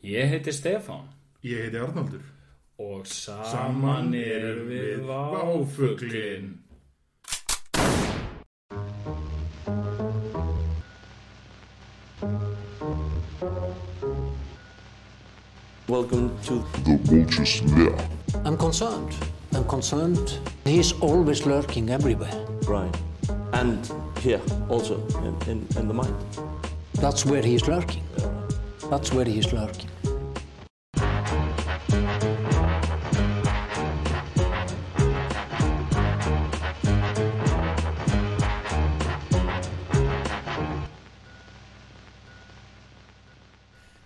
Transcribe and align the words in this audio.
Ég 0.00 0.28
heiti 0.28 0.50
Stefán 0.50 1.08
Ég 1.40 1.58
heiti 1.60 1.76
Arnaldur. 1.76 2.22
og 2.76 3.06
saman 3.06 4.14
erum 4.14 4.68
við 4.68 5.02
Váfuglin. 5.04 6.46
Welcome 15.88 16.38
to 16.44 16.64
The 16.84 16.98
vulture's 17.02 17.62
lair. 17.72 17.96
I'm 18.44 18.56
concerned. 18.56 19.12
I'm 19.52 19.64
concerned. 19.64 20.38
He's 20.64 20.92
always 21.00 21.46
lurking 21.46 21.90
everywhere. 21.90 22.46
Brian. 22.62 22.92
And 23.52 23.90
here 24.20 24.40
also 24.68 25.04
in, 25.18 25.50
in, 25.50 25.66
in 25.76 25.88
the 25.88 25.94
mind. 25.94 26.14
That's 26.94 27.26
where 27.26 27.42
he's 27.42 27.66
lurking. 27.66 28.04
That's 28.90 29.12
where 29.12 29.24
he's 29.24 29.52
lurking. 29.52 29.88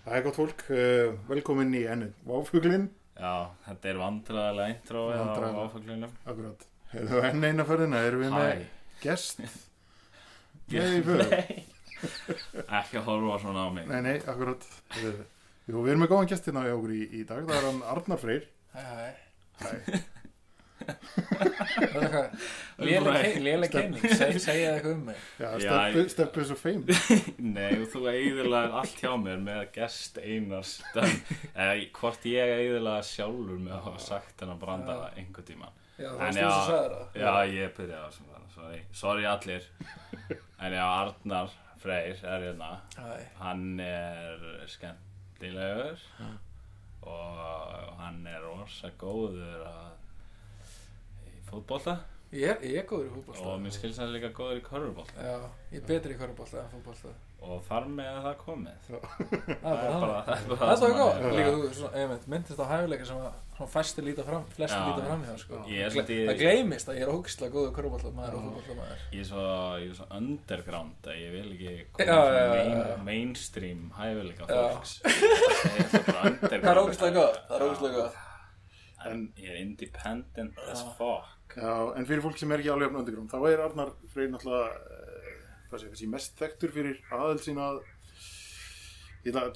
Það 0.05 0.17
er 0.19 0.23
gott 0.25 0.37
fólk, 0.37 0.63
uh, 0.69 1.15
velkomin 1.29 1.73
í 1.73 1.81
ennið 1.89 2.13
Váfuglin, 2.29 2.85
Já, 3.15 3.31
þetta 3.65 3.89
er 3.89 3.99
vandræðilega 4.01 4.73
intro 4.73 5.05
á 5.07 5.15
Vandræðalega. 5.15 5.61
Váfuglinum. 5.61 6.15
akkurat. 6.27 6.65
Hefðu 6.91 7.21
enn 7.29 7.47
eina 7.47 7.65
ferðina, 7.67 8.01
erum 8.05 8.21
við 8.25 8.35
með 8.35 8.65
gest. 9.01 9.39
Nei, 10.75 10.99
fyrir. 11.05 11.74
Ekki 12.79 12.99
að 13.01 13.07
horfa 13.09 13.39
svona 13.45 13.65
á 13.65 13.69
mig. 13.75 13.87
Nei, 13.91 14.01
nei, 14.05 14.15
akkurat. 14.23 14.67
Uh, 14.99 15.23
Jú, 15.65 15.79
við 15.81 15.93
erum 15.95 16.03
með 16.05 16.11
góðan 16.13 16.29
gestina 16.33 16.65
hjá 16.67 16.75
okkur 16.77 16.93
í, 16.93 17.03
í 17.19 17.23
dag. 17.25 17.45
Það 17.47 17.57
er 17.61 17.67
hann 17.71 17.81
Arnar 17.95 18.21
Freyr. 18.21 18.43
Hæ, 18.75 18.83
hæ. 18.85 19.05
Hæ. 19.65 20.01
Það 20.85 22.83
er 22.83 22.89
eitthvað 22.91 23.37
léleg- 23.45 23.71
kynning, 23.73 24.03
Seg- 24.19 24.39
segja 24.43 24.73
eitthvað 24.75 24.91
um 24.91 25.03
mig. 25.07 25.21
Já, 25.39 25.47
Já, 25.63 26.03
steppu, 26.11 26.43
svo 26.45 26.57
feim. 26.59 26.83
Nei, 27.55 27.71
og 27.79 27.87
þú 27.93 28.03
eiginlega 28.11 28.81
allt 28.81 28.99
hjá 29.01 29.13
mér 29.21 29.39
með 29.45 29.61
gest 29.77 30.19
einars 30.21 30.75
eða 30.93 31.71
hvort 31.95 32.27
ég 32.29 32.53
eiginlega 32.59 33.01
sjálfur 33.07 33.57
með 33.63 33.77
að 33.79 33.83
hafa 33.87 34.03
sagt 34.05 34.43
hennar 34.43 34.59
branda 34.61 34.97
einhver 35.15 35.47
tíma 35.47 35.71
Já, 35.95 36.09
það 36.11 36.19
En 36.19 36.19
varst 36.19 36.37
þú 36.37 36.43
já, 36.43 36.51
sem 36.51 36.69
sagði 36.69 36.95
það. 36.95 37.21
Já, 37.23 37.33
ég 37.55 37.75
byrjaði 37.79 38.07
þessum 38.09 38.31
bara, 38.33 38.47
sorry. 38.59 38.81
sorry 39.01 39.29
allir 39.31 39.69
En 40.65 40.75
já, 40.75 40.85
Arnar 40.85 41.55
Freyr 41.85 42.17
er 42.25 42.41
hérna. 42.47 42.71
Hann 43.37 43.79
er 43.79 44.41
skemmtilegur 44.73 46.01
og 47.05 47.91
hann 47.99 48.23
er 48.27 48.41
rosa 48.41 48.89
góður 48.97 49.65
í 51.29 51.35
fótbolta 51.49 51.99
Ég, 52.33 52.57
ég 52.65 52.79
er 52.81 52.87
góður 52.89 53.05
í 53.05 53.13
fútbolta. 53.13 53.43
og 53.45 53.59
mér 53.61 53.75
skilst 53.75 54.01
hann 54.01 54.09
líka 54.15 54.31
góður 54.35 54.57
í 54.57 54.63
körfubólta 54.65 55.27
Já, 55.27 55.35
ég 55.75 55.83
er 55.83 55.85
betri 55.91 56.15
í 56.15 56.19
körubólta 56.19 56.63
en 56.63 56.71
fútbolta. 56.73 57.13
Og 57.45 57.61
þar 57.67 57.85
með 57.95 58.07
er 58.11 58.21
það 58.25 58.35
komið 58.41 58.85
Það 58.85 58.95
er 58.95 59.95
bara 60.01 60.21
það. 60.25 60.35
er 60.35 60.45
bara 60.49 60.59
Það 60.59 60.71
er 60.71 60.77
sem 60.79 60.85
það 60.85 60.99
góð. 60.99 61.13
Líka 61.35 61.51
þú, 61.55 62.29
myndist 62.33 62.61
á 62.61 62.65
hæfuleika 62.71 63.07
sem 63.09 63.19
að 63.25 63.69
fæstir 63.71 64.03
líta 64.03 64.23
fram, 64.27 64.43
flestir 64.51 64.81
líta 64.89 65.03
fram 65.05 65.21
hjá, 65.23 65.35
sko. 65.39 65.59
Það 65.65 66.39
gleymist 66.41 66.89
að 66.91 66.97
ég 66.99 67.05
er 67.05 67.11
ógislega 67.13 67.53
góður 67.55 67.71
körubólta 67.77 68.11
maður 68.17 68.35
og 68.35 68.47
fútbolta 68.49 68.75
maður. 68.81 69.05
Ég 69.15 69.21
er 69.23 69.29
svo, 69.29 69.45
ég 69.79 69.93
er 69.93 69.99
svo 70.01 70.07
underground 70.17 71.09
að 71.11 71.21
ég 71.21 71.29
vil 71.37 71.45
ekki 71.53 71.73
koma 71.95 72.97
mainstream 73.07 73.85
hæfileika 73.95 74.49
Já. 74.49 74.59
fólks 74.75 74.97
Það 75.05 75.79
er 75.79 75.87
svo 75.93 76.03
bara 76.09 76.25
underground 76.33 76.65
Það 76.65 76.73
er 76.75 76.81
ógislega 76.83 77.15
góð, 77.21 77.39
það 77.47 77.55
er 77.61 77.67
ógislega 77.69 78.01
góð. 78.01 78.21
En 79.05 79.19
ég 79.37 79.49
er 79.53 79.57
independent 79.61 80.61
as 80.73 80.81
fuck 80.97 81.31
Já, 81.55 81.71
en 81.95 82.03
fyrir 82.09 82.23
fólk 82.25 82.39
sem 82.41 82.51
er 82.51 82.59
ekki 82.59 82.71
alveg 82.73 82.89
jafn 82.89 82.97
underground, 82.99 83.29
þá 83.31 83.37
er 83.53 83.61
Arnar 83.63 83.91
Freyr 84.11 84.31
náttúrulega, 84.33 84.71
hvað 85.69 85.81
sé, 85.81 85.89
kannski 85.91 86.07
mest 86.11 86.37
þekktur 86.39 86.73
fyrir 86.75 86.99
aðeins 87.15 87.45
sína 87.47 87.67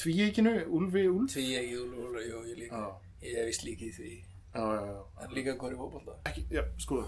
tvíeikinu, 0.02 0.54
Úlfi 0.74 1.06
Úlf. 1.12 1.34
Því 1.36 1.44
ég, 1.54 1.68
jú, 1.74 1.84
jú, 1.94 2.10
jú, 2.26 2.44
ég 2.50 2.58
líka. 2.64 2.76
Já, 2.76 3.08
Ég 3.22 3.36
hef 3.36 3.50
vist 3.50 3.64
líka 3.68 3.84
í 3.86 3.92
því. 3.92 4.12
já, 4.56 4.62
já, 4.64 4.86
já. 4.90 5.02
En 5.26 5.34
líka 5.36 5.54
ekki, 6.26 6.46
já, 6.56 6.64
sko 6.82 7.04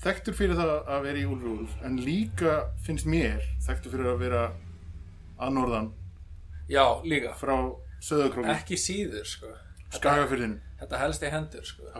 þekktur 0.00 0.34
fyrir 0.38 0.56
það 0.56 0.70
að 0.88 1.02
vera 1.04 1.18
í 1.20 1.24
Úlfi 1.28 1.50
Úlf 1.52 1.72
en 1.84 1.96
líka 2.00 2.52
finnst 2.86 3.04
mér 3.10 3.42
þekktur 3.66 3.92
fyrir 3.92 4.08
að 4.14 4.22
vera 4.22 4.44
að 5.40 5.52
norðan 5.58 5.90
Já, 6.70 6.86
líka. 7.04 7.34
frá 7.36 7.56
Söðakróki, 8.00 8.48
Ekki 8.54 8.76
síður, 8.80 9.26
sko. 9.28 9.50
Skagafyrðinu 9.90 10.60
Þetta 10.80 10.96
helst 10.96 11.24
í 11.26 11.28
hendur, 11.28 11.64
sko. 11.68 11.90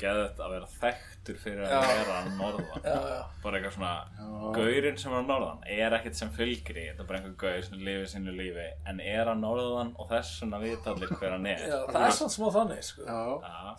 Geðið 0.00 0.38
að 0.40 0.52
vera 0.54 0.68
þekktur 0.80 1.36
fyrir 1.42 1.66
að 1.66 1.72
Já. 1.74 1.80
vera 1.90 2.14
að 2.22 2.28
norðan 2.38 2.84
Já, 2.88 2.94
já. 3.10 3.18
Bara 3.42 3.58
eitthvað 3.58 3.74
svona 3.74 3.90
Já. 4.16 4.28
Gaurinn 4.56 5.00
sem 5.02 5.12
er 5.12 5.18
að 5.18 5.26
norðan 5.28 5.66
er 5.74 5.96
ekkert 5.98 6.16
sem 6.20 6.30
fylgir 6.38 6.78
í 6.80 6.84
Þetta 6.86 7.04
er 7.04 7.08
bara 7.10 7.20
einhver 7.20 7.34
gaur 7.42 7.66
sem 7.66 7.82
lifir 7.84 8.08
sínu 8.14 8.34
lífi 8.38 8.64
En 8.88 9.02
er 9.04 9.28
að 9.34 9.42
norðan 9.42 9.92
og 10.00 10.08
þess 10.14 10.38
svona 10.38 10.62
vita 10.62 10.94
allir 10.94 11.12
hver 11.18 11.36
hann 11.36 11.50
er 11.52 11.66
það 11.68 12.00
er 12.06 12.16
svona 12.20 12.36
smá 12.38 12.48
þannig, 12.56 12.86
sko. 12.88 13.04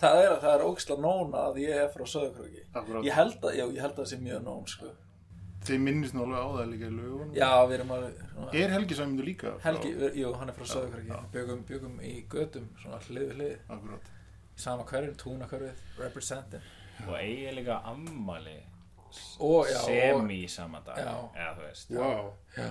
Það 0.04 0.20
er, 0.22 0.38
það 0.46 0.52
er 0.54 0.68
ógislega 0.70 1.06
nón 1.08 1.36
að 1.42 1.60
ég 1.66 1.82
er 1.88 1.90
frá 1.96 2.06
Söðukröki. 2.14 2.68
Að, 2.76 2.94
ég 3.08 3.18
held 3.18 3.50
að 3.50 3.98
það 4.04 4.10
sé 4.14 4.22
mjög 4.22 4.46
nón, 4.46 4.64
sko. 4.70 4.94
Þeir 5.70 5.80
minnist 5.86 6.14
nú 6.16 6.24
alveg 6.26 6.42
á 6.42 6.48
það 6.56 6.70
líka 6.74 6.88
í 6.90 6.94
lögunum 6.96 7.34
Já, 7.38 7.50
við 7.70 7.74
erum 7.80 7.92
alveg, 7.96 8.20
svona, 8.34 8.50
er 8.62 8.74
Helgi 8.76 8.98
Sæmundur 9.00 9.28
líka 9.30 9.52
frá- 9.56 9.64
Helgi, 9.66 9.92
jú, 10.22 10.32
hann 10.40 10.50
er 10.50 10.58
frá 10.60 10.66
Söðukröki. 10.72 11.20
Byggum, 11.34 11.64
byggum 11.70 11.96
í 12.02 12.14
gödum, 12.32 12.68
svona 12.82 13.00
hlið 13.08 13.26
við 13.30 13.36
hlið. 13.40 13.56
akkurat, 13.78 14.12
Í 14.56 14.62
sama 14.64 14.84
hverjum, 14.88 15.16
túna 15.20 15.48
hverfið, 15.52 15.80
representin. 16.00 16.62
Og 17.08 17.16
eigi 17.20 17.52
líka 17.58 17.82
ammali 17.92 18.58
Og, 19.40 19.66
já, 19.68 19.78
og, 19.80 19.86
Semi 19.88 20.38
í 20.44 20.50
sama 20.52 20.80
dag 20.86 20.98
Já. 21.00 21.12
Eða 21.36 21.52
þú 21.58 21.66
veist 21.66 21.92
wow 21.96 22.30
já. 22.58 22.70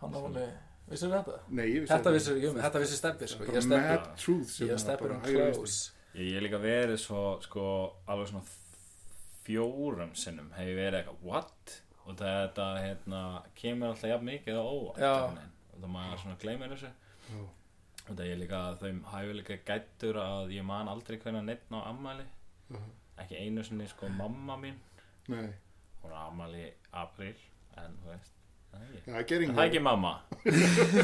Hann 0.00 0.12
á 0.12 0.18
alveg, 0.20 0.50
vissir 0.90 1.08
þetta? 1.12 1.36
Nei, 1.48 1.64
ég 1.70 1.80
vissi 1.84 1.92
Þetta 1.94 2.12
vissir 2.12 2.36
ekki 2.36 2.48
um, 2.50 2.58
þetta 2.60 2.82
vissi 2.82 2.96
steppi, 3.00 3.28
sko. 3.32 3.44
Ég 3.44 3.68
bara 3.68 3.78
er 3.82 4.00
mad 4.00 4.10
truth 4.20 4.50
sem 4.52 4.66
ég 4.66 4.72
er 4.72 4.76
að 4.76 4.82
steppi 4.84 5.06
bara 5.06 5.16
um 5.16 5.22
close. 5.24 5.92
Ég 6.16 6.28
ég 6.30 6.34
hef 6.36 6.44
líka 6.46 6.60
verið 6.60 6.98
svo, 7.00 7.22
sko, 7.44 7.64
alveg 8.08 8.28
svona 8.32 8.44
fjórum 9.46 10.12
sinnum 10.18 10.50
hef 10.56 10.66
ég 10.70 10.78
verið 10.80 10.98
eitthvað, 11.00 11.20
what? 11.28 11.76
Og 12.06 12.14
þetta, 12.20 12.66
hérna, 12.78 13.20
kemur 13.58 13.88
alltaf 13.90 14.10
jafn 14.12 14.28
mikið 14.30 14.58
á 14.58 14.64
óvart 14.64 15.00
Já. 15.02 15.12
einhvern 15.12 15.38
veginn. 15.40 15.54
Og 15.74 15.80
það 15.82 15.90
maður 15.96 16.20
svona 16.22 16.36
gleymir 16.44 16.74
þessu 16.76 16.90
Já. 17.26 17.40
Og 18.06 18.12
það 18.14 18.24
er 18.30 18.38
líka 18.38 18.60
að 18.68 18.76
þau 18.84 18.92
hægur 19.16 19.38
líka 19.40 19.56
gættur 19.66 20.20
að 20.22 20.52
ég 20.54 20.64
man 20.68 20.88
aldrei 20.92 21.18
hvernig 21.18 21.44
neitt 21.48 21.66
á 21.74 21.78
ammæli 21.90 22.26
Mhm. 22.70 22.86
Ekki 23.22 23.36
einu 23.38 23.62
sinni, 23.64 23.86
sko, 23.88 24.08
mamma 24.08 24.56
mín 24.58 24.74
Nei, 25.28 25.52
Hún 26.02 26.10
er 26.10 26.16
ammæli 26.18 26.64
í 26.66 26.72
apríl, 26.92 27.36
en 27.78 27.94
þú 28.02 28.08
veist 28.10 28.32
Það 28.72 28.80
er 28.82 29.20
ekki, 29.22 29.36
ekki 29.64 29.80
mamma 29.82 30.10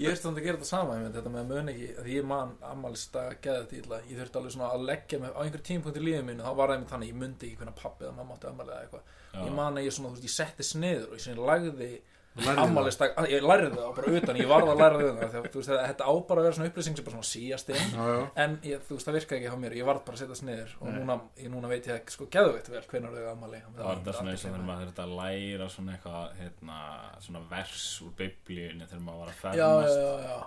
Ég 0.00 0.08
þurfti 0.08 0.24
þannig 0.24 0.40
að 0.40 0.46
gera 0.46 0.56
þetta 0.58 0.68
sama 0.68 0.94
einmitt, 0.96 1.14
þetta 1.18 1.32
með 1.34 1.42
að 1.42 1.50
mun 1.52 1.70
ekki, 1.72 1.88
því 2.00 2.14
ég 2.16 2.26
man 2.30 2.54
ammælista 2.70 3.24
geða 3.44 3.60
þetta 3.66 3.78
illa, 3.82 3.98
ég 4.08 4.18
þurfti 4.22 4.40
alveg 4.40 4.54
svona 4.56 4.70
að 4.74 4.86
leggja 4.88 5.20
mig 5.22 5.30
á 5.36 5.40
einhver 5.44 5.64
tímpunkt 5.68 6.00
í 6.00 6.04
lífið 6.04 6.24
mínu, 6.30 6.46
þá 6.46 6.54
var 6.58 6.68
það 6.72 6.74
einmitt 6.78 6.92
þannig, 6.94 7.12
ég 7.12 7.20
mundi 7.20 7.46
ekki 7.50 7.60
hvernig 7.60 7.78
pappi 7.82 8.04
eða 8.08 8.16
mamma 8.18 8.34
átti 8.38 8.50
ammæli 8.50 8.74
eða 8.74 8.82
eitthvað. 8.86 9.12
Ég 9.42 9.54
man 9.60 9.78
að 9.78 9.86
ég 9.88 9.96
svona, 9.96 10.10
þú 10.14 10.18
veist, 10.18 10.28
ég 10.28 10.36
setti 10.38 10.66
sniður 10.66 11.08
og 11.10 11.16
ég 11.18 11.24
svona 11.28 11.48
lagði 11.52 11.94
Lærði 12.34 12.62
ammælista, 12.64 13.06
ég 13.30 13.44
lærði 13.46 13.68
það 13.76 13.90
bara 13.94 14.12
utan, 14.18 14.38
ég 14.40 14.48
varð 14.50 14.70
að 14.72 14.80
læra 14.80 14.96
það 14.98 15.18
þegar, 15.20 15.44
þú 15.54 15.60
veist, 15.60 15.68
þetta 15.70 16.06
á 16.10 16.12
bara 16.26 16.40
að 16.40 16.46
vera 16.48 16.56
svona 16.56 16.70
upplýsing 16.72 16.96
sem 16.98 17.06
bara 17.06 17.14
svona 17.14 17.28
síast 17.28 17.70
inn, 17.70 17.92
Já, 17.94 18.08
já, 18.10 18.22
en 18.42 18.56
ég, 18.66 18.80
þú 18.88 18.96
veist, 18.96 19.06
það 19.06 19.16
virkaði 19.20 19.38
ekki 19.38 19.52
hjá 19.52 19.60
mér, 19.62 19.76
ég 19.78 19.86
varð 19.86 20.02
bara 20.08 20.18
að 20.18 20.22
setja 20.24 20.38
sniður 20.40 20.72
og 20.80 20.90
núna, 20.96 21.16
ég, 21.38 21.52
núna 21.52 21.70
veit 21.70 21.86
ég 21.92 22.10
sko 22.10 22.26
geðveitt 22.34 22.72
vel 22.74 22.82
hvernig 22.90 23.14
þau 23.14 23.30
ammæli. 23.36 23.62
Það 23.68 23.86
var 23.86 24.02
þetta 24.02 24.16
svona 24.18 24.34
eins 24.34 24.42
og 24.42 24.50
þegar 24.50 24.66
maður 24.66 24.90
þurfti 24.90 25.04
að 25.06 25.14
læra 25.20 25.70
svona 25.76 25.94
eitthvað, 25.94 26.36
hérna, 26.40 26.80
svona 27.28 27.44
vers 27.54 27.86
úr 28.02 28.12
biblíunni 28.18 28.90
þegar 28.90 29.06
maður 29.06 29.22
var 29.22 29.30
að 29.30 29.38
Já, 29.38 29.54
já, 29.54 29.70
fermast 29.70 30.02
já, 30.02 30.12
já, 30.26 30.38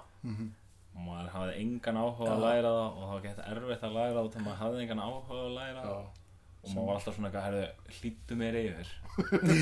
og 0.98 1.04
maður 1.08 1.34
hafði 1.38 1.58
engan 1.64 2.04
áhuga 2.04 2.32
að 2.36 2.44
læra 2.44 2.70
það 2.76 2.88
og 2.88 3.02
það 3.06 3.16
var 3.16 3.28
gett 3.30 3.42
erfitt 3.48 3.84
að 3.88 3.98
læra 4.02 4.16
það 4.18 4.32
þegar 4.34 4.48
maður 4.48 4.64
hafði 4.66 4.84
engan 4.84 5.04
áhuga 5.08 5.44
að 5.46 5.52
læra 5.56 5.84
það 5.88 6.08
og 6.64 6.72
maður 6.74 6.88
var 6.88 6.98
alltaf 7.00 7.18
svona 7.18 7.30
eitthvað, 7.30 7.46
herðu, 7.48 7.68
hlýttu 8.00 8.40
mér 8.40 8.58
yfir. 8.62 8.96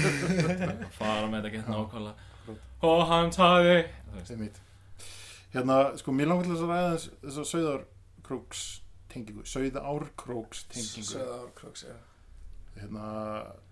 Fara 1.00 1.28
með 1.30 1.42
þetta 1.42 1.54
gett 1.56 1.74
nákvæmlega. 1.74 2.32
Og 2.86 3.04
hann 3.10 3.34
taði. 3.34 3.78
Það 4.14 4.62
Hérna, 5.56 5.76
sko, 5.96 6.12
mér 6.12 6.28
langar 6.28 6.48
til 6.48 6.56
þess 6.56 6.66
að 6.66 6.72
ræða 6.74 6.88
þess 6.96 7.12
þess 7.22 7.38
að 7.40 7.46
Sauðarkróks 7.52 8.64
tengingu 9.12 9.46
Sauðárkróks 9.48 10.64
tengingu 10.74 11.08
Söðar, 11.08 11.46
kroks, 11.56 11.86
já. 11.88 11.96
Hérna, 12.76 13.06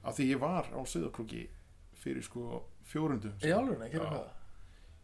af 0.08 0.16
því 0.16 0.28
ég 0.30 0.40
var 0.40 0.70
á 0.72 0.80
Sauðarkróki 0.88 1.42
fyrir 2.00 2.24
sko 2.24 2.62
fjórundum 2.88 3.36
Í 3.44 3.52
álurinn, 3.52 3.84
ekki 3.90 4.00
hvað? 4.00 4.30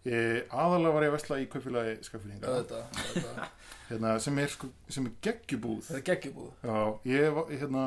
Ég, 0.07 0.45
aðalega 0.56 0.95
var 0.95 1.04
ég 1.04 1.12
að 1.12 1.16
vesla 1.18 1.39
í 1.44 1.50
kaupfélagi 1.51 1.98
skaffinninga 2.07 2.48
Auðvitað, 2.54 3.01
auðvitað. 3.04 3.50
hérna, 3.89 4.13
sem 4.24 4.39
er, 4.39 4.54
sko, 4.54 4.69
sem 4.88 5.10
er 5.10 5.18
geggjubúð. 5.27 5.81
Þetta 5.89 6.00
er 6.00 6.06
geggjubúð. 6.13 6.54
Já, 6.63 6.77
ég 7.12 7.36
var, 7.36 7.51
hérna 7.51 7.83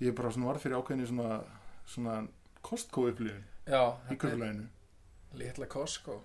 ég 0.00 0.14
bara 0.18 0.30
svona 0.34 0.50
var 0.52 0.58
fyrir 0.62 0.78
ákveðinu 0.78 1.06
svona 1.10 1.38
svona 1.88 2.16
Costco 2.62 3.06
upplifun 3.10 3.44
Já, 3.68 3.82
í 4.12 4.16
kaupfélaginu 4.16 4.66
litla 5.38 5.66
Costco. 5.68 6.20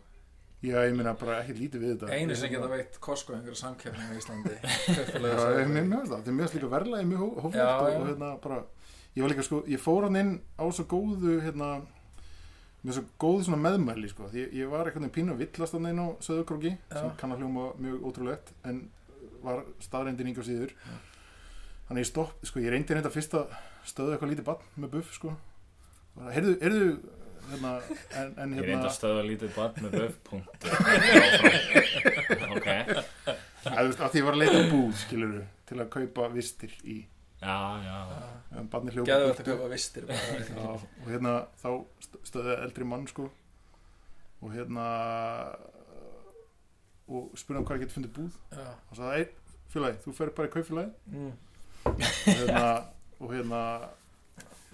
Já, 0.64 0.78
ég 0.88 0.94
meina 0.96 1.12
bara 1.20 1.42
ekki 1.42 1.54
lítið 1.58 1.82
við 1.84 1.90
þetta. 1.92 2.12
Einu 2.16 2.36
sem 2.40 2.52
geta 2.54 2.70
veitt 2.72 2.96
Costco 3.04 3.34
einhverju 3.36 3.58
samkeppni 3.60 4.06
í 4.14 4.20
Íslandi. 4.22 4.54
Já, 4.64 5.42
ég 5.60 5.68
finnst 5.68 5.92
það, 5.92 6.14
þetta 6.14 6.32
er 6.32 6.38
mjög 6.38 6.54
líka 6.56 6.70
verðlega 6.72 7.10
mjög 7.10 7.20
hó- 7.26 7.42
hóflegt 7.44 7.60
Já, 7.60 7.68
og, 7.74 7.90
já. 7.92 7.98
og 8.00 8.08
hérna 8.08 8.30
bara, 8.46 8.60
ég 9.18 9.26
var 9.26 9.34
líka 9.34 9.44
sko, 9.50 9.60
ég 9.68 9.82
fór 9.84 10.08
hann 10.08 10.20
inn 10.22 10.32
á 10.56 10.64
svo 10.72 10.86
góðu 10.94 11.36
hérna, 11.44 11.68
með 12.84 12.98
svo 12.98 13.04
góðu 13.26 13.44
svona 13.50 13.60
meðmæli 13.66 14.12
sko, 14.14 14.30
ég, 14.40 14.56
ég 14.56 14.72
var 14.72 14.88
veginn 14.88 15.12
pínu 15.20 15.36
að 15.36 15.44
villast 15.44 15.76
hann 15.76 15.90
inn 15.92 16.00
á 16.00 16.08
Söðurkróki 16.24 16.72
sem 16.96 17.10
Já. 17.12 17.16
kann 17.20 17.36
að 17.36 17.44
hljóma 17.44 17.68
mjög 17.84 18.08
ótrúlegt 18.08 18.54
en 18.64 18.86
var 19.44 19.66
staðreindin 19.84 20.32
yngur 20.32 20.48
síður 20.48 20.72
þannig 21.94 22.06
ég 22.08 22.10
stopp, 22.10 22.34
sko, 22.50 22.58
ég 22.64 22.72
reyndi 22.74 22.96
reynda 22.98 23.12
fyrst 23.14 23.34
að 23.38 23.46
stöðu 23.86 24.12
eitthvað 24.16 24.32
lítið 24.34 24.48
bann 24.50 24.64
með 24.82 24.90
buff 24.98 25.14
sko, 25.20 25.30
Bara, 26.18 26.30
heyrðu, 26.34 26.54
heyrðu 26.62 26.90
hérna, 27.52 27.72
en, 28.18 28.30
en 28.40 28.50
Ég 28.58 28.64
reyndi 28.64 28.74
hérna 28.74 28.90
að 28.90 28.98
stöða 28.98 29.24
lítið 29.30 29.50
barn 29.56 29.76
með 29.84 29.92
böf 30.00 30.16
Ok. 32.54 32.68
Að, 33.64 33.88
veist, 33.88 34.02
að 34.04 34.12
því 34.14 34.20
ég 34.22 34.26
var 34.28 34.36
að 34.36 34.42
leita 34.44 34.58
að 34.60 34.72
búð, 34.74 34.94
skilur 35.04 35.34
til 35.70 35.78
að 35.82 35.92
kaupa 35.94 36.22
vistir 36.34 36.74
í 36.84 36.98
Já, 37.44 37.56
já. 37.84 37.96
En 38.56 38.68
barni 38.72 38.94
hljópa 38.96 39.16
þetta 39.36 39.54
og 39.68 41.08
hérna 41.12 41.34
þá 41.60 41.70
st- 42.06 42.22
stöði 42.30 42.54
eldri 42.64 42.86
mann 42.88 43.04
sko. 43.10 43.26
Og 44.44 44.50
hérna 44.56 44.86
og 47.12 47.24
spurði 47.36 47.58
hann 47.60 47.68
hvað 47.68 47.78
ég 47.78 47.84
geti 47.84 47.96
fundið 47.98 48.14
búð. 48.16 48.34
Já. 48.56 48.68
og 48.88 48.94
sagði, 49.00 49.16
ei, 49.26 49.60
félagi, 49.74 49.98
þú 50.06 50.10
fer 50.22 50.30
bara 50.38 50.48
í 50.48 50.54
kaupfélagi 50.54 50.92
Mm. 51.12 51.34
Og 51.86 52.02
hérna 52.26 52.66
og 53.20 53.32
hérna 53.34 53.62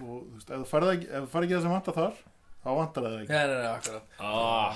þú 0.00 0.18
veist, 0.34 0.50
ef 0.50 0.58
þú 0.62 0.66
farið 0.72 0.92
ekki, 0.96 1.08
ef 1.10 1.24
þú 1.24 1.30
farið 1.34 1.46
ekki 1.50 1.56
það 1.58 1.64
sem 1.66 1.74
vantar 1.76 1.96
þar 2.00 2.18
þá 2.60 2.68
vantar 2.76 3.04
það 3.06 3.12
ekki. 3.22 3.32
Nei, 3.32 3.44
nei, 3.48 3.56
nei, 3.56 3.68
akkurat. 3.72 4.16
Oh, 4.20 4.32
ah, 4.36 4.72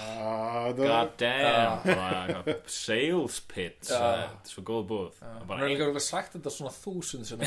það, 0.65 0.79
god 0.79 1.11
damn 1.21 1.83
Bara 1.85 2.21
eitthvað 2.23 2.71
Sales 2.73 3.37
pitch 3.51 3.91
Já. 3.93 3.99
Þetta 4.01 4.49
er 4.49 4.53
svo 4.55 4.63
góð 4.71 4.87
búð 4.93 5.19
Hún 5.21 5.49
bara 5.51 5.59
er 5.59 5.65
ein- 5.67 5.75
líka 5.75 5.85
örugglega 5.85 6.05
sagt 6.07 6.37
þetta 6.39 6.53
svona 6.55 6.73
þúsund 6.79 7.29
sem 7.29 7.45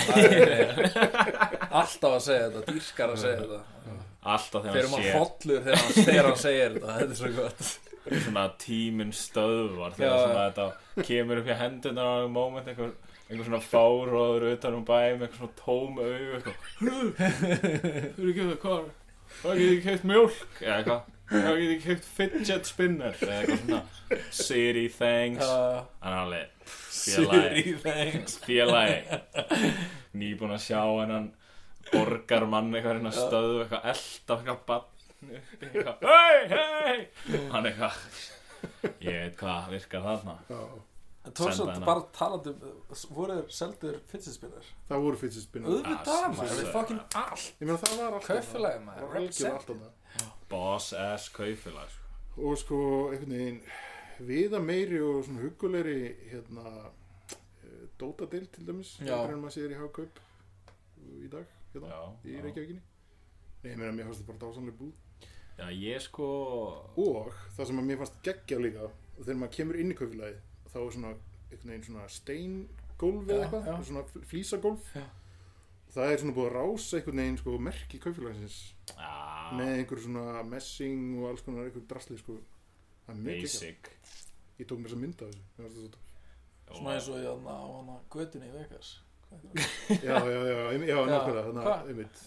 alltaf 1.72 2.12
að 2.13 2.22
segja 2.28 2.45
þetta 2.51 2.62
dýrkar 2.75 3.13
að 3.16 3.22
segja 3.24 3.42
þetta. 3.42 3.60
Alltaf 4.28 4.63
þegar 4.66 4.75
fyrir 4.78 4.88
hann 4.88 4.94
maður 4.94 5.07
sé 5.07 5.18
hollur 5.18 5.66
þegar 5.66 5.81
hann, 5.81 6.07
þegar 6.07 6.28
hann 6.30 6.40
segir 6.44 6.78
þetta 6.78 6.95
þetta 6.98 7.12
er 7.12 7.19
svo 7.22 7.31
gott. 7.38 7.62
Svona 8.07 8.45
tíminn 8.62 9.13
stöðvar 9.16 9.92
Já, 9.92 9.98
þegar 9.98 10.22
svona 10.22 10.38
já. 10.38 10.48
þetta 10.48 11.06
kemur 11.10 11.42
upp 11.42 11.50
í 11.51 11.57
hendunar 11.62 12.07
á 12.07 12.13
einhver 12.18 12.31
moment 12.38 12.69
einhver, 12.72 12.94
einhver 13.28 13.46
svona 13.48 13.60
fáróður 13.64 14.46
utan 14.54 14.78
um 14.78 14.86
bæ 14.88 15.00
með 15.20 15.28
eitthvað 15.28 15.42
svona 15.42 15.60
tóm 15.60 15.94
auð 16.00 16.48
þú 18.16 18.30
ekki 18.32 18.48
það 18.48 18.58
hvað? 18.64 18.90
Hvað 19.42 19.60
getið 19.62 19.80
keitt 19.84 20.06
mjólk? 20.08 20.38
Eða 20.64 20.76
eitthvað. 20.78 21.02
Hvað 21.28 21.58
getið 21.62 21.82
keitt 21.84 22.06
fidget 22.18 22.70
spinner? 22.70 23.18
Eða 23.20 23.40
eitthvað 23.42 23.60
svona. 23.64 23.82
City 24.32 24.86
things 24.96 25.44
Uh, 25.44 25.82
hann 26.06 26.34
er 26.38 26.48
félagi 26.64 27.64
Siri 27.68 27.74
thanks. 27.84 28.38
félagi 28.46 29.00
nýbúin 30.18 30.56
að 30.56 30.64
sjá 30.64 30.80
hennan 31.02 31.28
borgarmann 31.92 32.72
eitthvað 32.72 32.94
hérna 32.98 33.12
stöðu 33.16 33.60
eitthvað 33.66 33.90
elda 33.92 34.38
eitthvað 34.38 34.62
bann 34.72 34.88
eitthvað. 35.68 35.98
Hei 36.08 36.40
hei 36.54 36.98
hann 37.52 37.68
eitthvað 37.70 37.96
ég 39.04 39.20
veit 39.22 39.38
hvað 39.44 39.70
virkar 39.76 40.08
þarna. 40.08 40.36
Já, 40.50 40.62
Hana. 41.74 41.86
bara 41.86 42.02
talandi 42.18 42.50
um 42.50 43.16
voru 43.16 43.38
seldur 43.50 44.00
fidgetspinner 44.12 44.66
það 44.90 45.02
voru 45.06 45.18
fyrstspinnar 45.22 45.70
auðvitað 45.70 46.08
Ah, 46.14 46.28
maður, 46.32 46.48
svo- 46.52 46.60
við 46.62 46.72
fokkin 46.74 47.00
allt. 47.16 47.54
Ég 47.62 47.66
meina 47.68 47.78
það 47.78 47.98
var 48.02 48.14
alltaf 48.14 48.28
Kaupfélagið, 48.28 48.78
það 48.78 48.86
maður, 48.86 49.02
það 50.18 50.32
boss 50.50 50.94
ass 50.94 51.30
kaufélag 51.30 51.90
sko. 51.90 52.04
og 52.50 52.58
sko 52.58 52.78
einhvern 53.12 53.34
veginn 53.38 53.62
viða 54.28 54.60
meiri 54.64 55.00
og 55.02 55.24
svona 55.26 55.42
hugulegri 55.44 56.16
hérna 56.32 56.66
eh, 57.32 57.88
Dótadil 58.00 58.48
til 58.52 58.66
dæmis 58.68 58.96
en 59.02 59.42
maður 59.42 59.56
séður 59.58 59.76
í 59.76 59.82
hagkaup 59.82 60.20
í 61.24 61.28
dag 61.32 61.46
hérna, 61.74 61.88
já, 61.92 62.02
í. 62.26 62.42
Reykjavíkinni. 62.42 62.82
Nei, 63.64 63.72
ég 63.74 63.78
meina 63.78 63.92
mér 63.92 64.08
fannst 64.08 64.22
þetta 64.24 64.32
bara 64.34 64.42
dásanlega 64.46 64.78
búð. 64.80 64.94
Já 65.58 65.68
ég 65.74 66.02
sko 66.06 66.26
og 66.98 67.32
það 67.58 67.66
sem 67.68 67.80
að 67.82 67.88
mér 67.90 67.98
fannst 68.02 68.20
geggja 68.24 68.60
líka 68.62 68.84
og 68.88 69.24
þegar 69.26 69.40
maður 69.42 69.56
kemur 69.58 69.80
inn 69.82 69.92
í 69.92 69.98
kaupfélagið 69.98 70.38
þá 70.72 70.78
er 70.81 70.92
svona 70.96 71.14
einhvern 71.48 71.72
veginn 71.72 71.88
svona 71.88 72.10
steingólf 72.12 73.31
eða 73.31 73.46
eitthvað, 73.46 73.69
já. 73.69 73.78
svona 73.90 74.04
flísagólf. 74.31 74.92
Já. 74.98 75.06
það 75.96 76.12
er 76.12 76.22
svona 76.22 76.36
búið 76.38 76.50
að 76.50 76.58
rása 76.58 77.00
einhvern 77.00 77.24
veginn 77.24 77.40
sko 77.42 77.56
merki 77.69 78.02
kaupfélagsins 78.04 78.58
já, 78.92 79.14
með 79.58 79.74
einhver 79.78 80.04
svona 80.04 80.44
messing 80.52 81.18
og 81.22 81.31
alls 81.31 81.46
konar 81.46 81.69
einhver 81.69 81.88
drasli 81.90 82.19
sko. 82.19 82.38
Það 83.08 83.16
er 83.16 83.24
mjög 83.24 83.42
basic. 83.48 83.92
Ég 84.58 84.68
tók 84.68 84.80
mér 84.81 84.90
þess 84.90 84.98
að 84.98 85.04
mynda 85.06 85.31
þessu. 85.58 85.90
Svona 86.68 86.96
eins 86.98 87.12
og 87.12 87.19
ég 87.22 87.46
á 87.48 87.60
hana 87.64 88.00
götunni 88.12 88.50
í 88.50 88.56
Vegas. 88.56 88.96
Já, 89.28 90.18
já, 90.24 90.40
já, 90.48 90.56
já, 90.88 90.98
nákvæmlega 91.08 91.44
þannig 91.48 91.68
að 91.68 91.90
einmitt. 91.92 92.22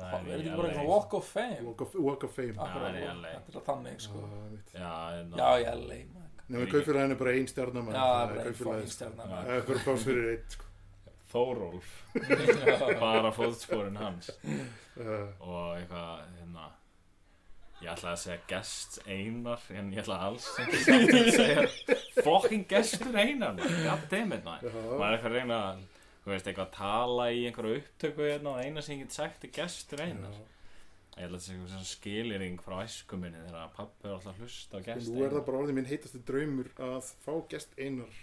Það 0.00 0.14
er 0.14 0.30
í 0.30 0.34
ekki 0.36 0.56
bara 0.56 0.70
eitthvað 0.70 0.88
walk 0.88 1.14
of 1.18 1.28
fame? 1.28 1.60
Walk 1.66 1.84
of, 1.84 1.94
walk 2.06 2.26
of 2.26 2.34
fame. 2.34 2.54
Er 2.54 2.98
í 2.98 3.04
þetta 3.04 3.60
er 3.60 3.66
þannig 3.68 4.02
sko. 4.06 4.22
Já, 4.22 4.40
einmitt. 4.46 4.72
já, 4.74 4.92
já, 5.42 5.48
ég 5.60 5.70
er 5.72 5.84
leið 5.90 6.19
Nefnum 6.50 6.70
kaupfélagin 6.72 7.14
er 7.14 7.18
bara 7.20 7.32
ein 7.38 7.46
stjarnar 7.50 7.86
já, 7.94 8.08
bara 8.32 8.42
einn 8.48 8.56
fokkin 8.58 8.90
stjarnar 8.90 9.30
Það 9.30 9.54
er 9.56 9.64
bara 9.68 9.82
pláss 9.86 10.04
fyrir 10.08 10.28
eitt 10.34 10.56
sko. 10.56 10.66
Þórólf 11.30 11.90
Já. 12.18 12.98
bara 12.98 13.30
fótsporin 13.36 13.98
hans 14.00 14.30
uh, 14.34 15.28
og 15.46 15.76
eitthvað 15.76 16.24
hérna 16.40 16.64
ég 17.80 17.92
ætlaði 17.94 18.10
að 18.10 18.22
segja 18.24 18.40
gest 18.50 18.98
einar 19.06 19.62
en 19.78 19.92
ég 19.94 20.02
ætlaði 20.02 20.26
alls 20.26 20.48
ekki 20.64 20.80
að 20.96 21.30
segja 21.38 21.62
fucking 22.26 22.66
gestur 22.68 23.14
einar 23.16 23.54
man. 23.54 23.62
goddammit 23.86 24.42
maður 24.44 24.74
Já. 24.74 24.82
maður 24.90 25.06
er 25.06 25.14
eitthvað 25.14 25.30
að 25.30 25.36
reyna 25.38 25.60
að 25.70 25.84
þú 26.24 26.32
veist 26.34 26.50
eitthvað 26.50 26.66
að 26.66 26.74
tala 26.80 27.28
í 27.32 27.44
einhverju 27.48 27.78
upptöku 27.84 28.26
hérna 28.26 28.56
og 28.56 28.64
eina 28.66 28.82
sem 28.84 28.96
ég 28.98 29.06
get 29.06 29.16
sagt 29.20 29.46
er 29.46 29.54
gestur 29.62 30.02
einar 30.04 30.34
ég 31.20 31.28
ætla 31.28 31.38
að 31.38 31.44
segja 31.44 31.58
eitthvað 31.60 31.74
svona 31.74 31.90
skiliring 31.92 32.58
frá 32.64 32.74
æsku 32.86 33.18
minni 33.20 33.44
þegar 33.46 33.70
pappi 33.76 34.08
er 34.08 34.16
alltaf 34.16 34.34
að 34.34 34.42
hlusta 34.44 34.80
á 34.80 34.80
gest 34.88 35.12
Nú 35.14 35.22
er 35.26 35.36
það 35.36 35.46
bara 35.50 35.60
orðið 35.62 35.78
minn 35.78 35.88
heitasti 35.92 36.20
draumur 36.30 36.72
að 36.88 37.12
fá 37.26 37.32
gest 37.54 37.78
einar 37.78 38.18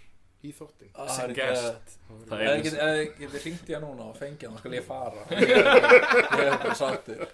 í 0.46 0.52
þáttin 0.54 0.90
Ah, 0.94 1.08
Sem 1.10 1.16
það 1.18 1.30
er 1.30 1.34
gest. 1.40 1.96
það 2.28 2.38
er 2.38 2.48
ég 2.52 2.62
get- 2.68 2.78
ef 2.78 2.98
ég 2.98 3.16
geti 3.24 3.40
ringt 3.48 3.70
í 3.72 3.74
hann 3.74 3.86
núna 3.88 4.04
og 4.12 4.16
fengið 4.20 4.46
hann? 4.46 4.54
Þá 4.54 4.60
skal 4.62 4.76
ég 4.76 4.86
fara? 4.86 5.24
Ég 5.34 5.50
er- 5.56 6.44
ég 6.44 6.60
bara 6.62 6.76
sáttur. 6.78 7.24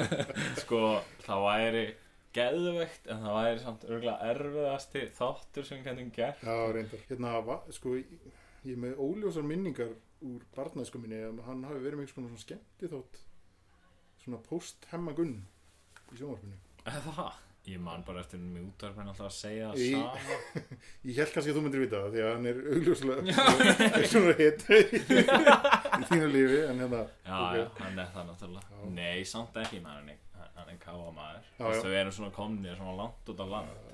Sko 0.64 0.80
það 1.24 1.44
væri 1.46 1.84
geðveikt 2.36 3.08
en 3.10 3.24
það 3.24 3.38
væri 3.40 3.62
samt 3.64 3.86
örgulega 3.88 4.28
erfiðasti 4.34 5.06
þáttur 5.16 5.66
sem 5.66 5.80
getum 5.86 6.12
gert. 6.14 6.44
Já, 6.46 6.58
reyndar. 6.76 7.00
Hérna, 7.08 7.32
va, 7.48 7.56
sko, 7.74 7.96
ég 7.98 8.12
ég 8.68 8.74
er 8.76 8.82
með 8.84 9.00
óljósar 9.00 9.46
minningar 9.48 9.94
úr 10.20 10.42
barnæsku 10.54 11.00
minni 11.00 11.16
að 11.24 11.40
hann 11.46 11.64
hafi 11.64 11.80
verið 11.80 12.02
með 12.02 12.10
svona 12.12 12.36
skemmti 12.42 12.90
þátt 12.92 13.22
svona 14.24 14.40
post-hemmagunn 14.48 15.36
í 16.10 16.18
sjónvarpinu. 16.18 16.58
Eða 16.86 17.14
það? 17.20 17.38
Ég 17.70 17.76
man 17.84 18.00
bara 18.06 18.22
eftir 18.24 18.40
í 18.40 18.60
útvarpinu 18.64 19.10
alltaf 19.12 19.26
að 19.28 19.34
segja 19.36 19.66
það 19.68 19.82
sama. 19.92 20.38
Ég 21.10 21.18
held 21.20 21.32
kannski 21.34 21.52
að 21.52 21.58
þú 21.58 21.62
myndir 21.66 21.82
vita 21.84 21.98
það 22.00 22.14
því 22.14 22.22
að 22.24 22.30
hann 22.32 22.48
er 22.50 22.60
augljóslega 22.72 23.20
svona 24.14 24.32
hit 24.40 24.64
í 24.70 24.80
þínu 26.08 26.30
lífi 26.32 26.62
en 26.70 26.80
hérna 26.80 27.02
Já, 27.26 27.36
ok. 27.36 27.58
já, 27.60 27.66
hann 27.82 28.00
er 28.00 28.10
það 28.16 28.30
náttúrulega. 28.30 28.80
Já. 28.80 28.88
Nei, 28.96 29.20
samt 29.28 29.60
ekki 29.60 29.82
hann 29.84 30.08
er, 30.14 30.18
hann 30.56 30.72
er 30.72 30.80
káa 30.82 31.12
maður. 31.12 31.44
Já, 31.52 31.60
Þú 31.60 31.68
veist, 31.68 31.76
já. 31.76 31.84
Þau 31.84 31.98
eru 32.00 32.16
svona 32.16 32.34
komnir 32.40 32.80
svona 32.80 32.96
langt 33.04 33.32
út 33.34 33.44
á 33.44 33.46
land. 33.52 33.86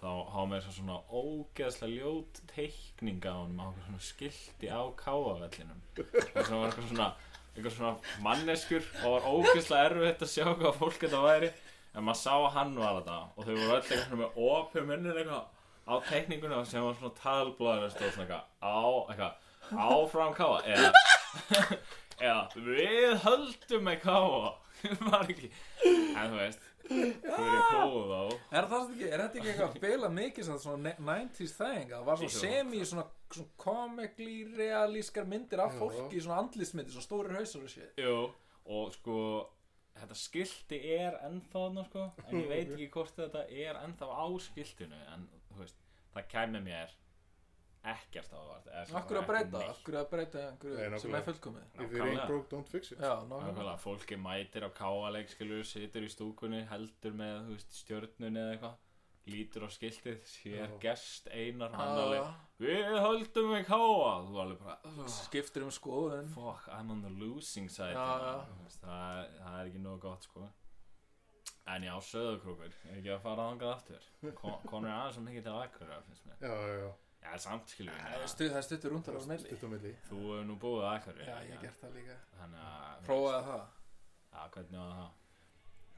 Þá 0.00 0.08
hafa 0.32 0.44
með 0.48 0.62
þess 0.64 0.76
svona 0.80 0.94
ógeðslega 1.12 1.92
ljót 2.00 2.38
teikninga 2.50 3.32
á 3.36 3.40
á 3.44 3.44
eitthvað 3.44 3.82
svona 3.86 3.98
skilti 4.06 4.70
á 4.72 4.80
káavellinum 4.96 5.82
Það 6.00 6.46
sem 6.48 6.54
var 6.56 6.70
eitthvað 6.70 6.86
svona 6.88 7.08
eitthvað 7.54 7.76
svona 7.76 7.94
manneskjur. 8.24 8.90
Og 9.04 9.16
var 9.16 9.30
ógeðslega 9.30 9.88
erfitt 9.90 10.26
að 10.26 10.32
sjá 10.34 10.46
hvað 10.50 10.80
fólk 10.80 11.00
þetta 11.04 11.22
væri. 11.24 11.52
En 11.90 12.06
maður 12.06 12.20
sá 12.20 12.34
að 12.36 12.52
hann 12.54 12.76
var 12.78 13.00
þetta 13.00 13.16
og 13.34 13.46
þau 13.46 13.54
voru 13.54 13.70
öll 13.70 13.80
eitthvað 13.80 14.04
svona 14.04 14.20
með 14.20 14.44
opið 14.50 14.84
munnir 14.92 15.22
eitthvað 15.24 15.48
á 15.90 15.94
teikninguna 16.06 16.64
sem 16.68 16.84
var 16.84 16.98
svona 16.98 17.16
talblóður 17.18 17.90
stóð 17.90 18.12
svona 18.14 18.42
eitthvað 19.10 19.32
áfram 19.90 20.34
káa 20.34 20.60
eða 20.70 20.90
eða 22.26 22.64
við 22.66 23.14
höldum 23.24 23.86
með 23.86 24.02
káa 24.04 24.52
en 26.20 26.30
þú 26.30 26.38
veist 26.38 26.68
þú 26.90 27.00
er 27.04 27.54
í 27.54 27.64
kóðu 27.70 28.04
þá. 28.10 28.20
Er, 28.50 28.68
það 28.70 28.92
þetta 29.00 29.26
ekki 29.28 29.50
eitthvað 29.52 29.76
bila 29.82 30.10
mikið 30.14 30.46
sem 30.48 30.60
svona 30.62 30.94
90s 30.98 31.56
thing 31.58 31.92
það 31.92 32.06
var 32.06 32.22
svona 32.22 32.38
semi 32.38 32.84
svona, 32.86 33.06
svona 33.38 33.56
komikli 33.60 34.36
realískar 34.56 35.28
myndir 35.28 35.62
af 35.64 35.76
fólki 35.78 36.20
svona 36.20 36.40
andlismyndir, 36.44 36.94
svona 36.94 37.06
stórir 37.06 37.36
hausar 37.38 37.66
og 37.66 37.72
shit. 37.72 38.00
Jú, 38.00 38.30
og 38.70 38.94
sko 38.96 39.18
þetta 40.00 40.16
skilti 40.16 40.80
er 40.96 41.18
ennþá 41.26 41.66
þarna 41.66 41.84
sko 41.88 42.06
en 42.26 42.40
ég 42.40 42.48
veit 42.50 42.70
ekki 42.74 42.88
hvort 42.94 43.20
þetta 43.20 43.44
er 43.48 43.78
ennþá 43.84 44.10
á 44.10 44.26
skiltinu 44.46 45.04
en 45.14 45.28
þú 45.50 45.62
veist, 45.62 45.78
það 46.14 46.28
kæmi 46.34 46.64
mér 46.66 46.96
ekkert 47.90 48.34
á 48.36 48.40
það 48.40 48.96
Akkur 49.00 49.18
að 49.20 49.26
breyta, 49.28 49.60
akkur 49.72 49.96
að 49.96 50.08
breyta 50.10 50.42
sem 51.00 51.14
er 51.16 51.24
fullkomið? 51.24 51.62
If 51.80 51.94
it 51.94 52.02
ain't 52.04 52.26
broke, 52.28 52.48
don't 52.52 52.68
fix 52.68 52.92
it. 52.92 53.00
Já, 53.00 53.22
nákvæmlega. 53.24 53.76
fólki 53.80 54.18
mætir 54.20 54.66
á 54.68 54.70
káaleik 54.76 55.32
skilur, 55.32 55.64
situr 55.64 56.04
í 56.04 56.10
stúkunni, 56.12 56.60
heldur 56.68 57.16
með 57.16 57.46
þú 57.46 57.56
veist, 57.56 57.78
stjörnunni 57.80 58.42
eða 58.42 58.56
eitthvað 58.56 58.76
lítur 59.32 59.64
á 59.66 59.68
skiltið 59.70 60.20
sér 60.26 60.66
Já. 60.66 60.78
gest 60.82 61.28
einar 61.32 61.72
hann 61.72 61.96
Já. 61.96 62.02
alveg 62.04 62.34
við 62.60 63.00
höldum 63.06 63.50
við 63.54 63.64
káa 63.66 64.14
þú 64.26 64.40
alveg 64.44 64.58
bara 64.64 64.78
"Ugh, 64.90 65.08
skiptir 65.08 65.62
um 65.66 65.70
skoðun. 65.70 66.28
Fuck, 66.34 66.68
I'm 66.68 66.90
on 66.90 67.02
the 67.02 67.10
losing 67.10 67.68
side 67.70 67.94
Já, 67.94 68.06
hérna." 68.06 68.32
já. 68.36 68.46
Þú 68.50 68.64
veist, 68.64 68.80
það, 68.82 69.38
það 69.44 69.60
er 69.60 69.66
ekki 69.70 69.82
nógu 69.84 70.00
gott 70.00 70.22
sko. 70.28 70.48
En 71.70 71.82
já, 71.86 71.94
söðukrúkur 72.00 72.66
er 72.90 72.96
ekki 72.98 73.10
að 73.14 73.20
fara 73.22 73.44
þangað 73.50 73.74
aftur? 73.74 74.06
Kon, 74.34 74.56
konur 74.66 74.88
er 74.90 74.96
aðeins 74.96 75.14
svo 75.14 75.22
mikið 75.22 75.42
til 75.46 75.52
aðkvöra 75.60 76.02
finnst 76.06 76.26
mér. 76.26 76.36
Já, 76.40 76.54
já, 76.56 76.74
já, 76.80 76.90
já, 77.22 77.36
samt 77.38 77.74
er 77.80 77.86
við 77.86 78.28
stuð- 78.32 78.50
það 78.50 78.56
er 78.56 78.66
stuttur 78.68 78.90
rúndar 78.94 79.16
á 79.16 79.22
melli 79.30 79.50
þú 80.08 80.18
hefur 80.18 80.44
nú 80.48 80.56
búið 80.58 80.86
aðkvöru 80.90 81.26
Já, 81.26 81.36
ég 81.44 81.52
hef 81.52 81.62
gert 81.62 81.80
það 81.84 81.94
líka. 81.94 82.16
Þannig 82.40 82.60
að 82.70 83.04
Prófaði 83.06 83.44
það. 83.50 83.66
Já, 84.32 84.48
hvernig 84.50 84.78
var 84.80 84.94
það? 85.00 85.10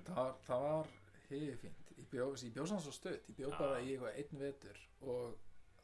Það 0.02 0.14
var, 0.16 0.34
það 0.46 0.60
var 0.66 0.86
hefði 1.30 1.56
fínt 1.62 1.81
Ég 2.02 2.08
bjó, 2.10 2.26
ég 2.34 2.52
bjó 2.56 2.64
samt 2.66 2.82
svo 2.84 2.92
stutt 2.96 3.28
Ég 3.30 3.36
bjó 3.38 3.48
Já. 3.52 3.56
bara 3.60 3.78
í 3.80 3.92
eitthvað 3.94 4.18
einn 4.22 4.40
vetur 4.42 4.78
Og 5.06 5.36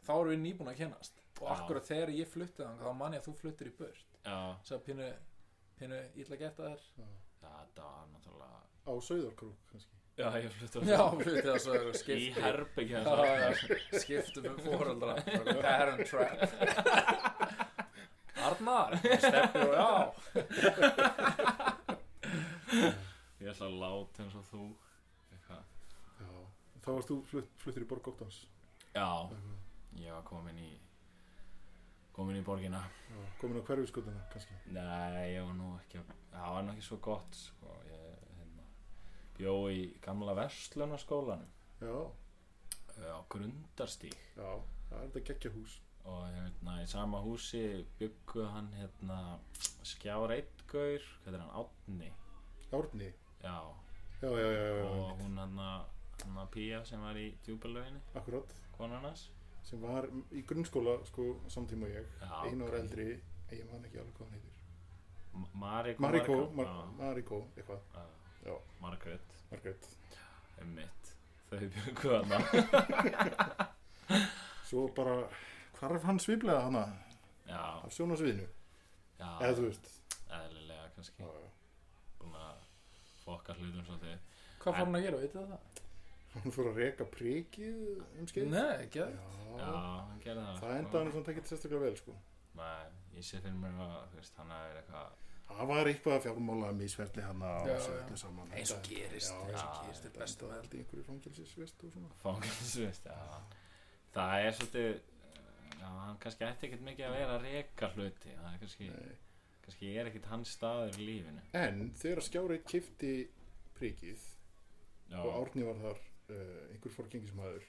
þá 0.07 0.13
erum 0.17 0.33
við 0.35 0.41
nýbúin 0.45 0.71
að 0.73 0.79
kennast. 0.83 1.23
Og 1.39 1.47
Já. 1.47 1.53
akkurat 1.55 1.87
þegar 1.89 2.11
ég 2.17 2.31
flutti 2.33 2.63
þannig 2.65 2.83
Þá 2.87 2.93
man 2.99 3.15
ég 3.17 3.23
að 3.23 3.29
þú 3.29 3.35
fluttir 3.43 3.71
í 3.71 3.75
burt. 3.79 4.19
Já, 4.25 4.39
Svo 4.67 4.79
pínu, 4.89 5.09
pínu 5.79 6.01
illa 6.25 6.37
gert 6.41 6.59
að 6.59 6.73
þér. 6.73 6.83
Já, 6.99 7.09
þetta 7.45 7.83
var 7.87 8.11
náttúrulega 8.13 8.59
á 8.89 8.93
Sauðarkrúk 9.09 9.61
kannski. 9.71 9.95
Já, 10.19 10.27
ég 10.43 10.51
flutti 10.59 10.83
Já, 10.89 11.03
flutti 11.15 11.45
það 11.47 11.59
svo 11.63 11.75
í 11.79 11.81
skipti 12.01 12.43
herbyggja 12.43 12.99
skiptum 14.03 14.49
um 14.51 14.59
fóreldra 14.65 15.15
Parent 15.63 16.03
trap 16.11 16.39
Arnar 18.49 18.97
Steppi 19.23 19.63
og 19.63 19.73
já. 19.79 19.91
Ég 23.39 23.51
ætla 23.53 23.67
að 23.69 23.79
láta 23.79 24.25
eins 24.25 24.37
og 24.39 24.45
þú 24.51 24.63
þá 26.89 26.95
varst 26.97 27.11
þú 27.13 27.19
flutt, 27.29 27.57
fluttir 27.61 27.85
í 27.85 27.89
Borg 27.89 28.07
Óttans 28.09 28.45
já, 28.95 29.09
ég 30.01 30.13
var 30.15 30.23
komin 30.27 30.61
í 30.63 30.71
komin 32.17 32.41
í 32.41 32.43
borgina. 32.43 32.81
Já, 33.13 33.19
komin 33.39 33.61
á 33.61 33.67
hverfiskotuna 33.69 34.25
kannski? 34.33 34.57
Nei, 34.75 35.37
ég 35.37 35.45
var 35.47 35.55
nú 35.55 35.75
ekki 35.79 36.01
það 36.33 36.55
var 36.57 36.65
nú 36.67 36.73
ekki 36.75 36.87
svo 36.89 36.99
gott 37.05 37.37
sko. 37.39 37.75
ég 37.87 38.33
hérna, 38.39 38.65
bjó 39.37 39.53
í 39.71 39.85
gamla 40.03 40.35
verslunarskólanum. 40.39 41.53
Já, 41.79 41.99
á 43.07 43.21
Grundarstíg. 43.31 44.17
Já, 44.35 44.49
það 44.89 44.97
er 44.99 45.05
þetta 45.05 45.25
geggja 45.29 45.53
hús. 45.55 45.77
Og 46.09 46.25
hérna, 46.33 46.79
í 46.83 46.89
sama 46.91 47.21
húsi 47.23 47.63
byggu 48.01 48.49
hann 48.51 48.73
hérna, 48.81 49.21
skjár 49.87 50.35
eittgaur 50.35 51.05
hvað 51.23 51.37
er 51.37 51.45
hann, 51.45 51.55
Átni 51.61 52.11
Árni, 52.69 53.13
já, 53.41 53.55
já, 54.21 54.29
já, 54.29 54.49
já, 54.53 54.65
já, 54.77 54.89
og 54.89 55.21
hún 55.23 55.39
hann 55.41 55.61
hann 56.25 56.39
að 56.43 56.51
Pía 56.55 56.85
sem 56.89 57.01
var 57.03 57.17
í 57.21 57.27
djúbalöginni 57.47 58.01
akkurat 58.21 58.55
konan 58.77 59.05
hans. 59.09 59.29
Sem 59.69 59.81
var 59.83 60.07
í 60.33 60.43
grunnskóla 60.49 60.99
sko 61.09 61.27
samtíma 61.53 61.89
ég. 61.93 62.07
Já, 62.23 62.31
einu 62.49 62.65
ok. 62.65 62.71
ára 62.73 62.79
eldri 62.85 63.09
ég 63.53 63.65
man 63.73 63.85
ekki 63.85 63.99
alveg 64.01 64.15
hvað 64.17 64.27
hann 64.27 64.37
heitir. 64.39 64.55
M- 65.39 65.51
Mariko 65.61 66.03
Mariko, 66.03 66.37
Mariko, 66.37 66.57
Mar 66.57 66.89
Mariko 66.99 67.39
eitthvað, 67.57 67.81
já, 67.95 68.03
já, 68.03 68.49
já, 68.49 68.55
Margaret 68.81 69.37
Margrét. 69.51 69.89
Emmitt 70.63 71.13
þau 71.49 71.69
byggu 71.75 72.09
hann 72.17 72.33
svo 74.69 74.89
bara, 74.97 75.15
hvarf 75.79 76.03
hann 76.09 76.19
sviplega 76.21 76.61
hana 76.67 76.83
já, 77.49 77.61
af 77.85 77.93
sjónasviðinu, 77.95 78.47
já, 79.21 79.29
eða 79.41 79.55
þú 79.59 79.67
veist. 79.69 79.87
Eðlilega 80.29 80.89
kannski. 80.97 81.23
Já, 81.23 81.29
já. 81.45 81.51
búin 82.21 82.35
að 82.37 82.65
fokka 83.23 83.55
hlutum 83.57 83.85
svolítið. 83.87 84.19
Hvað 84.59 84.75
fór 84.75 84.85
hann 84.85 84.99
að 84.99 85.07
gera, 85.07 85.21
veitu 85.23 85.45
það? 85.45 85.85
Hann 86.35 86.55
fór 86.55 86.71
að 86.73 86.83
reka 86.83 87.07
prikið 87.13 87.79
um 88.21 88.29
skeið. 88.31 88.51
Nei, 88.53 88.75
ekki 88.87 89.05
gerði 90.25 90.45
það 90.45 90.61
það 90.63 90.75
endaði 90.77 91.01
hann 91.01 91.15
svona 91.15 91.29
tekið 91.31 91.49
sérstaklega 91.53 91.87
vel 91.87 91.97
sko. 92.03 92.19
Nei, 92.59 92.85
ég 93.17 93.27
sé 93.27 93.41
fyrir 93.43 93.59
mér 93.59 93.81
að 93.85 94.31
hann 94.39 94.55
er 94.59 94.81
eitthvað 94.83 95.17
það 95.49 95.71
var 95.71 95.91
eitthvað 95.91 96.25
fjármála 96.27 96.73
misferli 96.77 97.23
hann 97.25 97.45
já. 97.67 97.77
öllu 97.95 98.19
saman. 98.21 98.51
Eins 98.55 98.73
og 98.75 98.83
gerist, 98.87 99.33
já, 99.33 99.39
eins 99.49 99.63
og 99.63 99.79
gerist, 99.79 100.09
er 100.09 100.17
besta 100.19 100.45
það 100.45 100.51
með 100.51 100.59
held 100.59 100.75
í 100.75 100.83
einhverju 100.83 101.07
þú 102.73 102.83
veist, 102.85 103.09
já. 103.09 103.23
Það 104.19 104.45
er 104.45 104.59
svolítið 104.59 104.91
já, 105.79 105.89
hann 105.89 106.21
kannski 106.25 106.47
ætti 106.49 106.69
ekkert 106.69 106.85
mikið 106.89 107.09
að 107.09 107.17
vera 107.17 107.39
að 107.39 107.49
reka 107.49 107.91
hluti. 107.95 108.35
Það 108.35 108.53
er 108.53 108.61
kannski, 108.65 108.91
Nei. 108.93 109.17
kannski 109.65 109.95
er 109.95 110.11
ekkert 110.11 110.31
hans 110.33 110.55
staður 110.59 111.01
í 111.01 111.09
lífinu. 111.09 111.47
En 111.63 111.83
þegar 112.03 112.25
skjáreit 112.29 112.69
kifti 112.69 113.15
prikið 113.79 114.29
já, 115.09 115.19
og 115.23 115.33
Árni 115.33 115.67
var 115.69 115.83
þar 115.85 116.05
einhver 116.29 116.95
fórgengismæður 116.97 117.67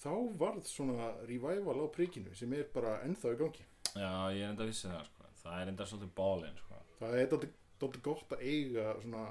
þá 0.00 0.12
varð 0.40 0.64
svona 0.70 1.10
revival 1.28 1.76
á 1.84 1.86
prikinu 1.92 2.34
sem 2.38 2.52
er 2.56 2.68
bara 2.74 2.98
ennþá 3.04 3.34
í 3.34 3.40
gangi 3.42 3.66
já, 3.96 4.12
ég 4.32 4.42
er 4.44 4.48
enda 4.52 4.64
að 4.64 4.70
vissi 4.72 4.88
það 4.88 5.04
sko. 5.10 5.28
það 5.42 5.60
er 5.62 5.72
enda 5.72 5.86
svolítið 5.90 6.14
bálinn 6.20 6.58
sko. 6.62 6.80
það 7.00 7.18
er 7.20 7.30
dálítið 7.34 8.02
gott 8.06 8.32
að 8.36 8.44
eiga 8.46 8.86
svona 9.02 9.24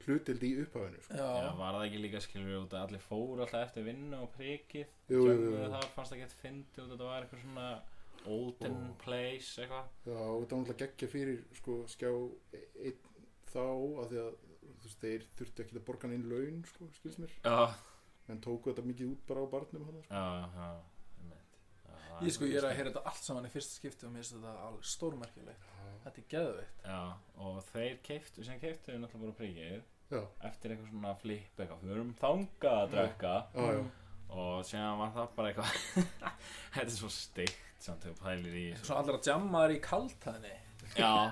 hlutild 0.00 0.42
í 0.48 0.50
upphafinu 0.64 1.02
sko. 1.04 1.14
já, 1.20 1.30
Já, 1.44 1.48
var 1.60 1.76
það 1.76 1.86
ekki 1.86 2.02
líka 2.06 2.20
skilur 2.24 2.60
út 2.64 2.74
að 2.74 2.84
allir 2.88 3.04
fóru 3.06 3.44
alltaf 3.44 3.66
eftir 3.68 3.86
vinnu 3.86 4.20
og 4.24 4.36
Tjömmuðu 4.40 5.56
jú. 5.60 5.70
þar 5.74 5.88
fannst 5.94 6.14
það 6.14 6.22
gett 6.24 6.36
fyndið 6.42 6.84
út 6.84 6.86
að 6.86 6.92
þetta 6.96 7.10
var 7.10 7.26
eitthvað 7.26 7.42
svona 7.44 7.70
olden 8.30 8.76
Ó. 8.76 8.94
place 9.04 9.62
eitthvað 9.62 9.86
Já, 10.06 10.16
og 10.16 10.40
þetta 10.42 10.56
var 10.56 10.62
náttúrulega 10.64 10.80
geggja 10.86 11.08
fyrir 11.14 11.42
sko, 11.60 11.76
skjá 11.88 12.10
e- 12.56 12.66
einn 12.88 12.98
þá 13.50 13.62
að 13.66 14.10
því 14.10 14.18
að 14.24 14.32
veist, 14.90 15.04
þeir 15.04 15.26
þurftu 15.38 15.64
ekki 15.64 15.76
að 15.78 15.84
borga 15.86 16.08
hann 16.08 16.16
inn 16.16 16.30
laun 16.30 16.62
sko, 16.68 16.88
skils 16.96 17.18
mér, 17.20 17.34
já, 17.44 17.74
en 18.30 18.40
tóku 18.42 18.70
þetta 18.72 18.86
mikið 18.86 19.12
út 19.12 19.22
bara 19.28 19.44
á 19.44 19.46
barnum 19.54 19.86
hann, 19.86 20.02
sko. 20.04 20.14
já, 20.14 20.24
já, 20.56 20.68
einmitt. 21.20 21.54
Já, 21.84 21.94
það 22.08 22.26
ég 22.26 22.36
sko, 22.36 22.50
ég 22.50 22.58
er 22.58 22.68
að 22.68 22.76
heyra 22.78 22.90
þetta 22.90 23.04
allt 23.12 23.28
saman 23.28 23.48
í 23.48 23.52
fyrsta 23.54 23.78
skipti 23.78 24.08
og 24.08 24.12
mér 24.14 24.24
finnst 24.24 24.36
þetta 24.36 24.66
alveg 24.66 24.90
stórmerkilegt. 24.94 25.70
Þetta 26.00 26.20
er 26.22 26.28
geðveitt 26.32 26.84
Já, 26.88 27.00
og 27.44 27.56
þeir 27.70 27.96
keiftu, 28.06 28.44
sem 28.46 28.60
keiftu 28.60 28.94
við 28.94 29.02
náttúrulega 29.02 29.26
bara 29.26 29.40
príkið 29.40 29.82
já, 30.10 30.22
eftir 30.48 30.72
eitthvað 30.72 30.92
svona 30.94 31.16
flip 31.20 31.60
eitthvað, 31.60 31.82
við 31.84 31.92
erum 31.96 32.14
þangað 32.20 32.96
að 33.02 33.18
já. 33.20 33.82
og 34.30 34.62
síðan 34.64 35.02
var 35.02 35.12
það 35.18 35.34
bara 35.36 35.50
eitthvað 35.50 35.74
þetta 36.78 36.86
er 36.86 36.96
svo 36.96 37.12
steikt 37.12 37.84
samt 37.84 38.06
þegar 38.06 38.18
pælir 38.22 38.56
í. 38.56 38.64
Svona 38.80 39.20
jamma 39.28 39.66
þær 39.66 39.76
í 39.76 39.78
kaltæðinni 39.84 40.56
Já. 40.96 41.30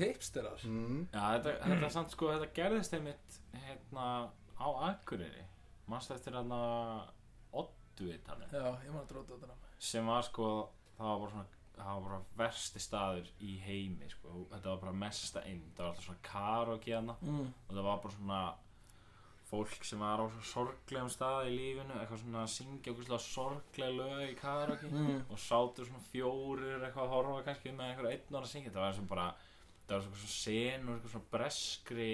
hipsterar. 0.00 0.64
Mm, 0.66 1.04
já 1.12 1.22
þetta, 1.36 1.54
þetta 1.64 1.92
samt 1.94 2.14
sko, 2.14 2.32
þetta 2.34 2.50
gerðist 2.56 2.96
einmitt 2.98 3.38
hérna 3.66 4.08
á 4.58 4.68
Akureyri. 4.90 5.46
Mannst 5.88 6.10
eftir 6.12 6.34
hérna 6.36 6.58
Oddvitanum 7.56 8.50
Já, 8.52 8.66
ég 8.84 8.90
man 8.92 9.04
að 9.04 9.12
dróta 9.14 9.36
þetta 9.36 9.52
ná 9.52 9.68
sem 9.78 10.06
var 10.10 10.26
sko, 10.26 10.48
það 10.98 11.08
var 11.12 11.20
bara 11.22 11.32
svona 11.32 11.58
það 11.78 11.90
var 11.92 12.06
bara 12.08 12.20
versti 12.40 12.80
staður 12.82 13.28
í 13.46 13.52
heimi 13.62 14.08
sko. 14.10 14.46
þetta 14.50 14.72
var 14.72 14.80
bara 14.82 14.94
mesta 15.04 15.44
inn. 15.46 15.62
Það 15.76 15.84
var 15.84 15.92
alltaf 15.92 16.08
svona 16.08 16.24
karaoke 16.26 16.96
hana 16.96 17.14
mm. 17.22 17.44
og 17.68 17.76
það 17.76 17.86
var 17.86 18.00
bara 18.02 18.16
svona 18.16 18.40
fólk 19.50 19.84
sem 19.84 19.98
var 20.02 20.20
á 20.20 20.26
sorglegum 20.44 21.08
stað 21.12 21.48
í 21.48 21.54
lífinu 21.56 21.94
eitthvað 21.98 22.20
svona 22.22 22.42
að 22.44 22.52
syngja 22.54 22.92
okkur 22.92 23.20
sorgleg 23.24 23.94
lög 23.96 24.24
í 24.28 24.34
karaoke 24.38 24.90
Mm. 24.92 25.22
og 25.30 25.38
sátu 25.38 25.84
svona 25.88 26.02
fjórir 26.12 26.82
eitthvað 26.84 27.04
að 27.06 27.12
horfa 27.14 27.42
kannski 27.46 27.72
með 27.72 27.90
einhver 27.90 28.10
einn 28.12 28.34
ára 28.36 28.44
að 28.44 28.52
syngja. 28.52 28.70
Það 28.74 28.80
var 28.82 28.90
eins 28.92 28.98
og 29.02 29.08
bara 29.08 29.28
það 29.88 29.94
var 29.96 30.02
svona 30.08 30.34
senur 30.38 30.94
eitthvað 30.98 31.12
svona 31.14 31.30
breskri 31.32 32.10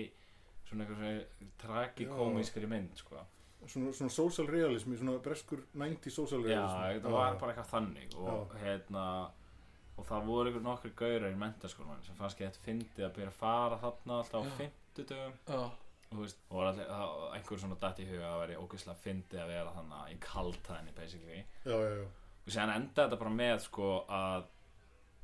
svona 0.69 0.85
eitthvað 0.85 0.99
svona 1.01 1.53
tragikómískri 1.65 2.67
mynd 2.71 2.97
sko. 2.99 3.17
svona, 3.67 3.93
svona 3.97 4.11
social 4.13 4.47
realism 4.47 4.93
svona 4.95 5.19
breskur 5.25 5.63
90 5.75 6.11
social 6.13 6.43
já, 6.45 6.49
realism. 6.61 7.07
það 7.07 7.11
var 7.17 7.39
bara 7.41 7.53
eitthvað 7.55 7.71
þannig 7.73 8.15
og 8.21 8.55
hérna 8.61 9.05
og 9.97 10.05
það 10.09 10.25
voru 10.27 10.51
einhver 10.51 10.63
nokkur 10.67 10.93
gaurar 10.99 11.31
í 11.33 11.39
mentaskólan 11.39 12.03
sem 12.05 12.17
fannst 12.19 12.37
ekki 12.41 12.49
þetta 12.51 12.65
fyndið 12.67 13.05
að 13.07 13.13
byrja 13.17 13.31
að 13.31 13.39
fara 13.39 13.79
þarna 13.79 14.19
alltaf 14.19 14.43
á 14.43 14.45
Já. 14.45 14.55
fimmtudögum. 14.59 15.35
Já, 15.49 15.71
og 16.13 16.25
og 16.25 16.59
var 16.59 16.71
allir, 16.71 16.91
það, 16.91 17.15
einhver 17.39 17.63
svona 17.63 17.79
datt 17.83 18.03
í 18.03 18.09
huga 18.09 18.33
að 18.33 18.41
vera 18.45 18.59
ógeðslega 18.63 19.03
fyndið 19.05 19.43
að 19.43 19.53
vera 19.55 19.77
þannig 19.79 20.13
í 20.15 20.19
kaltæðinni 20.25 20.97
basically. 20.99 21.45
Já, 21.65 21.75
já, 21.75 21.95
já, 21.99 22.05
og 22.45 22.53
séðan 22.53 22.75
enda 22.77 23.07
þetta 23.07 23.21
bara 23.23 23.37
með 23.39 23.57
sko 23.65 23.93
að 24.15 24.51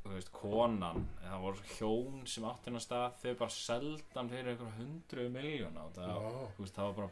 veist, 0.08 0.30
konan 0.32 1.04
það 1.20 1.42
voru 1.44 1.66
hjón 1.76 2.22
sem 2.30 2.46
átt 2.48 2.68
hennar 2.68 2.82
stað 2.82 3.18
þau 3.20 3.34
bara 3.42 3.54
seldan 3.54 4.30
fyrir 4.32 4.54
einhver 4.54 4.78
hundru 4.78 5.26
miljóna 5.34 5.84
og 5.84 5.98
það, 5.98 6.14
það 6.70 6.86
var 6.86 6.96
bara 6.96 7.10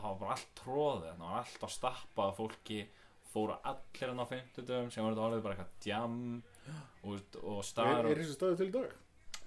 það 0.00 0.06
var 0.06 0.18
bara 0.22 0.36
allt 0.36 0.50
tróðið, 0.60 1.10
það 1.10 1.22
var 1.26 1.38
allt 1.42 1.66
á 1.66 1.68
stappað 1.74 2.32
af 2.32 2.40
fólki, 2.40 2.80
fóru 3.30 3.56
allir 3.72 4.12
hann 4.12 4.24
á 4.24 4.30
fimmtudöfum 4.30 4.90
sem 4.94 5.04
var 5.04 5.14
þetta 5.14 5.26
orðið 5.26 5.44
bara 5.46 5.56
eitthvað 5.56 5.76
djam 5.84 6.18
og, 7.04 7.38
og 7.42 7.60
er, 7.60 7.68
staðar 7.68 8.10
er 8.10 8.22
þessi 8.22 8.36
staðu 8.38 8.60
til 8.60 8.70
dag? 8.74 8.96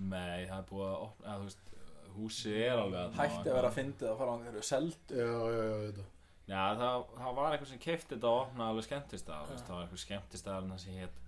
Nei, 0.03 0.46
það 0.50 0.58
er 0.60 0.68
búið 0.70 0.88
að 0.89 1.06
opna, 1.08 1.34
að, 1.34 1.42
þú 1.42 1.50
veist, 1.50 1.73
húsið 2.17 2.58
er 2.63 2.82
alveg 2.82 3.20
hætti 3.20 3.48
að 3.50 3.55
vera 3.58 3.70
að 3.70 3.77
fyndið 3.77 4.10
að 4.10 4.20
fara 4.22 4.34
á 4.34 4.36
einhverju 4.38 4.65
seld 4.67 5.13
já, 5.13 5.27
já, 5.27 5.63
já, 5.63 5.77
þetta 5.88 6.10
Já, 6.43 6.75
það, 6.75 7.05
það 7.15 7.38
var 7.38 7.53
eitthvað 7.53 7.70
sem 7.70 7.79
kefti 7.84 8.15
þetta 8.17 8.29
og 8.29 8.41
opnaði 8.41 8.74
alveg 8.74 8.86
skemmtistað, 8.89 9.46
þú 9.48 9.53
veist, 9.53 9.67
það 9.70 9.77
var 9.77 9.86
eitthvað 9.86 10.01
skemmtistað 10.01 10.74
sem 10.84 10.98
hétt 11.00 11.22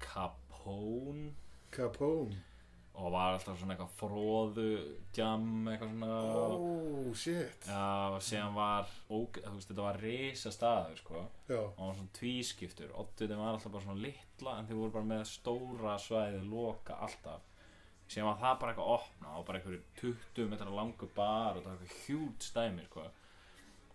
Capone. 0.00 1.32
Capone. 1.74 2.38
Og 3.00 3.12
var 3.14 3.34
alltaf 3.34 3.58
svona 3.58 3.74
eitthvað 3.74 3.92
fróðu 3.96 4.68
jam, 5.16 5.44
eitthvað 5.70 5.92
svona. 5.92 6.14
Oh 6.54 7.10
shit. 7.16 7.66
Já, 7.66 8.14
og 8.14 8.24
síðan 8.26 8.56
var 8.56 8.90
óg, 9.08 9.38
þú 9.42 9.54
veist, 9.56 9.70
þetta 9.70 9.86
var 9.86 10.00
risa 10.04 10.54
staður 10.54 11.02
sko, 11.02 11.22
já, 11.48 11.58
og 11.60 11.78
hann 11.78 11.90
var 11.90 12.00
svona 12.00 12.16
tvískiptur. 12.20 12.94
Oddutin 13.02 13.42
var 13.42 13.54
alltaf 13.54 13.74
bara 13.74 13.86
svona 13.88 14.04
litla 14.06 14.56
en 14.58 14.70
þeir 14.70 14.82
voru 14.84 14.96
bara 14.98 15.10
með 15.14 15.24
stóra 15.32 15.98
svæði 16.02 16.42
loka 16.46 16.98
alltaf 17.06 17.49
síðan 18.10 18.28
var 18.30 18.38
það 18.42 18.58
bara 18.60 18.72
eitthvað 18.74 18.92
opna 18.96 19.32
og 19.38 19.44
bara 19.48 19.60
einhverju 19.60 19.82
20 20.02 20.48
metra 20.50 20.76
langu 20.76 21.08
bar 21.16 21.58
og 21.58 21.64
það 21.64 21.70
var 21.70 21.82
eitthvað 21.84 22.06
hjút 22.08 22.46
stæmi 22.50 22.86
sko. 22.88 23.04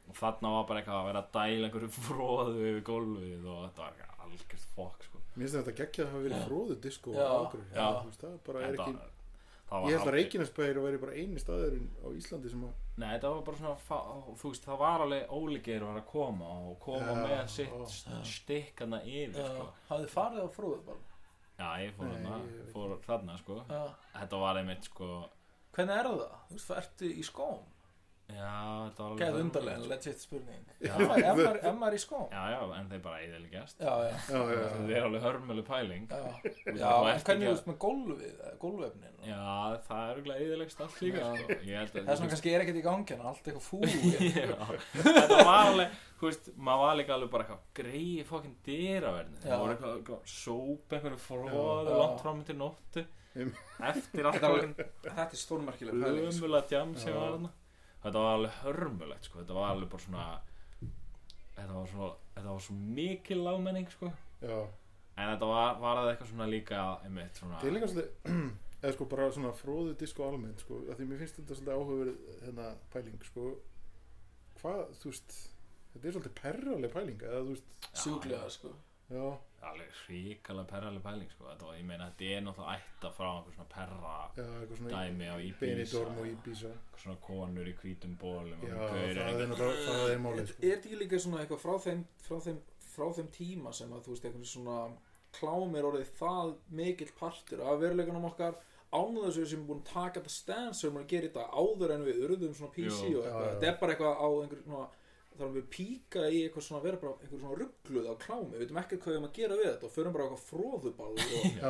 og 0.06 0.20
þarna 0.22 0.52
var 0.56 0.68
bara 0.70 0.82
eitthvað 0.84 1.00
að 1.02 1.10
vera 1.10 1.24
að 1.26 1.32
dæla 1.40 1.68
einhverju 1.70 1.92
fróðu 2.08 2.56
yfir 2.70 2.86
gólfið 2.92 3.50
og 3.56 3.60
þetta 3.66 3.84
var 3.84 3.98
eitthvað 3.98 4.24
algjörð 4.26 4.70
fokk 4.78 5.04
sko. 5.10 5.24
mér 5.36 5.44
finnst 5.44 5.60
þetta 5.60 5.76
geggja 5.82 6.06
að 6.06 6.14
hafa 6.14 6.24
verið 6.30 6.48
fróðu 6.48 6.80
disko 6.88 7.14
Já, 7.16 7.28
já. 7.76 7.90
það 8.22 8.40
bara 8.48 8.64
er 8.70 8.78
ekki 8.80 8.94
var- 8.96 9.12
það 9.66 9.82
var 9.82 9.90
ég 9.90 9.96
held 9.98 10.08
að 10.08 10.16
að 10.80 10.86
vera 10.86 11.00
bara 11.02 11.16
eini 11.18 11.42
staðurinn 11.42 11.88
á 12.06 12.08
Íslandi 12.16 12.52
sem 12.54 12.66
að 12.68 12.74
Nei, 12.96 13.10
þetta 13.18 13.30
var 13.34 13.42
bara 13.44 13.58
svona, 13.60 14.36
þú 14.40 14.50
veist, 14.54 14.64
það 14.70 14.78
var 14.80 15.02
alveg 15.04 15.32
ólíkir 15.36 15.82
að 15.84 15.88
vera 15.90 16.00
að 16.04 16.06
koma 16.14 16.52
og 16.70 16.76
koma 16.80 17.10
Já, 17.12 17.16
með 17.26 17.50
sitt 17.52 17.74
já. 18.06 18.20
stikkana 18.30 19.00
yfir, 19.04 19.42
Já, 19.42 19.50
sko. 19.50 19.66
hafið 19.90 20.14
farið 20.14 20.46
á 20.46 20.50
fróðuball 20.56 21.02
Já, 21.56 21.68
ég 21.80 21.96
fór 21.96 22.12
þarna, 22.12 22.40
fór 22.74 22.96
þarna, 23.06 23.38
sko. 23.40 23.62
Þetta 24.16 24.40
var 24.42 24.60
einmitt, 24.60 24.90
sko, 24.90 25.10
Hvernig 25.76 25.98
er 26.00 26.08
það? 26.08 26.36
Þú 26.50 26.56
veist, 26.56 26.70
ertu 26.80 27.08
í 27.12 27.24
skóm? 27.28 27.64
Já, 28.26 28.52
þetta 28.86 29.04
var 29.04 29.12
alveg... 29.12 29.20
Gæð 29.22 29.36
undarlega, 29.42 29.78
en 29.80 29.90
legit 29.92 30.22
spurning 30.24 30.64
Já. 30.82 30.94
Ef 30.96 31.02
maður- 31.10 31.90
er 31.90 31.96
í 31.96 32.00
skóm? 32.02 32.24
Já, 32.32 32.44
já, 32.54 32.62
en 32.80 32.88
þeir 32.90 33.02
bara 33.06 33.20
eðilegast. 33.26 33.84
Já, 33.86 33.94
já, 34.06 34.12
já. 34.12 34.18
Það 34.30 34.94
er 34.96 35.06
alveg 35.08 35.26
hörmölu 35.26 35.64
pæling. 35.68 36.08
já, 36.10 36.22
já 36.80 36.92
en 37.12 37.22
hvernig 37.30 37.52
veist 37.52 37.70
með 37.70 37.78
gólfið, 37.86 38.40
gólfefnin 38.62 39.16
Já, 39.26 39.42
það 39.88 40.02
er 40.02 40.16
auðvitað 40.16 40.42
eðilegst 40.46 40.82
allt 40.86 41.00
líka, 41.02 41.28
sko. 41.40 41.58
Ég 41.66 41.76
held 41.80 41.90
að... 41.90 41.96
Það 41.96 42.14
er 42.14 42.20
svona 42.22 42.32
kannski 42.34 42.54
er 42.54 42.64
ekkert 42.66 42.80
í 42.80 42.86
gangi 42.86 43.16
en 43.16 43.26
allt 43.32 43.50
eitthvað 43.50 43.66
fúi 43.66 43.90
Já, 44.36 44.60
þetta 45.02 45.40
var 45.42 45.60
alveg, 45.64 46.00
þú 46.20 46.30
veist, 46.30 46.50
maður 46.70 46.82
var 46.86 47.00
líka 47.02 47.16
alveg 47.18 47.34
bara 47.36 47.46
eitthvað 47.46 47.64
greið 47.82 48.24
fokkin 48.30 48.56
dyraverðin 48.68 49.38
Já. 49.40 49.46
það 49.48 49.62
voru 49.64 49.76
eitthvað, 49.76 49.94
eitthvað 50.00 50.22
sóp 50.36 50.98
fróðu 51.26 51.90
Já. 51.90 52.00
langt 52.02 52.26
fram 52.26 52.42
til 52.46 52.58
nóttu 52.62 53.06
eftir 53.36 54.30
allt 54.30 54.46
Þetta 55.06 55.26
er 55.28 55.40
stórmerkileg 55.42 55.94
pæling 56.06 57.50
þetta 58.06 58.24
var 58.24 58.38
alveg 58.38 58.60
hörmulegt, 58.64 59.30
sko, 59.30 59.42
þetta 59.42 59.58
var 59.58 59.72
alveg 59.74 59.92
bara 59.92 60.06
svona 60.06 60.26
þetta 61.56 61.72
var 61.72 61.90
svona 61.92 62.10
þetta 62.36 62.50
var 62.52 62.66
svo 62.68 62.76
mikil 63.00 63.40
lágmenning, 63.46 63.90
sko. 63.94 64.12
Já. 64.46 64.60
en 65.16 65.32
þetta 65.32 65.50
var, 65.50 65.80
var 65.82 66.02
það 66.02 66.12
eitthvað 66.12 66.32
svona 66.34 66.50
líka 66.52 66.86
einmitt 67.08 67.42
svona 67.42 67.60
Þetta 67.60 67.72
er 67.72 67.78
líka 67.78 67.92
svolítið 67.92 68.40
eða 68.86 68.96
sko 68.98 69.10
bara 69.16 69.30
svona 69.34 69.54
fróðu 69.58 69.96
disko 70.00 70.28
almennt 70.28 70.62
sko, 70.62 70.82
af 70.92 71.00
því 71.00 71.10
mér 71.10 71.24
finnst 71.24 71.40
þetta 71.42 71.60
svolítið 71.60 71.78
áhugaverð 71.80 72.42
hérna 72.46 72.72
pæling 72.94 73.30
sko. 73.30 73.46
Hvað, 74.60 74.82
þú 75.02 75.14
veist 75.14 75.38
þetta 75.94 76.10
er 76.10 76.18
svolítið 76.18 76.36
perraleg 76.42 76.94
pæling 76.94 77.24
eða 77.26 77.46
þú 77.46 77.56
veist, 77.56 77.72
Sjúklega 77.96 78.52
sko 78.54 78.76
já, 79.10 79.26
alveg 79.66 79.92
hrikalega 80.06 80.68
perraleg 80.70 81.02
pæling, 81.04 81.30
sko. 81.32 81.46
Þetta 81.52 81.66
var, 81.70 81.76
ég 81.80 81.86
meina, 81.86 82.10
þetta 82.12 82.30
er 82.38 82.44
náttúrulega 82.46 82.76
ætta 82.80 83.12
frá 83.18 83.30
einhver 83.36 83.56
svona 83.56 83.70
perra 83.76 84.14
já, 84.38 84.46
eitthvað 84.60 84.78
svona 84.82 84.92
dæmi 85.00 85.30
á 85.30 85.36
Ibiza. 85.46 86.72
Svona 87.02 87.18
konur 87.22 87.68
í 87.70 87.74
hvítum 87.82 88.16
bólum 88.22 88.62
og 88.62 88.70
já, 88.70 88.76
það 88.76 89.02
er 89.02 89.20
ekki- 89.26 89.50
náttúrulega, 89.50 90.14
er 90.14 90.22
málið 90.26 90.48
sko. 90.52 90.62
Er 90.64 90.78
þetta 90.78 91.00
líka 91.02 91.20
svona 91.26 91.42
eitthvað 91.44 91.64
frá 91.66 91.76
þeim, 91.88 92.06
frá 92.28 92.38
þeim, 92.48 92.60
frá 92.96 93.06
þeim 93.18 93.28
tíma 93.40 93.74
sem 93.74 93.92
að 93.94 94.04
þú 94.06 94.14
veist 94.16 94.26
eitthvað 94.30 94.48
svona 94.54 94.78
klám 95.36 95.76
er 95.76 95.84
orðið 95.90 96.12
það 96.20 96.56
mikill 96.72 97.12
partur 97.20 97.62
af 97.62 97.80
veruleikunum 97.82 98.26
okkar 98.32 98.56
án 98.96 99.16
þess 99.18 99.36
að 99.36 99.42
við 99.44 99.50
sem 99.52 99.66
búin 99.68 99.82
að 99.82 99.90
taka 99.92 100.20
þetta 100.22 100.32
stans 100.32 100.80
sem 100.80 100.90
við 100.90 100.94
erum 100.94 101.02
að 101.04 101.10
gera 101.12 101.28
þetta 101.28 101.50
áður 101.52 101.92
en 101.96 102.06
við 102.06 102.22
urðum 102.24 102.54
svona 102.56 102.72
PC 102.72 103.10
Jú. 103.12 103.18
og 103.20 103.26
eitthvað, 103.26 103.50
þetta 103.52 103.68
er 103.68 103.80
bara 103.82 103.96
eitthvað 103.96 104.16
á 104.16 104.28
einhver 104.46 104.88
svona 105.36 105.46
þar 105.46 105.54
við 105.56 105.66
píka 105.76 106.24
í 106.32 106.40
eitthvað 106.46 106.66
svona 106.66 106.82
vera 106.86 107.00
bara 107.02 107.14
einhver 107.26 107.42
svona 107.42 107.58
ruggluð 107.60 108.08
á 108.08 108.14
klámi, 108.24 108.50
við 108.56 108.62
veitum 108.64 108.80
ekki 108.82 109.00
hvað 109.02 109.12
við 109.12 109.16
erum 109.18 109.28
að 109.30 109.36
gera 109.40 109.58
við 109.60 109.68
þetta 109.70 109.88
og 109.90 109.94
förum 109.96 110.16
bara 110.16 110.26
eitthvað 110.26 110.46
fróðuball 110.50 111.16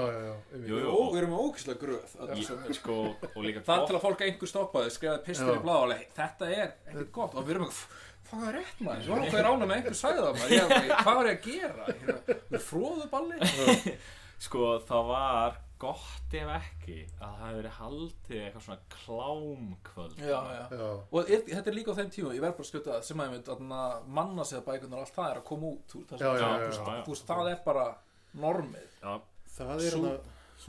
og, 0.96 1.14
við 1.14 1.20
erum 1.22 1.36
ókysla 1.42 1.78
gröð 1.82 2.16
er. 2.26 2.74
sko, 2.80 2.98
og 3.32 3.42
líka 3.46 3.64
það 3.66 3.82
gott- 3.82 3.88
til 3.92 3.98
að 4.00 4.04
fólk 4.06 4.26
einhver 4.28 4.52
stoppaði 4.54 4.96
skrifaði 4.96 5.26
pistur 5.30 5.54
Já. 5.54 5.58
í 5.58 5.64
blá 5.66 5.76
og 5.82 5.90
leið, 5.94 6.06
þetta 6.20 6.52
er 6.52 6.68
ekkert 6.68 7.12
gott. 7.20 7.36
Og 7.36 7.48
við 7.48 7.56
erum 7.56 7.66
eitthvað, 7.68 8.02
hvað 8.30 8.46
er 8.50 8.58
rétt 8.60 8.80
maður? 8.86 9.04
Svo 9.06 9.20
hvað 9.26 9.40
er 9.42 9.50
ána 9.52 9.66
með 9.70 9.76
einhver 9.80 9.98
það 10.02 10.22
maður. 10.40 10.54
Hvað 10.96 11.20
var 11.20 11.30
ég 11.30 11.36
að 11.36 11.46
gera? 11.50 12.60
Fróðuballi 12.70 13.96
sko 14.46 14.72
það 14.86 15.10
var 15.10 15.60
gott 15.86 16.36
ef 16.42 16.52
ekki 16.58 16.98
að 17.06 17.24
það 17.24 17.42
hefði 17.46 17.60
verið 17.62 17.78
haldið 17.80 18.44
eitthvað 18.44 18.68
svona 18.68 18.94
klámkvöld. 18.98 20.20
Já, 20.20 20.38
já. 20.58 20.64
já, 20.76 20.88
og 21.10 21.34
er, 21.34 21.44
þetta 21.52 21.72
er 21.72 21.78
líka 21.80 21.96
á 21.96 22.00
þeim 22.02 22.14
tíma 22.18 22.36
ég 22.36 22.46
verð 22.46 22.58
bara 22.60 22.68
að 22.68 22.72
skjóta 22.74 22.96
það 22.96 23.10
sem 23.10 23.24
að 23.24 23.30
ég 23.30 23.36
mynd 23.36 23.76
manna 24.20 24.46
sig 24.46 24.60
að 24.60 24.70
bækunar 24.70 25.04
allt 25.06 25.16
það 25.16 25.32
er 25.32 25.42
að 25.42 25.48
koma 25.52 25.74
út 25.74 25.98
úr, 26.00 26.08
þú 26.16 27.14
veist, 27.16 27.28
það 27.30 27.52
er 27.52 27.62
bara 27.66 27.90
normið. 28.36 28.98
Já, 29.02 29.14
það 29.56 29.86
er 29.90 30.00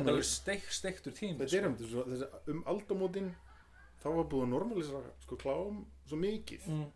er 0.05 0.11
alveg 0.11 0.29
steik, 0.29 0.68
steiktur 0.72 1.14
tími 1.16 1.40
þetta 1.40 1.59
er 1.61 1.68
um 1.68 2.24
um 2.52 2.62
aldamótin 2.72 3.33
þá 4.02 4.09
var 4.18 4.31
búið 4.31 4.46
að 4.46 4.52
normalisera 4.52 5.12
sko 5.24 5.38
klám 5.40 5.83
svo 6.07 6.18
mikið 6.20 6.66
mm. 6.72 6.87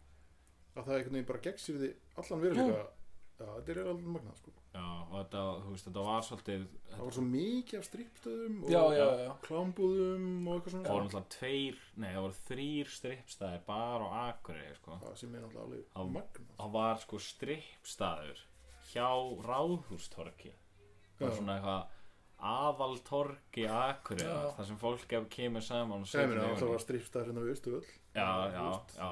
að 0.77 0.89
það 0.89 0.97
einhvern 0.97 1.17
veginn 1.17 1.29
bara 1.31 1.45
gegn 1.47 1.63
sér 1.63 1.79
því 1.81 1.93
allan 2.23 2.43
veruleika 2.45 2.83
já, 3.41 3.47
þetta 3.57 3.73
er 3.75 3.79
alveg 3.91 4.09
magnað 4.15 4.37
sko. 4.41 4.53
Já, 4.71 4.85
og 5.11 5.15
þetta, 5.17 5.41
þú 5.65 5.71
veist, 5.75 5.87
þetta 5.89 6.03
var 6.07 6.25
svolítið 6.27 6.65
það 6.91 7.01
var 7.07 7.15
svo 7.17 7.25
mikið 7.27 7.79
af 7.81 7.87
strippstöðum 7.89 8.59
og 8.65 8.71
já, 8.71 8.83
já, 9.01 9.07
já, 9.25 9.31
klámbúðum 9.47 10.27
og 10.47 10.53
eitthvað 10.55 10.67
það 10.67 10.75
svona 10.77 10.93
voru 10.95 11.07
náttúrulega 11.09 11.35
tveir, 11.37 11.81
nei 12.05 12.11
það 12.15 12.21
voru 12.27 12.37
þrýr 12.47 12.93
strippstæðir 12.97 13.65
bara 13.67 14.05
á 14.07 14.11
Akureyri 14.31 14.75
sko. 14.79 14.99
það 15.07 15.17
sem 15.23 15.35
er 15.35 15.45
náttúrulega 15.47 15.65
alveg 15.67 15.85
Á- 15.91 16.15
magnað. 16.19 16.53
það 16.61 16.71
var 16.77 17.01
sko 17.07 17.23
strippstæður 17.31 18.45
hjá 18.91 19.09
Ráðhústorki 19.51 20.53
það 21.19 21.27
var 21.27 21.35
svona 21.41 21.57
eitthvað 21.59 21.97
aðaltorki 22.51 23.67
Akureyri 23.69 24.53
þar 24.57 24.69
sem 24.71 24.79
fólk 24.81 25.13
ef 25.19 25.27
kemur 25.35 25.65
saman 25.65 26.05
og 26.07 26.09
yfir 26.15 26.41
það 26.41 26.71
var 26.73 26.85
strippstæður 26.87 27.31
hérna 27.33 27.45
við 27.47 27.57
Östuöll 27.57 27.89
Já, 28.15 28.29
já, 28.51 28.65
já. 28.97 29.09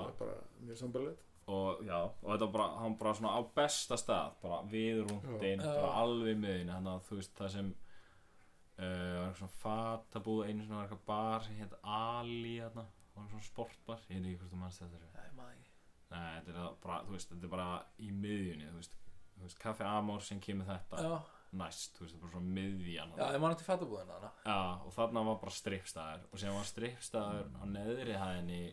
Það 1.48 1.54
og 1.58 1.82
já, 1.86 1.96
og 1.96 2.26
þetta 2.28 2.46
var 2.46 2.52
bara, 2.54 2.66
hann 2.82 2.96
bara 3.00 3.12
svona 3.16 3.32
á 3.32 3.40
besta 3.56 3.96
stað, 3.96 4.34
bara 4.42 4.58
við 4.68 5.02
rúndin 5.06 5.62
bara 5.64 5.92
alveg 6.02 6.34
í 6.34 6.40
miðinu, 6.42 6.74
þannig 6.74 6.92
að 6.92 7.06
þú 7.08 7.18
veist 7.20 7.34
það 7.38 7.52
sem 7.54 7.70
uh, 7.72 9.14
var 9.22 9.34
svona 9.38 9.56
fatabúð, 9.62 10.44
einu 10.44 10.66
svona 10.66 10.82
var 10.82 10.86
eitthvað 10.86 11.06
bar 11.08 11.46
sem 11.46 11.58
hétt 11.62 11.74
Ali, 11.96 12.54
þarna, 12.60 12.86
var 13.16 13.32
svona 13.32 13.48
sportbar 13.48 14.04
ég 14.08 14.20
veit 14.20 14.28
ekki 14.28 14.38
hvort 14.42 14.52
þú 14.52 14.60
mannst 14.60 14.84
þetta. 14.84 15.10
Nei, 15.16 15.32
maður 15.38 15.56
ekki. 15.56 15.74
nei, 16.12 16.28
þetta 16.36 16.54
er 16.54 16.60
það 16.60 16.78
bara, 16.84 17.00
þú 17.08 17.16
veist, 17.16 17.34
þetta 17.34 17.48
er 17.50 17.56
bara 17.56 17.68
í 18.04 18.12
miðjunni, 18.22 18.70
þú 18.70 18.82
veist, 18.82 19.02
veist 19.42 19.60
Kaffi 19.64 19.88
Amor 19.88 20.24
sem 20.28 20.40
kemur 20.44 20.68
þetta 20.68 21.04
já, 21.04 21.12
næst, 21.58 21.94
þú 21.96 22.04
veist, 22.04 22.14
þetta 22.14 22.18
er 22.18 22.26
bara 22.26 22.36
svona 22.36 22.56
miðjan. 22.60 23.14
Já, 23.16 23.26
ég 23.32 23.44
man 23.44 23.56
til 23.56 23.68
fattabúðina 23.70 24.18
hana 24.18 24.32
Já, 24.44 24.58
og 24.84 24.92
þarna 24.98 25.28
var 25.30 25.40
bara 25.46 25.56
strippstæður 25.62 26.28
og 26.28 26.42
síðan 26.42 26.58
var 26.60 26.68
strippstæður 26.74 27.54
á 27.56 27.64
neðri 27.72 28.18
hæðinni 28.20 28.64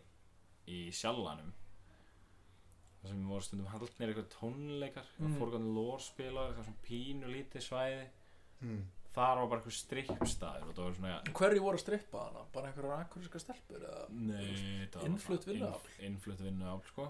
í 0.76 0.80
sjallanum 0.96 1.54
þar 3.06 3.14
sem 3.14 3.26
voru 3.30 3.46
stundum 3.46 3.70
haldnir 3.70 4.12
eitthvað 4.12 4.30
tónleikar 4.34 5.10
mm. 5.16 5.26
Mm. 5.26 5.40
fórgandi 5.40 5.74
lórspila, 5.78 6.46
eitthvað 6.50 6.70
svona 6.70 6.86
pínu 6.86 7.32
lítið 7.32 7.66
svæði 7.66 8.06
mm. 8.66 8.80
þar 9.16 9.42
var 9.42 9.50
bara 9.52 9.62
eitthvað 9.62 9.78
strippstæður 9.80 10.66
og 10.66 10.74
það 10.74 10.88
var 10.88 10.98
svona 11.00 11.36
hverju 11.40 11.66
voru 11.66 11.80
að 11.80 11.84
strippa 11.86 12.24
hana? 12.26 12.46
bara 12.56 12.72
einhverjar 12.72 13.04
akkuríska 13.06 13.42
stelpur 13.44 13.86
eða 13.92 14.06
Nei, 14.16 14.88
Innflutt 15.06 15.48
vinnuafl. 15.50 15.92
innf- 15.92 16.08
Innflutt 16.10 16.46
vinnuafl, 16.46 16.90
sko 16.94 17.10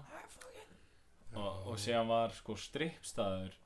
og, 1.36 1.70
og 1.72 1.80
síðan 1.80 2.10
var 2.12 2.34
sko 2.36 2.56
strippstæður 2.60 3.56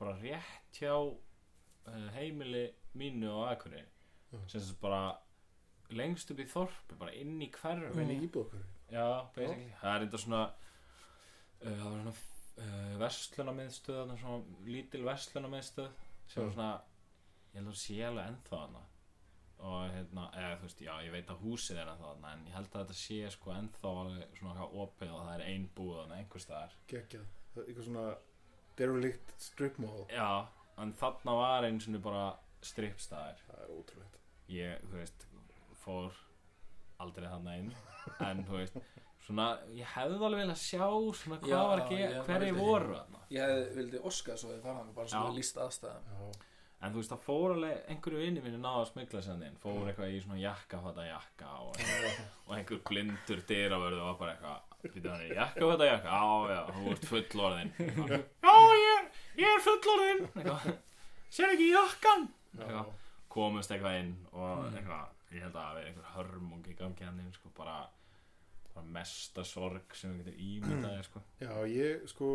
bara 0.00 0.16
rétt 0.22 0.78
hjá 0.80 0.94
uh, 0.96 2.06
heimili 2.16 2.70
mínu 2.96 3.34
á 3.44 3.52
Akureyri 3.54 3.88
Já. 4.30 4.38
sem 4.46 4.60
þess 4.60 4.78
bara 4.80 5.02
lengst 5.90 6.30
upp 6.30 6.38
í 6.38 6.46
þorpi, 6.46 6.96
bara 6.98 7.14
inn 7.18 7.40
í 7.42 7.50
hverfi 7.50 8.30
okkur 8.30 8.62
Já, 8.90 9.26
basically 9.34 9.70
Það 9.80 9.92
er 9.94 10.04
eitthvað 10.04 10.22
svona 10.24 10.42
Það 11.60 11.82
var 11.84 11.98
svona 12.00 12.14
uh, 12.14 12.94
verslunarmiðstöð 13.00 13.98
þarna 14.00 14.16
svona 14.20 14.68
lítil 14.68 15.02
verslunarmiðstöð 15.08 15.90
sem 16.30 16.40
var 16.42 16.48
Já. 16.48 16.54
svona 16.54 16.70
ég 17.50 17.58
held 17.58 17.66
að 17.66 17.74
það 17.74 17.82
sé 17.82 17.98
alveg 18.06 18.30
ennþá 18.30 18.56
þarna. 18.56 18.86
Og 19.60 19.80
hérna, 19.92 20.22
eða 20.40 20.52
þú 20.56 20.64
veist, 20.64 20.78
já, 20.86 20.92
ég 21.04 21.12
veit 21.12 21.30
að 21.34 21.42
húsið 21.44 21.80
er 21.82 21.90
ennþá 21.92 22.06
þarna 22.14 22.30
en 22.32 22.46
ég 22.48 22.54
held 22.56 22.70
að 22.70 22.84
þetta 22.84 22.96
sé 23.00 23.18
sko 23.34 23.52
ennþá 23.52 23.90
alveg 24.02 24.38
svona 24.38 24.54
eitthvað 24.54 24.78
opið 24.84 25.10
og 25.12 25.26
það 25.26 25.34
er 25.34 25.44
ein 25.50 25.66
búð 25.76 25.90
þarna 25.98 26.20
einhvers 26.22 26.46
staðar. 26.46 26.76
Geggjað. 26.92 27.26
Það 27.50 27.60
er 27.62 27.68
eitthvað 27.68 27.88
svona 27.90 28.06
derelict 28.80 29.34
strip 29.44 29.82
mall. 29.82 30.06
Já, 30.14 30.30
en 30.80 30.94
þarna 31.02 31.36
var 31.42 31.66
einu 31.68 31.84
svona 31.84 32.00
bara 32.06 32.24
strippstæðir 32.70 33.44
það 33.50 33.62
er 33.66 33.74
ótrúlegt. 33.76 34.18
Ég, 34.50 34.88
þú 34.88 34.96
veist, 35.02 35.28
fór 35.82 36.16
aldrei 37.00 37.28
þarna 37.28 37.58
inn 37.60 37.70
en 38.30 38.42
þú 38.48 38.58
veist, 38.62 38.80
svona 39.30 39.48
ég 39.78 39.90
hefði 39.94 40.20
alveg 40.28 40.42
viljað 40.44 40.60
sjá 40.66 40.84
svona 41.22 41.40
hvað 41.40 41.50
Já, 41.54 41.58
var 41.70 41.82
að 41.86 41.90
man 41.96 42.28
hverju 42.28 42.52
því. 42.52 42.60
voru 42.60 42.94
þarna. 42.98 43.24
Ég 43.30 43.48
hefði 43.48 43.74
vildi 43.80 44.04
Óskar 44.10 44.38
svo 44.40 44.52
þið 44.52 44.62
fara 44.68 44.78
hann 44.82 44.94
bara 44.96 45.26
við 45.30 45.36
líst 45.40 45.60
aðstæðum. 45.64 46.14
Já, 46.14 46.46
En 46.80 46.94
þú 46.94 47.02
veist, 47.02 47.10
það 47.12 47.24
fór 47.26 47.52
alveg 47.52 47.80
einhverju 47.92 48.20
vinni 48.22 48.40
minni 48.40 48.56
náða 48.56 48.78
að 48.80 48.86
smigla 48.88 49.20
sér 49.20 49.42
inn 49.44 49.56
Fór 49.60 49.88
eitthvað 49.90 50.14
í 50.14 50.20
svona 50.24 50.38
jakkafata 50.40 51.02
jakka 51.04 51.48
og, 51.60 51.74
og 52.46 52.54
einhver 52.56 52.78
blindur 52.88 53.42
dyravörðu 53.50 53.98
var 54.06 54.14
bara 54.16 54.32
eitthvað 54.32 54.94
Býta 54.94 55.10
hann 55.12 55.26
í 55.26 55.34
jakkafata 55.36 55.88
jakka? 55.90 56.14
Já, 56.16 56.54
já, 56.54 56.62
þú 56.78 56.94
ert 56.94 57.04
fullorðin 57.10 57.72
Já, 58.46 58.54
ég 58.80 59.20
ég 59.42 59.52
er 59.58 59.62
fullorðin 59.66 60.24
Eitthvað, 60.30 60.64
Sér 61.36 61.52
ekki 61.52 61.68
jakkan 61.74 62.24
Eitthvað, 62.56 62.90
Komust 63.36 63.76
eitthvað 63.76 63.98
inn 64.00 64.14
og 64.32 64.64
eitthvað 64.72 65.36
Ég 65.36 65.44
held 65.44 65.52
að 65.52 65.60
það 65.60 65.76
verið 65.76 65.90
einhver 65.92 66.10
hörmung 66.16 66.64
í 66.64 66.78
gangi 66.80 67.04
hann 67.10 67.20
inn 67.26 67.34
sko, 67.36 67.52
bara 67.60 67.76
mesta 68.86 69.44
sorg 69.44 69.94
sem 69.98 70.16
við 70.20 70.30
getum 70.30 70.46
ímyndaði 70.46 71.04
sko. 71.08 71.22
Já, 71.40 71.52
ég 71.70 72.06
sko 72.10 72.30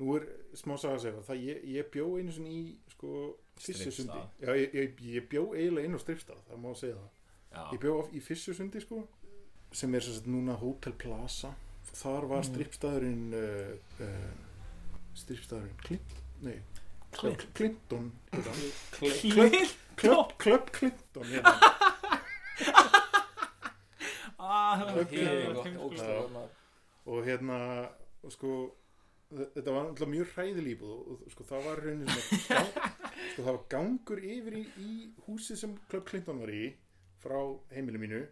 Nú 0.00 0.14
er 0.16 0.24
smá 0.56 0.78
saga 0.80 0.96
að 0.96 1.02
segja 1.02 1.22
það 1.26 1.40
ég, 1.44 1.64
ég 1.76 1.88
bjó 1.92 2.04
einu 2.16 2.32
sinni 2.32 2.52
í 2.56 2.60
sko 2.94 3.10
Fissusundi. 3.60 4.20
Já, 4.40 4.54
ég, 4.56 4.72
ég, 4.78 5.00
ég 5.12 5.26
bjó 5.28 5.42
eiginlega 5.52 5.90
inn 5.90 5.98
á 5.98 6.00
Stripstað, 6.00 6.38
það 6.48 6.62
má 6.62 6.70
segja 6.80 6.94
það. 6.96 7.10
Já, 7.50 7.64
Ég 7.74 7.82
bjó 7.82 7.96
í 8.16 8.22
Fissusundi 8.24 8.80
sko 8.80 9.02
sem 9.76 9.92
er 9.94 10.06
sagt 10.06 10.26
núna 10.30 10.56
Hotel 10.56 10.94
Plaza. 10.96 11.52
Þar 11.90 12.26
var 12.30 12.46
stripstaðurinn 12.48 13.34
uh, 13.36 13.76
uh, 14.00 14.32
stripstaðurinn 15.20 15.76
Clint, 15.84 16.16
nei 16.46 16.56
Clint. 17.12 17.44
Clinton 17.58 18.10
Club, 20.00 20.32
Club 20.40 20.70
Clinton 20.72 21.26
hét 21.34 21.44
hann. 21.44 21.60
Ah, 21.60 21.88
Klöpp- 22.60 22.78
ok, 22.78 23.08
Ég 23.20 23.36
ok. 23.60 24.00
gott, 24.00 24.40
ógstlega 24.40 24.59
maður. 26.36 26.58
og 27.10 27.24
hérna 27.26 27.58
og 28.22 28.34
sko 28.34 28.50
þe- 29.30 29.48
þetta 29.56 29.74
var 29.76 29.88
alltaf 29.88 30.12
mjög 30.12 30.34
hræðil 30.34 30.68
íbúð 30.74 30.92
og, 30.96 31.24
og 31.26 31.34
sko 31.34 31.48
það 31.50 31.66
var 31.68 31.82
raunin 31.86 32.12
svona 32.12 32.44
gang, 32.50 32.92
sko 33.32 33.42
það 33.46 33.50
var 33.52 33.64
gangur 33.74 34.22
yfir 34.34 34.58
í, 34.60 34.64
í 34.84 34.92
húsið 35.26 35.60
sem 35.64 35.74
Club 35.88 36.06
Clinton 36.10 36.42
var 36.44 36.52
í 36.54 36.68
frá 37.20 37.40
heimilu 37.74 38.00
mínu 38.02 38.22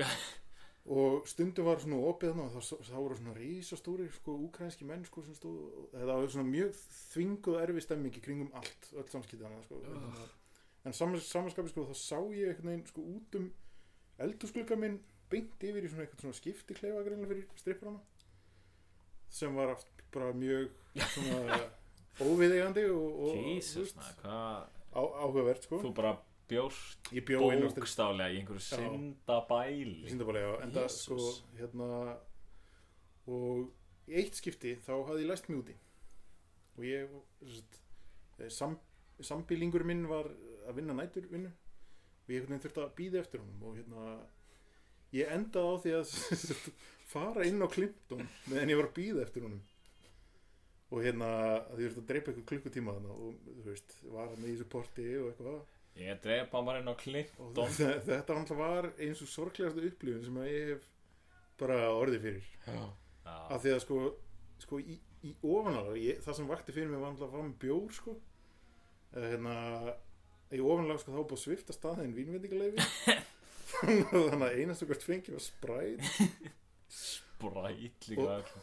og 0.96 1.26
stundum 1.28 1.66
var 1.68 1.80
svona 1.82 1.98
opið 2.08 2.30
þarna 2.32 2.46
og 2.48 2.54
það, 2.56 2.84
það 2.88 3.02
voru 3.04 3.16
svona 3.20 3.34
risastóri 3.36 4.06
sko 4.16 4.34
úkrænski 4.46 4.86
menn 4.88 5.04
sko 5.06 5.22
sem 5.26 5.36
stóð 5.36 5.58
það 5.92 6.12
var 6.14 6.30
svona 6.34 6.48
mjög 6.48 6.78
þvinguð 7.12 7.56
og 7.56 7.64
erfi 7.66 7.84
stemming 7.84 8.16
í 8.16 8.22
kringum 8.24 8.52
allt, 8.58 8.88
öll 8.96 9.08
samskipti 9.12 9.44
hana 9.44 9.60
sko 9.66 9.80
uh. 9.84 10.22
en 10.88 10.96
saman, 10.96 11.20
samanskapi 11.20 11.72
sko 11.74 11.84
þá 11.90 11.94
sá 12.00 12.18
ég 12.32 12.48
einhvern 12.54 12.72
veginn 12.72 12.86
sko 12.88 13.04
út 13.12 13.38
um 13.42 13.50
eldurskluga 14.24 14.78
minn 14.80 14.98
beint 15.30 15.66
yfir 15.66 15.84
í 15.86 15.90
svona 15.90 16.06
eitthvað 16.06 16.24
svona 16.26 16.38
skipti 16.40 16.76
kleifa 16.78 17.04
greinlega 17.06 17.32
fyrir 17.34 17.60
strippurana 17.60 18.00
sem 19.30 19.54
var 19.54 19.74
aft 19.76 19.90
bara 20.10 20.32
mjög 20.34 20.70
svona 21.14 21.60
óviðeigandi 22.26 22.84
og, 22.90 23.20
og 23.24 23.36
Jesus, 23.46 23.94
áhugavert 24.92 25.64
sko. 25.64 25.78
Þú 25.84 25.92
bara 25.96 26.16
bjóst 26.50 27.10
bókstálega 27.14 28.34
í 28.34 28.40
einhverju 28.40 28.64
Já. 28.64 28.80
syndabæli. 28.80 30.08
Sýndabælega, 30.10 30.56
en 30.64 30.74
það 30.74 30.88
sko 30.96 31.18
hérna 31.60 31.90
og 33.30 34.10
í 34.10 34.18
eitt 34.18 34.40
skipti 34.40 34.74
þá 34.82 34.92
hafði 34.96 35.24
ég 35.24 35.30
læst 35.30 35.48
mig 35.48 35.60
úti. 35.60 35.76
Og 36.76 36.86
ég 36.88 37.14
sett, 37.54 37.80
sam, 38.50 38.76
sambílingur 39.22 39.84
minn 39.86 40.06
var 40.10 40.28
að 40.66 40.80
vinna 40.80 40.96
næturvinnu. 40.98 41.52
Og 42.26 42.34
ég 42.34 42.46
þurfti 42.50 42.82
að 42.82 42.94
býða 42.98 43.22
eftir 43.22 43.42
honum 43.42 43.70
og 43.70 43.78
hérna 43.78 44.18
ég 45.16 45.32
endaði 45.34 45.74
á 45.74 45.76
því 45.82 45.92
að 45.98 46.14
fara 47.14 47.44
inn 47.48 47.62
á 47.64 47.68
Clinton 47.72 48.22
meðan 48.50 48.70
ég 48.74 48.78
var 48.80 48.88
að 48.90 48.96
býða 49.00 49.24
eftir 49.26 49.46
honum. 49.46 49.60
Og 50.90 51.04
hérna 51.06 51.26
að 51.70 51.84
ég 51.84 51.92
þurfti 51.92 52.00
að 52.02 52.08
dreipa 52.10 52.30
eitthvað 52.32 52.48
klukkutíma 52.50 52.94
þarna 52.96 53.12
og 53.14 53.34
þú 53.46 53.66
veist, 53.68 53.92
var 54.10 54.30
hann 54.32 54.46
í 54.46 54.54
þessu 54.54 54.66
porti 54.72 55.04
og 55.20 55.28
eitthvað. 55.32 55.60
Ég 56.00 56.20
drepa 56.24 56.62
bara 56.66 56.80
inn 56.82 56.90
á 56.90 56.94
Clinton 56.98 57.52
þe- 57.76 58.00
þetta 58.06 58.36
náttúrulega 58.38 58.62
var 58.80 58.88
eins 59.02 59.20
og 59.22 59.30
sorglegasta 59.30 59.84
upplifun 59.90 60.24
sem 60.26 60.38
að 60.42 60.48
ég 60.50 60.68
hef 60.74 60.88
bara 61.60 61.78
orðið 61.94 62.24
fyrir. 62.26 62.50
Já, 62.66 62.82
af 63.30 63.62
því 63.62 63.74
að 63.76 63.80
sko, 63.84 63.98
sko 64.64 64.78
í, 64.80 64.96
í 65.26 65.34
ofanálag 65.44 65.98
ég, 66.00 66.22
það 66.24 66.38
sem 66.40 66.50
vakti 66.50 66.74
fyrir 66.74 66.90
mig 66.90 67.02
var 67.02 67.12
náttúrulega 67.12 67.30
að 67.30 67.36
fá 67.38 67.48
með 67.50 67.58
bjór 67.66 67.96
sko. 67.98 68.16
Eh, 69.14 69.26
hérna, 69.34 69.54
í 70.54 70.62
ofanálag 70.62 71.02
sko 71.02 71.14
þá 71.14 71.20
búið 71.20 71.36
að 71.38 71.44
svifta 71.44 71.76
staðin 71.76 72.14
vínvendingaleifi 72.16 73.18
þannig 73.80 74.46
að 74.46 74.58
einast 74.62 74.84
okkar 74.86 75.00
fengi 75.04 75.34
var 75.34 75.44
spræt 75.44 76.00
Spræt 76.90 78.08
líka. 78.10 78.38
Og- 78.40 78.54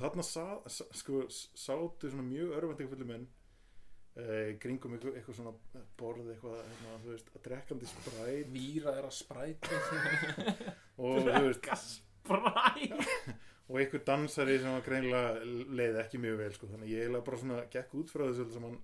þarna 0.00 0.24
sa, 0.24 0.44
sa, 0.66 0.84
sko, 0.96 1.24
sátu 1.30 2.08
svona 2.10 2.24
mjög 2.24 2.54
örvendingafulli 2.56 3.06
menn 3.08 3.26
eh, 4.20 4.54
kringum 4.62 4.94
eitthvað, 4.96 5.18
eitthvað 5.20 5.36
svona 5.38 5.52
borð 6.00 6.30
eitthvað, 6.32 6.60
hérna, 6.64 6.94
þú 7.04 7.12
veist, 7.14 7.28
að 7.36 7.44
drekkandi 7.48 7.90
spræt 7.90 8.54
Víra 8.54 8.94
er 8.98 9.08
að 9.10 9.16
spræta 9.18 9.80
og 11.00 11.20
þú 11.26 11.44
veist 11.50 11.68
Spræt 11.70 12.94
og 13.70 13.76
einhver 13.78 14.02
dansari 14.06 14.56
sem 14.60 14.72
var 14.74 14.82
greinilega 14.86 15.44
leið 15.78 16.00
ekki 16.02 16.18
mjög 16.20 16.40
vel 16.42 16.52
sko. 16.56 16.68
þannig 16.72 16.90
ég 16.90 17.04
eiginlega 17.04 17.26
bara 17.28 17.38
svona 17.44 17.60
gekk 17.70 17.94
út 18.00 18.10
frá 18.12 18.24
þessu 18.26 18.44
öllu 18.44 18.56
saman 18.56 18.78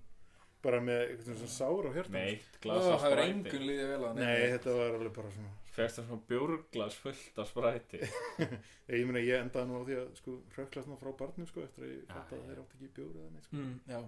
bara 0.65 0.79
með 0.81 0.99
eitthvað 1.03 1.37
svona 1.37 1.53
sár 1.53 1.87
á 1.87 1.91
hjartan 1.95 2.15
Með 2.17 2.27
sko. 2.27 2.33
eitt 2.33 2.59
glas 2.63 2.85
af 2.87 2.99
Það 3.01 3.07
er 3.07 3.17
spræti 3.17 3.31
engun 3.33 3.65
liðið 3.69 3.89
vel 3.93 4.03
að 4.09 4.19
nei, 4.21 4.37
þetta 4.53 4.75
var 4.77 4.95
alveg 4.97 5.13
bara 5.17 5.31
svona 5.37 5.53
Fegst 5.77 5.99
það 5.99 6.07
svona 6.09 6.25
bjórglas 6.31 6.95
fullt 7.03 7.41
af 7.43 7.49
spræti 7.51 7.99
ég 8.97 9.03
meina 9.09 9.21
ég 9.21 9.41
endaði 9.43 9.69
nú 9.69 9.77
á 9.77 9.83
því 9.87 9.97
að 10.01 10.07
sko 10.21 10.37
hrökla 10.55 10.83
svona 10.87 10.97
frá 11.01 11.11
barnum 11.19 11.49
sko 11.51 11.61
eftir 11.67 11.85
að 11.85 11.91
ég 11.93 12.07
fatt 12.09 12.31
að 12.33 12.45
þeir 12.47 12.61
átt 12.63 12.77
ekki 12.77 12.89
bjór 12.97 13.11
eða 13.21 13.33
neitt 13.35 13.45
sko. 13.49 13.57
mm, 13.61 13.75
Já, 13.91 13.99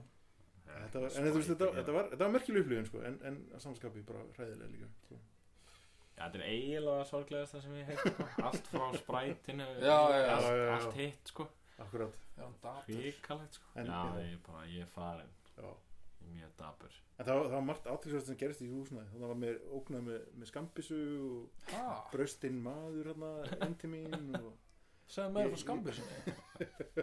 þetta 0.69 1.03
var, 1.03 1.09
en 1.19 1.27
þú 1.29 1.35
veist, 1.39 1.51
þetta, 1.53 1.67
þetta 1.79 1.93
var, 1.99 2.07
þetta 2.13 2.23
var 2.25 2.33
merkileg 2.37 2.63
upplifun 2.65 2.87
sko, 2.89 3.03
en, 3.09 3.19
en 3.29 3.37
að 3.57 3.61
samskapi 3.67 4.01
bara 4.09 4.23
hræðilega 4.37 4.71
líka 4.73 4.89
sko. 5.03 5.19
Já, 6.17 6.23
þetta 6.25 6.39
er 6.41 6.45
eiginlega 6.49 7.05
sorglegast 7.11 7.55
það 7.55 7.63
sem 7.67 7.77
ég 7.79 7.91
heit 7.91 8.01
sko. 8.03 8.27
Allt 8.49 8.71
frá 8.73 8.87
sprætinu 9.03 9.67
Já, 9.69 9.85
já, 9.85 10.17
já. 10.17 10.33
allt, 10.33 10.49
Já, 10.49 10.57
já, 10.63 10.73
allt 10.79 10.97
hitt 11.03 11.31
sko 11.33 11.47
akkurat 11.79 12.17
Ríkalegt 12.89 13.55
sko 13.59 13.69
En- 13.79 13.87
Já, 13.93 14.01
já. 14.09 14.25
ég 14.25 14.33
er 14.33 14.41
bara, 14.49 14.65
ég 14.73 14.81
er 14.83 14.91
farin 14.97 15.31
já. 15.59 15.69
Er 16.29 16.35
mjög 16.37 16.51
dabur 16.61 16.93
en 17.19 17.25
það, 17.25 17.39
það 17.41 17.53
var 17.57 17.63
margt 17.67 17.87
aðtilsvægt 17.91 18.27
sem 18.29 18.37
gerist 18.39 18.61
í 18.63 18.67
húsnaði 18.69 19.09
þannig 19.11 19.25
að 19.25 19.31
var 19.33 19.39
mér 19.43 19.57
ógnað 19.79 20.03
með, 20.07 20.19
með 20.39 20.49
skambissu 20.51 20.99
og 21.25 21.71
Ha, 21.73 21.87
braustinn 22.13 22.59
maður 22.63 23.09
hérna 23.11 23.31
til 23.81 23.89
mín 23.91 24.13
mér 25.09 25.43
Ég- 25.49 25.53
frá 25.55 25.61
skambir 25.63 25.97
sinni 25.97 26.17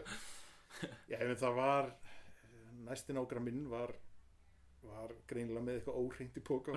Já, 1.10 1.18
ef 1.18 1.38
það 1.42 1.54
var 1.58 1.90
næstin 2.86 3.18
ágra 3.20 3.40
minn 3.42 3.64
var 3.72 3.90
var 4.86 5.10
greinilega 5.26 5.64
með 5.66 5.80
eitthvað 5.80 6.00
óhreint 6.04 6.36
í 6.38 6.42
póka 6.46 6.76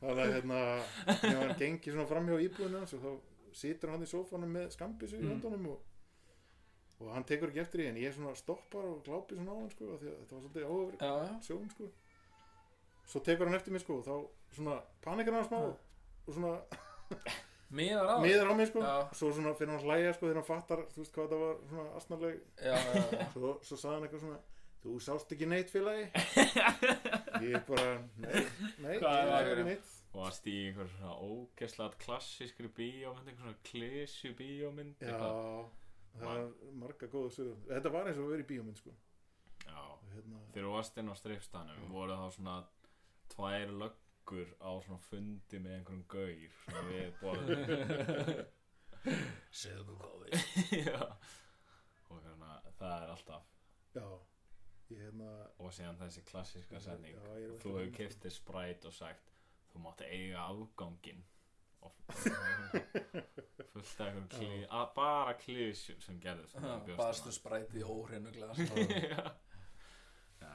þannig 0.00 0.22
að 0.22 0.32
hérna 0.34 0.58
ef 1.06 1.24
hann 1.26 1.54
gengi 1.60 1.92
svona 1.92 2.08
framhjá 2.10 2.38
íbúinu 2.46 2.80
hans 2.80 2.94
og 2.96 3.02
þá 3.04 3.10
situr 3.56 3.92
hann 3.94 4.04
í 4.04 4.10
sófanum 4.10 4.52
með 4.58 4.70
skambissu 4.76 5.18
í 5.18 5.22
Mm. 5.24 5.30
höndunum 5.34 5.68
og, 5.72 5.78
og 7.00 7.10
hann 7.12 7.26
tekur 7.28 7.50
ekki 7.52 7.60
eftir 7.60 7.82
því 7.82 7.88
en 7.90 7.98
ég 8.00 8.14
svona 8.16 8.34
stoppar 8.38 8.86
og 8.88 9.02
glápi 9.04 9.36
svona 9.36 9.52
á 9.52 9.58
hann 9.60 9.70
sko 9.74 9.90
af 9.94 10.00
því 10.00 10.12
að 10.12 10.18
þetta 10.20 10.36
var 10.36 10.44
svolítið 10.46 11.02
já 11.04 11.40
sjón 11.48 11.70
sko. 11.74 11.88
Svo 13.06 13.20
tekur 13.26 13.46
hann 13.50 13.58
eftir 13.58 13.74
mig 13.76 13.82
sko 13.84 13.98
og 14.00 14.06
þá 14.06 14.14
svona 14.56 14.78
panikar 15.04 15.36
hann 15.36 15.48
smá 15.50 15.60
Já. 15.60 15.74
og 16.26 16.34
svona 16.38 16.54
Miðar 17.76 18.06
á 18.06 18.16
miðar 18.22 18.50
á 18.50 18.54
mig 18.54 18.68
sko. 18.70 18.80
Já. 18.80 18.96
svo 19.18 19.32
svona 19.34 19.52
fyrir 19.58 19.72
hann 19.74 19.82
hlæja 19.84 20.12
sko 20.14 20.28
þegar 20.28 20.38
hann 20.40 20.46
fattar 20.48 20.84
þú 20.94 21.00
veist 21.02 21.14
hvað 21.16 21.32
það 21.32 21.40
var 21.42 21.56
svona 21.70 21.86
asnarleg. 21.98 22.36
Já, 22.62 22.76
já, 22.78 23.02
já. 23.10 23.24
Svo, 23.34 23.50
svo 23.66 23.78
sagði 23.80 23.96
hann 23.96 24.06
eitthvað 24.06 24.22
svona 24.24 24.38
þú 24.86 24.96
sást 25.02 25.32
ekki 25.34 25.48
neitt 25.50 25.72
félagi? 25.74 26.04
Ég 27.50 27.56
bara 27.66 27.86
nei, 28.22 28.44
nei, 28.80 28.94
Hvað 29.02 29.16
ég 29.16 29.24
er 29.24 29.32
það? 29.32 29.48
ekki 29.50 29.64
neitt. 29.66 29.88
Og 30.16 30.22
að 30.24 30.36
stíði 30.38 30.68
einhver 30.70 30.92
svona 30.94 31.16
ógeðslega 31.26 31.98
klassískri 32.06 32.70
bíómynd 32.78 33.26
Einhver 33.32 33.42
svona 33.42 33.58
klesju 33.66 34.30
bíómynd 34.38 35.02
já, 35.02 35.10
eitthvað. 35.10 35.66
Það 36.20 36.40
er 36.40 36.72
marga 36.82 37.08
góða 37.12 37.30
sögur. 37.36 37.56
Þetta 37.68 37.92
var 37.94 38.08
eins 38.10 38.18
og 38.20 38.26
að 38.26 38.32
vera 38.34 38.44
í 38.44 38.48
bíómynd 38.50 38.80
sko. 38.80 38.94
Já. 39.66 39.82
Hérna, 40.14 40.40
Þegar 40.54 40.66
þú 40.68 40.74
varst 40.76 40.98
inn 41.02 41.12
á 41.12 41.14
streifstanum 41.18 41.86
voru 41.92 42.16
þá 42.16 42.26
svona 42.36 42.56
tvær 43.34 43.72
löggur 43.82 44.52
á 44.62 44.70
svona 44.86 45.00
fundi 45.08 45.58
með 45.60 45.74
einhverjum 45.80 46.06
gaur 46.08 46.54
svona 46.62 46.82
við 46.90 47.08
borðum 47.20 48.46
Segðu 49.54 49.96
hvað 50.00 50.16
við 50.24 50.32
Já. 50.86 51.02
Og 52.10 52.22
hérna 52.24 52.54
það 52.78 52.96
er 53.04 53.12
alltaf. 53.16 53.52
Já. 53.96 54.06
Hérna 54.86 55.30
og 55.58 55.72
síðan 55.74 55.98
þessi 55.98 56.22
klassíska 56.28 56.78
setning. 56.80 57.16
Já, 57.18 57.54
þú 57.62 57.72
hefur 57.80 57.94
kiftið 57.96 58.34
spræt 58.36 58.84
og 58.86 58.94
sagt 58.94 59.32
þú 59.72 59.82
mátt 59.82 60.02
eiga 60.06 60.44
afgangin 60.46 61.24
fullt 63.72 64.00
af 64.00 64.06
einhverjum 64.06 64.88
bara 64.96 65.34
klísjum 65.40 66.00
sem 66.00 66.20
gerðist 66.20 66.56
Baðstu 66.98 67.34
sprætið 67.34 67.82
í 67.82 67.86
óhreinu 67.96 68.32
glas 68.36 68.62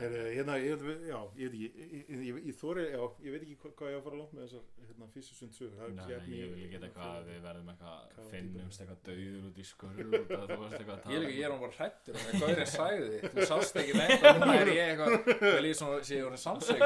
hérna, 0.02 0.56
ég, 0.58 0.82
já, 1.08 1.20
ég 1.38 1.50
veit 1.52 1.54
ekki 1.54 1.68
ég, 1.68 1.74
ég, 2.10 2.22
ég, 2.26 2.36
ég 2.48 2.56
þori, 2.58 2.84
já, 2.90 3.04
ég 3.22 3.32
veit 3.36 3.44
ekki 3.46 3.58
hvað, 3.62 3.74
hvað 3.78 3.90
ég 3.92 3.96
á 3.96 4.00
að 4.00 4.06
fara 4.06 4.18
langt 4.20 4.34
með 4.36 4.42
þessar 4.46 4.64
hérna, 4.88 5.06
fyrsusund 5.14 5.54
sögur 5.56 5.76
Það 5.78 5.86
er 5.86 5.90
Nei, 5.92 5.98
kannski 6.02 6.16
efni 6.18 6.36
ég 6.38 6.48
vil 6.52 6.64
ekki 6.66 6.78
eitthvað 6.82 7.12
að 7.12 7.24
við 7.30 7.40
verðum 7.46 7.70
eitthvað 7.74 7.98
Hvað 8.16 8.26
finnumst 8.32 8.80
eitthvað 8.82 9.02
dauður 9.08 9.44
út 9.52 9.58
í 9.62 9.66
skurð 9.72 10.00
út 10.02 10.32
að 10.38 10.46
þú 10.52 10.58
varst 10.62 10.78
eitthvað 10.80 10.98
að 10.98 11.02
Ég 11.02 11.06
er 11.12 11.22
tala 11.22 11.26
ekki, 11.28 11.38
ég 11.38 11.46
er 11.46 11.52
hann 11.52 11.64
bara 11.66 11.76
hrættur 11.78 12.14
og 12.16 12.22
það 12.26 12.34
gaurið 12.42 12.70
sagði 12.72 13.06
því, 13.12 13.20
þú 13.22 13.40
sást 13.52 13.76
ekki 13.82 13.94
neitt 14.00 14.22
og 14.22 14.36
núna 14.42 14.54
er 14.58 14.68
ég 14.72 14.86
eitthvað, 14.92 15.12
vel 15.46 15.66
ég 15.70 15.76
svona, 15.82 15.98
sé 16.08 16.14
ég 16.18 16.26
orðin 16.28 16.46
samsveik 16.48 16.84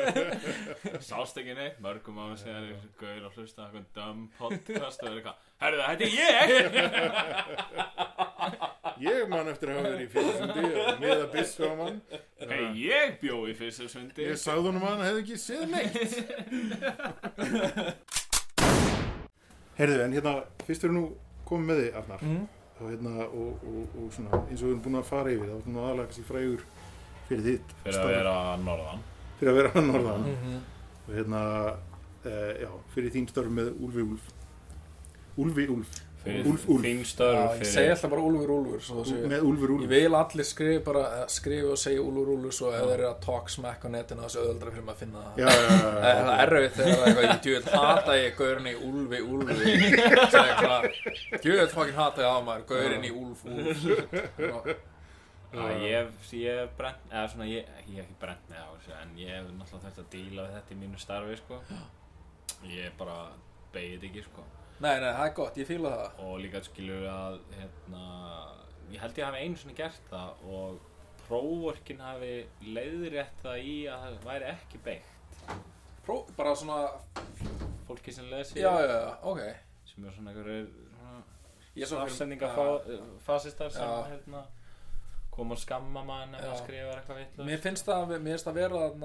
Sást 1.10 1.34
ekki 1.42 1.54
neitt, 1.60 1.76
mörgum 1.84 2.22
ára 2.24 2.36
síðan 2.40 2.64
er 2.70 2.74
gauður 3.00 3.24
að 3.30 3.34
hlusta 3.36 3.58
á 3.60 3.64
eitthvað 3.68 3.86
dumb 4.00 4.24
podcast 4.40 4.98
og 5.04 5.08
er 5.10 5.16
eitthvað 5.20 5.36
Herðu 5.60 5.78
það, 5.80 5.90
þetta 5.90 6.04
er 6.08 6.12
ég! 8.56 8.68
Ég 9.00 9.28
man 9.32 9.48
eftir 9.48 9.70
að 9.72 9.78
hafa 9.78 9.90
verið 9.94 10.02
í 10.04 10.08
fyrsusundi 10.12 10.62
með 11.00 11.12
að 11.14 11.28
byssu 11.32 11.62
á 11.64 11.72
mann. 11.78 12.00
Hei, 12.50 12.64
ég 12.84 13.14
bjó 13.22 13.36
í 13.48 13.54
fyrsta 13.56 13.86
sundi 13.88 14.26
Ég 14.26 14.36
sagði 14.40 14.66
honum 14.68 14.84
að 14.84 14.90
hann 14.92 15.06
hefði 15.06 15.20
ekki 15.24 15.38
séð 15.40 15.64
neitt. 15.72 16.14
Herðu, 19.80 20.00
en 20.04 20.12
hérna, 20.16 20.34
fyrst 20.68 20.84
erum 20.84 20.96
nú 20.98 21.04
komið 21.48 21.70
með 21.70 21.78
þig, 21.84 21.94
Arnar. 22.02 22.20
Mm. 22.26 22.42
og 22.80 22.84
hérna, 22.90 23.14
og, 23.28 23.64
og, 23.70 23.96
og 24.00 24.12
svona, 24.16 24.38
eins 24.48 24.60
og 24.60 24.66
við 24.66 24.72
erum 24.74 24.82
búin 24.84 24.98
að 25.00 25.08
fara 25.08 25.32
yfir 25.34 25.48
þá 25.50 25.56
svona 25.64 25.80
aðalega 25.86 26.06
kannski 26.10 26.26
frægur 26.28 26.62
fyrir 27.28 27.42
þitt 27.46 27.72
Fyrir 27.80 27.88
að 27.88 27.96
starf. 27.96 28.12
vera 28.14 28.34
norðan. 28.66 29.02
Fyrir 29.40 29.50
að 29.52 29.58
vera 29.60 29.72
hann 29.74 29.88
norðan. 29.90 30.22
Mhm. 30.30 30.54
og 31.06 31.10
hérna, 31.16 31.40
uh, 32.24 32.52
já, 32.64 32.70
fyrir 32.94 33.12
þín 33.16 33.28
störf 33.32 33.50
með 33.56 33.68
Úlfi 33.80 34.02
Úlf. 34.04 34.24
Úlfi 35.40 35.64
Úlf 35.72 35.90
Störf 36.20 37.54
ég 37.62 37.64
segi 37.64 37.88
alltaf 37.94 38.10
bara 38.12 38.20
Úlfur 38.20 38.50
Úlfur 38.52 39.70
Ég 39.80 39.88
vil 39.88 40.14
allir 40.18 40.44
skrifa 40.44 40.82
bara, 40.84 41.04
eh, 41.22 41.26
skrifa 41.32 41.70
og 41.72 41.78
segja 41.80 42.02
Úlfur 42.04 42.28
Úlfur 42.34 42.52
svo 42.52 42.72
ef 42.74 42.82
þeir 42.84 42.92
eru 42.98 43.06
að 43.08 43.20
talk 43.24 43.48
smack 43.48 43.80
á 43.84 43.88
netinu 43.94 44.26
þessu 44.26 44.42
öðuldra 44.42 44.74
fyrir 44.74 44.84
maður 44.84 44.96
að 44.96 45.00
finna 45.00 45.22
það. 45.24 45.32
Já, 45.40 45.48
já, 45.48 45.70
já, 45.70 45.88
Það 46.04 46.34
er 46.34 46.52
erfitt 46.58 46.76
þegar 46.76 46.92
það 46.92 47.00
er 47.00 47.08
eitthvað, 47.08 47.24
ég 47.30 47.40
djúvel 47.46 47.64
hata 47.80 48.18
ég 48.20 48.36
gaurin 48.42 48.68
í 48.68 48.76
Úlfi 48.90 49.18
Úlfi. 49.32 49.64
Er 51.30 51.40
djúvel 51.40 51.68
fokkin 51.72 52.00
hata 52.02 52.24
ég 52.26 52.28
á 52.28 52.38
maður, 52.50 52.64
gaurin 52.68 53.04
í 53.08 53.12
Úlf 53.16 53.40
Úlf. 53.48 54.76
Já, 55.50 55.66
ég 55.82 56.12
hef, 56.30 56.76
brent, 56.78 57.02
eða 57.10 57.26
svona, 57.32 57.46
ég, 57.50 57.66
ég 57.88 57.96
hef 57.96 58.04
ekki 58.04 58.20
brent 58.20 58.52
þessu, 58.52 58.92
en 59.00 59.16
ég 59.18 59.32
hef 59.34 59.48
náttúrulega 59.50 59.88
þurft 59.88 60.04
að 60.04 60.12
díla 60.12 60.44
við 60.46 60.52
þetta 60.60 60.74
í 60.76 60.80
mínu 60.84 61.00
starfi, 61.00 61.36
sko. 61.40 61.58
Ég 62.70 62.92
bara 63.00 63.16
beigði 63.74 64.12
ekki, 64.12 64.22
sko. 64.28 64.44
Nei, 64.80 64.94
nei, 65.00 65.10
það 65.12 65.24
er 65.26 65.34
gott, 65.36 65.58
ég 65.60 65.68
fíla 65.68 65.90
það 65.96 66.20
Og 66.24 66.36
líka 66.40 66.62
skilur 66.64 67.02
að, 67.12 67.34
hérna, 67.58 68.04
ég 68.94 69.02
held 69.04 69.18
ég 69.20 69.26
hafi 69.28 69.42
einu 69.44 69.60
svona 69.60 69.76
gert 69.76 70.06
það 70.10 70.44
og 70.56 70.78
próvorkin 71.26 72.00
hafi 72.02 72.34
leiðrétt 72.66 73.42
það 73.44 73.66
í 73.70 73.74
að 73.92 74.06
það 74.06 74.24
væri 74.26 74.48
ekki 74.50 74.80
beigt. 74.84 75.42
Pró, 76.06 76.16
bara 76.36 76.54
svona, 76.58 76.78
Fólki 77.90 78.14
sem 78.14 78.30
lesi, 78.30 78.60
já, 78.62 78.70
já, 78.80 78.86
já, 78.94 79.12
ok 79.26 79.42
sem 79.90 80.06
er 80.06 80.14
svona 80.16 80.32
fyrir- 80.34 80.70
afsendingafasistar 82.02 83.70
sem, 83.70 83.82
Já. 83.82 84.06
hérna, 84.10 84.44
koma 85.30 85.54
og 85.54 85.60
skamma 85.62 86.02
mann 86.04 86.34
maður 86.34 86.56
skrifar 86.64 86.98
eitthvað 87.00 87.20
vitlaust. 87.20 87.46
Mér 87.50 87.62
finnst 87.64 87.86
það, 87.86 88.14
finnst 88.34 88.48
það 88.48 88.58
vera 88.58 88.80
það 88.80 88.96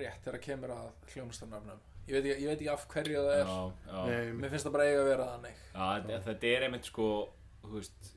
rétt 0.00 0.24
þegar 0.26 0.42
kemur 0.48 0.74
að 0.76 0.88
hljónustarnafnum 1.12 1.80
Ég 2.06 2.14
veit 2.14 2.26
ekki, 2.30 2.42
ég 2.42 2.50
veit 2.50 2.60
ekki 2.60 2.68
af 2.70 2.84
hverju 2.92 3.22
það 3.26 3.32
er 3.36 3.48
Já, 3.50 3.56
já. 3.86 4.02
Nei, 4.06 4.32
Mér 4.38 4.52
finnst 4.52 4.68
það 4.68 4.74
bara 4.76 4.84
eiga 4.86 5.00
að 5.02 5.08
vera 5.10 5.24
þannig 5.32 5.64
Já, 5.72 5.86
þetta, 6.26 6.50
er 6.52 6.66
einmitt 6.68 6.86
sko, 6.90 7.06
þú 7.64 7.72
veist, 7.80 8.12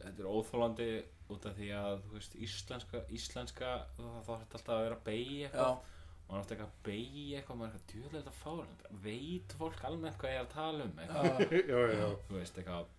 þetta 0.00 0.20
er 0.24 0.28
óþólandi 0.28 0.88
út 1.30 1.46
af 1.46 1.56
því 1.56 1.70
að, 1.78 1.96
þú 2.04 2.16
veist, 2.18 2.36
íslenska, 2.46 3.00
íslenska, 3.16 3.72
það 3.96 4.20
þarf 4.26 4.44
alltaf 4.58 4.74
að 4.74 4.84
vera 4.84 4.98
að 4.98 5.04
beigja 5.06 5.48
eitthvað. 5.48 5.76
Og 6.20 6.32
maður 6.34 6.42
átti 6.44 6.54
eitthvað 6.54 6.70
að 6.70 6.80
beigja 6.86 7.38
eitthvað, 7.40 7.58
maður 7.60 7.70
er 7.70 7.76
eitthvað 7.78 7.92
djúðlega 7.94 8.20
þetta 8.20 8.34
fára. 8.40 8.94
Veit 9.04 9.54
fólk 9.60 9.84
almennt 9.88 10.18
hvað 10.20 10.34
ég 10.34 10.40
er 10.40 10.44
að 10.44 10.52
tala 10.56 10.86
um 10.86 11.00
eitthvað. 11.04 11.40
já, 11.40 11.62
já, 11.72 11.80
já, 12.00 12.08
Þú 12.28 12.36
veist, 12.36 12.60
eitthvað, 12.60 12.90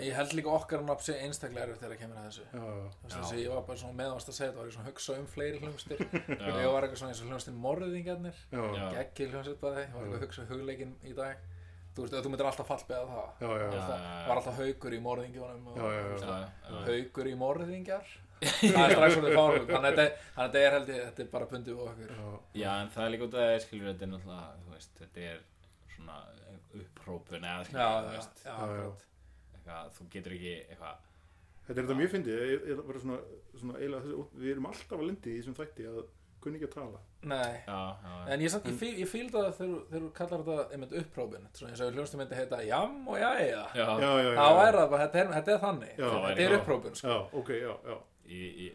Ég 0.00 0.14
held 0.16 0.32
líka 0.36 0.52
okkar 0.52 0.82
nafn 0.86 1.04
sé 1.06 1.16
einstaklega 1.24 1.66
erfitt 1.66 1.80
þegar 1.82 1.92
það 1.94 2.00
kemur 2.02 2.20
að 2.20 2.28
þessu. 2.28 2.44
Þessi, 3.16 3.40
ég 3.42 3.52
var 3.54 3.62
bara 3.68 3.80
svona 3.82 3.98
meðvast 4.00 4.30
að 4.32 4.36
segja 4.38 4.50
þetta 4.52 4.60
var 4.62 4.68
ég 4.70 4.76
svona 4.76 4.86
að 4.86 4.92
hugsa 4.92 5.16
um 5.20 5.26
fleiri 5.32 5.60
hljómstir 5.62 6.02
Já. 6.46 6.52
Ég 6.60 6.70
var 6.72 6.86
eitthvað 6.86 7.00
svona 7.02 7.12
eins 7.12 7.22
og 7.24 7.30
hljómstir 7.30 7.58
morðingarnir. 7.66 8.40
Gekki 8.96 9.28
hljómstir 9.32 9.58
bara 9.62 9.84
ég 9.84 9.94
var 9.96 10.04
eitthvað 10.04 10.18
að 10.20 10.26
hugsa 10.26 10.44
um 10.46 10.50
hugleikin 10.54 10.94
í 11.04 11.16
dag. 11.16 11.44
Þú 11.96 12.04
veist, 12.04 12.16
þú 12.20 12.30
myndir 12.32 12.48
alltaf 12.50 12.68
fallbeða 12.68 13.04
það. 13.08 13.28
Já, 13.40 13.50
já, 13.56 13.68
Það 13.80 14.28
var 14.28 14.40
alltaf 14.42 14.58
haugur 14.60 14.96
í 14.96 15.02
morðingjónum. 15.06 15.68
Haugur 16.86 17.30
í 17.30 17.34
morðingjar. 17.40 18.14
Það 18.60 18.82
er 18.82 18.90
strax 18.92 19.14
svona 19.16 19.30
fárlug 19.32 19.70
Þannig 19.70 19.86
að 19.86 19.94
þetta- 19.96 20.42
að 20.42 20.56
er 20.60 20.74
held 20.76 20.90
ég, 20.92 20.98
þetta 21.06 21.22
er 21.24 21.28
bara 21.32 21.46
bundið 21.48 21.78
og 21.80 21.86
okkur. 21.88 22.10
Já, 22.60 22.68
en 22.82 22.90
það 22.92 23.06
er 23.06 23.12
líka 23.14 23.24
út 23.30 23.36
skilur, 23.64 23.86
þetta 23.94 24.04
er 24.04 24.10
náttúrulega, 24.12 24.50
þú 24.66 24.74
veist, 24.74 24.90
þetta 25.00 25.22
er 25.30 25.38
svona 25.94 26.18
upprópun 26.82 27.46
eða, 27.48 27.64
skilur, 27.70 28.92
eitthvað, 29.66 29.92
þú 29.98 30.08
getur 30.14 30.32
ekki, 30.38 30.54
eitthvað, 30.70 30.96
Þetta 31.66 31.80
er 31.80 31.86
þetta 31.88 31.94
mjög 31.98 32.10
fyndið, 32.12 32.36
ég- 32.46 32.66
ég- 32.70 32.82
bara 32.86 32.98
svona, 33.02 33.16
svona 33.58 33.74
eiginlega 33.80 34.02
þessi, 34.04 34.26
við 34.38 34.50
erum 34.52 34.66
alltaf 34.70 34.92
að 35.00 35.06
lendi 35.08 35.30
í 35.32 35.38
þessum 35.40 35.54
þætti 35.58 35.86
að 35.90 35.96
kunni 36.40 36.58
ekki 36.60 36.68
að 36.68 36.74
tala. 36.76 37.00
Nei 37.26 37.54
já, 37.66 37.78
já, 38.04 38.06
já. 38.06 38.28
En 38.36 38.40
ég, 38.44 38.50
samt, 38.52 38.64
ég, 38.70 38.76
fíl, 38.78 38.92
ég 39.00 39.08
fíl 39.10 39.30
það 39.34 39.48
þegar 39.56 39.80
þú- 39.96 40.12
kallar 40.14 40.44
þetta 40.46 40.70
einmitt 40.76 40.92
upprópin 41.00 41.48
eins 41.48 41.80
og 41.82 41.92
hljómsdum 41.96 42.20
myndi 42.22 42.36
heita 42.38 42.60
Jam 42.68 43.08
og 43.08 43.16
Jæja 43.18 43.64
Já, 43.74 43.86
Já, 43.98 43.98
já, 43.98 44.30
já. 44.30 44.36
Það 44.38 44.54
bara, 44.86 45.08
þetta 45.08 45.18
er, 45.24 45.26
þetta 45.34 45.52
er 45.56 45.58
þannig 45.66 45.98
Já. 45.98 46.06
Þetta 46.06 46.46
er 46.46 46.56
upprópin 46.60 46.94
sko. 46.94 47.08
Já, 47.08 47.18
ok, 47.40 47.48
já, 47.50 47.74
já. 47.90 47.98
í, 48.28 48.40
í, 48.46 48.66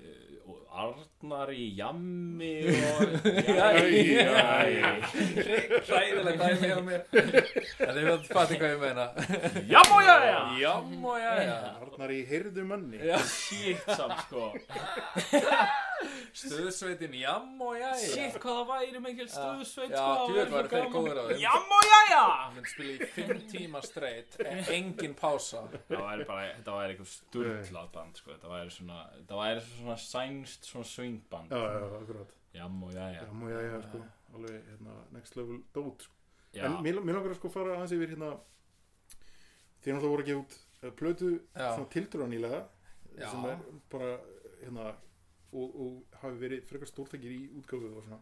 Arnar 0.72 1.50
í 1.52 1.66
jammi 1.76 2.52
og. 2.72 3.10
Hræðilega 5.84 6.48
dæmi 6.48 6.70
á 6.72 6.80
mér. 6.86 7.02
En 7.12 7.92
þið 7.98 8.06
veit 8.08 8.30
fatti 8.32 8.60
hvað 8.62 8.72
ég 8.72 8.80
meina. 8.86 9.06
Jamm 9.68 9.92
og 9.98 10.04
jæja. 10.08 10.38
Jam 10.62 11.06
og 11.12 11.18
Jæja. 11.20 11.58
Arnar 11.84 12.14
í 12.16 12.22
heyrðu 12.30 12.64
manni. 12.70 13.02
Já. 13.04 13.18
Shit 13.28 13.84
samt 14.00 14.24
sko 14.30 14.52
Stöðsveitin 16.42 17.14
Jam 17.20 17.62
og 17.66 17.76
Jæja 17.78 17.98
Shit 18.02 18.38
hvað 18.42 18.58
það 18.60 18.70
væri 18.72 19.02
mikil 19.06 19.28
stuðsveit 19.32 19.92
Já, 19.94 20.02
sko 20.02 20.12
það 20.16 20.36
væri 20.38 20.52
væri 20.52 20.70
svo 20.70 20.78
þeir 20.78 20.92
góðir 20.96 21.20
á 21.20 21.24
þeim. 21.28 21.42
Jamm 21.44 21.74
og 21.78 21.88
jæja 21.92 22.22
Hún 22.32 22.56
myndi 22.58 22.72
spila 22.74 22.92
í 22.92 23.10
fimm 23.16 23.42
tíma 23.52 23.82
streitt 23.86 24.38
Engin 24.78 25.16
pása 25.20 25.64
Það 25.90 26.06
væri 26.08 26.28
bara, 26.32 26.46
þetta 26.58 26.78
væri 26.80 26.96
eitthvað 26.96 27.12
sturglað 27.16 27.92
band 27.98 28.22
sko 28.22 28.34
Þetta 28.36 28.54
væri 28.56 28.76
svona, 28.78 29.02
þetta 29.20 29.42
væri 29.42 29.66
svona 29.68 29.98
sænst 30.06 30.72
svona 30.72 30.90
swingband 30.92 31.52
Já, 31.52 31.62
já, 31.62 31.86
akkurat. 32.02 32.38
Jamm 32.56 32.82
og 32.84 32.96
jæja 32.96 33.28
má 33.32 33.46
ég, 33.48 33.68
já, 33.72 33.78
sko, 33.86 34.00
alveg, 34.36 34.58
hérna, 34.68 34.96
next 35.16 35.38
level 35.40 35.62
dót, 35.76 36.04
sko. 36.04 36.18
En 36.60 36.74
mér, 36.84 36.98
mér 37.00 37.16
langar 37.16 37.32
að 37.32 37.38
sko 37.40 37.52
fara 37.54 37.78
aðeins 37.78 37.94
yfir 37.96 38.12
hérna, 38.12 38.32
þeir 39.80 39.96
náttúrulega 39.96 40.12
voru 40.12 40.26
að 40.26 40.30
gefa 40.32 40.42
út 40.42 40.58
uh, 40.84 40.92
plötu 41.00 41.30
Já. 41.56 41.70
svona 41.78 41.88
tildröða 41.94 42.28
nýlega, 42.34 42.60
Já. 43.22 43.30
sem 43.32 43.46
er 43.54 43.62
bara, 43.94 44.10
hérna, 44.66 44.90
og, 45.52 45.76
og 45.84 46.20
hafi 46.22 46.40
verið 46.42 46.64
frekar 46.70 46.90
stórtækir 46.90 47.34
í 47.36 47.42
útgáfu 47.60 47.92
og 47.96 48.06
svona. 48.06 48.22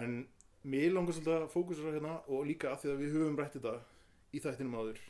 En 0.00 0.16
mér 0.64 0.92
langar 0.94 1.16
svolítið 1.16 1.36
að 1.42 1.50
fókusera 1.54 1.94
hérna 1.94 2.14
og 2.28 2.46
líka 2.48 2.72
að 2.72 2.84
því 2.84 2.92
að 2.92 3.02
við 3.02 3.16
höfum 3.18 3.40
rætt 3.40 3.58
þetta 3.58 3.74
í 4.34 4.42
þættinum 4.44 4.78
áður, 4.80 5.00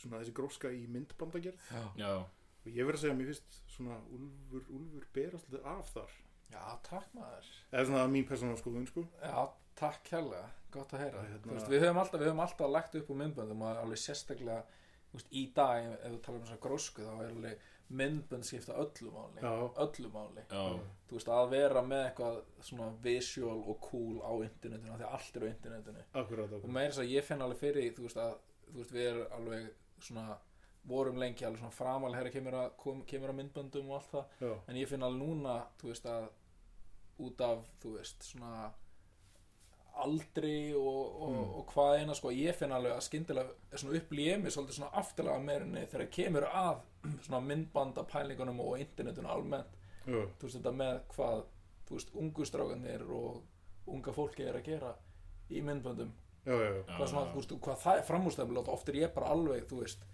svona 0.00 0.20
þessi 0.22 0.34
gróska 0.36 0.72
í 0.72 0.84
myndbandagerð. 0.90 1.70
Já, 1.70 1.82
já, 2.00 2.12
Og 2.60 2.74
ég 2.76 2.84
verð 2.84 2.98
að 2.98 3.02
segja 3.06 3.14
að 3.14 3.20
mér 3.22 3.28
finnst 3.30 3.54
svona 3.72 3.94
Úlfur, 4.12 4.64
Úlfur 4.76 5.04
berast 5.16 5.46
alltaf 5.48 5.70
af 5.80 5.92
þar. 5.94 6.16
Já 6.50 6.64
takk 6.84 7.12
maður 7.16 7.46
Eða 7.70 7.84
svona 7.88 8.02
mín 8.10 8.26
persónulega 8.28 8.60
skoðun, 8.60 8.88
sko. 8.90 9.04
Já, 9.22 9.44
takk 9.80 10.10
hérlega, 10.12 10.48
gott 10.74 10.92
að 10.92 11.04
heyra 11.06 11.22
Hérna- 11.24 11.46
Þú 11.46 11.54
veist, 11.54 11.70
við, 11.72 11.84
höfum 11.86 12.00
alltaf, 12.02 12.20
við 12.20 12.28
höfum 12.28 12.42
alltaf 12.44 12.72
lagt 12.74 12.96
upp 13.00 13.10
úr 13.14 13.18
myndböndum 13.22 13.64
og 13.64 13.80
alveg 13.80 14.02
sérstaklega 14.02 14.58
veist, 15.14 15.30
í 15.32 15.44
dag, 15.56 15.88
ef 15.94 16.10
við 16.12 16.20
talum 16.26 16.42
um 16.42 16.48
svona 16.50 16.64
grósku 16.66 17.06
þá 17.06 17.12
er 17.14 17.30
alveg 17.30 17.64
myndbönd 17.90 18.44
skipta 18.46 18.74
öllu 18.78 19.10
máli 19.10 19.40
Já. 19.42 19.52
öllu 19.84 20.10
máli 20.14 20.42
já, 20.50 20.64
þú 21.10 21.16
veist, 21.16 21.28
að 21.34 21.48
vera 21.50 21.82
með 21.82 22.04
eitthvað 22.06 22.36
svona 22.62 22.90
visual 23.02 23.56
og 23.66 23.80
cool 23.88 24.20
á 24.22 24.32
internetinu 24.46 24.92
af 24.92 25.00
því 25.00 25.06
að 25.08 25.14
allt 25.16 25.36
er 25.36 25.42
á 25.42 25.48
internetinu 25.50 26.04
Akkurat, 26.14 26.52
og 26.52 26.58
akkurat. 26.60 26.74
meira 26.76 26.90
þess 26.92 27.02
að 27.02 27.10
ég 27.16 27.24
finn 27.26 27.42
alveg 27.42 27.58
fyrir 27.64 27.94
þú 27.96 28.06
veist 28.06 28.20
að 28.22 28.36
þú 28.70 28.76
veist, 28.78 28.92
við 28.94 29.08
erum 29.10 29.32
alveg 29.40 29.70
svona 30.00 30.36
vorum 30.90 31.18
lengi 31.20 31.44
alveg 31.44 31.58
svona 31.60 31.76
framal 31.76 32.14
herra 32.14 32.30
kemur 32.30 32.58
kemur 33.10 33.32
að 33.34 33.38
myndböndum 33.40 33.90
og 33.90 33.96
allt 33.98 34.12
það 34.14 34.46
Já, 34.46 34.52
en 34.68 34.76
ég 34.76 34.88
finn 34.88 35.02
alveg 35.02 35.22
núna 35.26 35.56
þú 35.82 35.90
veist 35.90 36.06
að 36.06 36.28
út 37.20 37.40
af 37.44 37.66
þú 37.82 37.96
veist 37.98 38.22
svona 38.30 38.70
aldri 40.00 40.72
og, 40.74 41.22
og, 41.22 41.30
Mm. 41.30 41.50
og 41.58 41.66
hvað 41.74 41.98
eina 41.98 42.14
sko 42.14 42.30
ég 42.32 42.54
finn 42.56 42.72
alveg 42.72 42.92
að 42.94 43.02
skyndilega 43.04 43.76
svona 43.76 43.98
upplýja 43.98 44.38
mig 44.40 44.52
svolítið 44.54 44.78
svona 44.78 44.92
afturlega 44.96 45.42
meirinni 45.44 45.82
þegar 45.90 46.08
kemur 46.14 46.46
að 46.48 46.78
svona 47.24 47.40
myndbanda 47.44 48.04
pælingunum 48.08 48.60
og 48.64 48.78
internetunum 48.82 49.30
almennt 49.32 49.76
já, 50.06 50.20
þú 50.38 50.46
veist 50.46 50.58
þetta 50.58 50.72
með 50.76 51.00
hvað 51.14 51.42
þú 51.88 51.96
veist 51.98 52.14
ungu 52.22 52.46
strákanir 52.48 53.04
og 53.08 53.90
unga 53.90 54.12
fólki 54.14 54.46
er 54.46 54.60
að 54.60 54.66
gera 54.68 54.94
í 55.50 55.62
myndböndum 55.66 56.12
já, 56.44 56.54
já, 56.54 56.70
já. 56.76 56.82
hvað, 56.96 57.06
svona, 57.10 57.26
þú 57.32 57.40
veist, 57.42 57.54
hvað 57.66 57.82
það 57.84 58.00
er 58.00 58.08
framústæðumlega 58.10 58.74
oft 58.76 58.88
er 58.92 59.00
ég 59.00 59.14
bara 59.16 59.32
alveg 59.34 59.66
þú 59.70 59.82
veist 59.84 60.04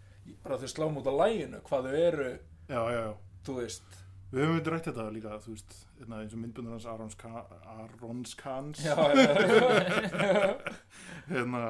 bara 0.43 0.59
þau 0.63 0.71
sláum 0.73 0.99
út 1.03 1.11
á 1.11 1.15
læginu 1.23 1.63
hvað 1.69 1.89
þau 1.91 1.97
eru 2.03 2.31
Já, 2.67 2.81
já, 2.91 2.99
já. 2.99 3.13
þú 3.47 3.61
veist 3.61 4.03
Við 4.27 4.43
höfum 4.43 4.57
við 4.59 4.69
rætt 4.73 4.87
þetta 4.89 5.05
líka, 5.15 5.37
þú 5.39 5.53
veist, 5.53 5.75
hérna, 6.01 6.17
eins 6.19 6.33
og 6.35 6.41
myndbundur 6.43 6.73
hans 6.75 6.87
Arons, 6.91 7.15
Ka 7.15 7.45
Arons 7.77 8.33
Kans, 8.35 8.81
já, 8.83 8.97
já, 9.15 9.27
já. 9.39 10.49
hérna, 11.31 11.61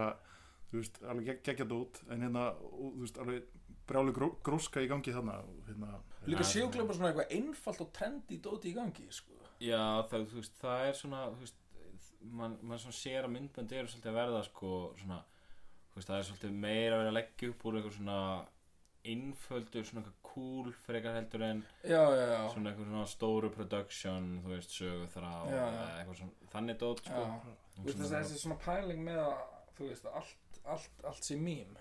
þú 0.71 0.81
veist, 0.81 0.97
alveg 1.05 1.29
gegg, 1.29 1.43
geggjað 1.51 1.75
út, 1.77 2.01
en 2.09 2.25
hérna, 2.25 2.47
þú 2.73 2.89
veist, 3.03 3.21
alveg 3.21 3.45
brjálu 3.87 4.15
gró, 4.17 4.31
gróska 4.47 4.83
í 4.83 4.89
gangi 4.91 5.15
þarna, 5.15 5.39
og 5.47 5.69
hérna, 5.69 6.01
líka 6.27 6.47
séuglum 6.47 6.89
bara 6.89 6.99
svona 6.99 7.13
eitthvað 7.13 7.37
einfalt 7.39 7.85
og 7.85 7.93
trendi 7.95 8.41
dóti 8.43 8.73
í 8.73 8.75
gangi 8.77 9.07
sko. 9.15 9.37
Já, 9.63 10.03
það, 10.11 10.27
veist, 10.35 10.59
það 10.61 10.89
er 10.89 10.99
svona 10.99 11.23
veist, 11.37 11.63
mann 12.27 12.59
man 12.67 12.83
svona 12.83 12.99
sér 12.99 13.29
að 13.29 13.35
myndbönd 13.37 13.73
eru 13.73 13.91
svolítið 13.93 14.13
að 14.13 14.19
verða 14.19 14.43
sko 14.49 14.75
svona, 14.99 15.23
veist, 15.95 16.11
það 16.11 16.19
er 16.19 16.29
svolítið 16.31 16.61
meira 16.67 16.97
að 16.97 17.03
vera 17.03 17.13
að 17.13 17.19
leggja 17.21 17.51
upp 17.53 17.67
úr 17.67 17.79
eitthvað 17.79 17.97
svona 18.01 18.21
einföldu, 19.07 19.85
svona 19.87 20.03
eitthvað 20.03 20.23
cool 20.27 20.73
frekar 20.85 21.15
heldur 21.17 21.45
en 21.47 21.63
já, 21.87 22.01
já, 22.03 22.25
já, 22.33 22.41
svona 22.53 22.73
eitthvað 22.73 22.91
svona 22.91 23.07
stóru 23.13 23.51
production 23.55 24.31
þú 24.43 24.55
veist, 24.57 24.75
sögu 24.81 25.07
þrá 25.15 25.31
þannig 26.53 26.81
dót 26.83 27.05
sko. 27.07 27.27
Þessi, 27.87 28.41
svona 28.41 28.59
pæling 28.65 29.05
með 29.07 29.23
að 29.23 29.37
þú 29.79 29.91
veist, 29.93 30.09
allt, 30.11 30.61
allt, 30.65 31.05
allt 31.07 31.29
sé 31.29 31.39
mím 31.39 31.77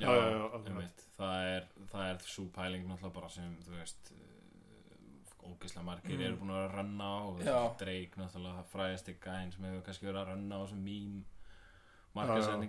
Já, 0.00 0.08
akkurat. 0.12 0.66
einmitt. 0.68 1.04
það 1.16 1.50
er, 1.56 1.68
það 1.92 2.08
er 2.10 2.18
svo 2.28 2.44
pæling 2.52 2.86
náttúrulega 2.88 3.14
bara 3.16 3.28
sem, 3.32 3.54
þú 3.64 3.76
veist 3.78 4.10
uh, 4.12 5.48
ógeðslega 5.50 5.84
margir 5.86 6.16
Mm. 6.18 6.24
eru 6.26 6.36
búin 6.40 6.50
að 6.52 6.58
vera 6.60 6.68
að 6.68 6.76
runna 6.80 7.06
á 7.06 7.18
og 7.30 7.40
Já. 7.46 7.58
Drake 7.80 8.20
náttúrulega 8.20 8.64
fræðist 8.72 9.08
í 9.08 9.14
gæn 9.24 9.52
sem 9.54 9.64
hefur 9.64 9.84
kannski 9.86 10.06
verið 10.08 10.20
að 10.22 10.30
runna 10.32 10.60
á 10.60 10.62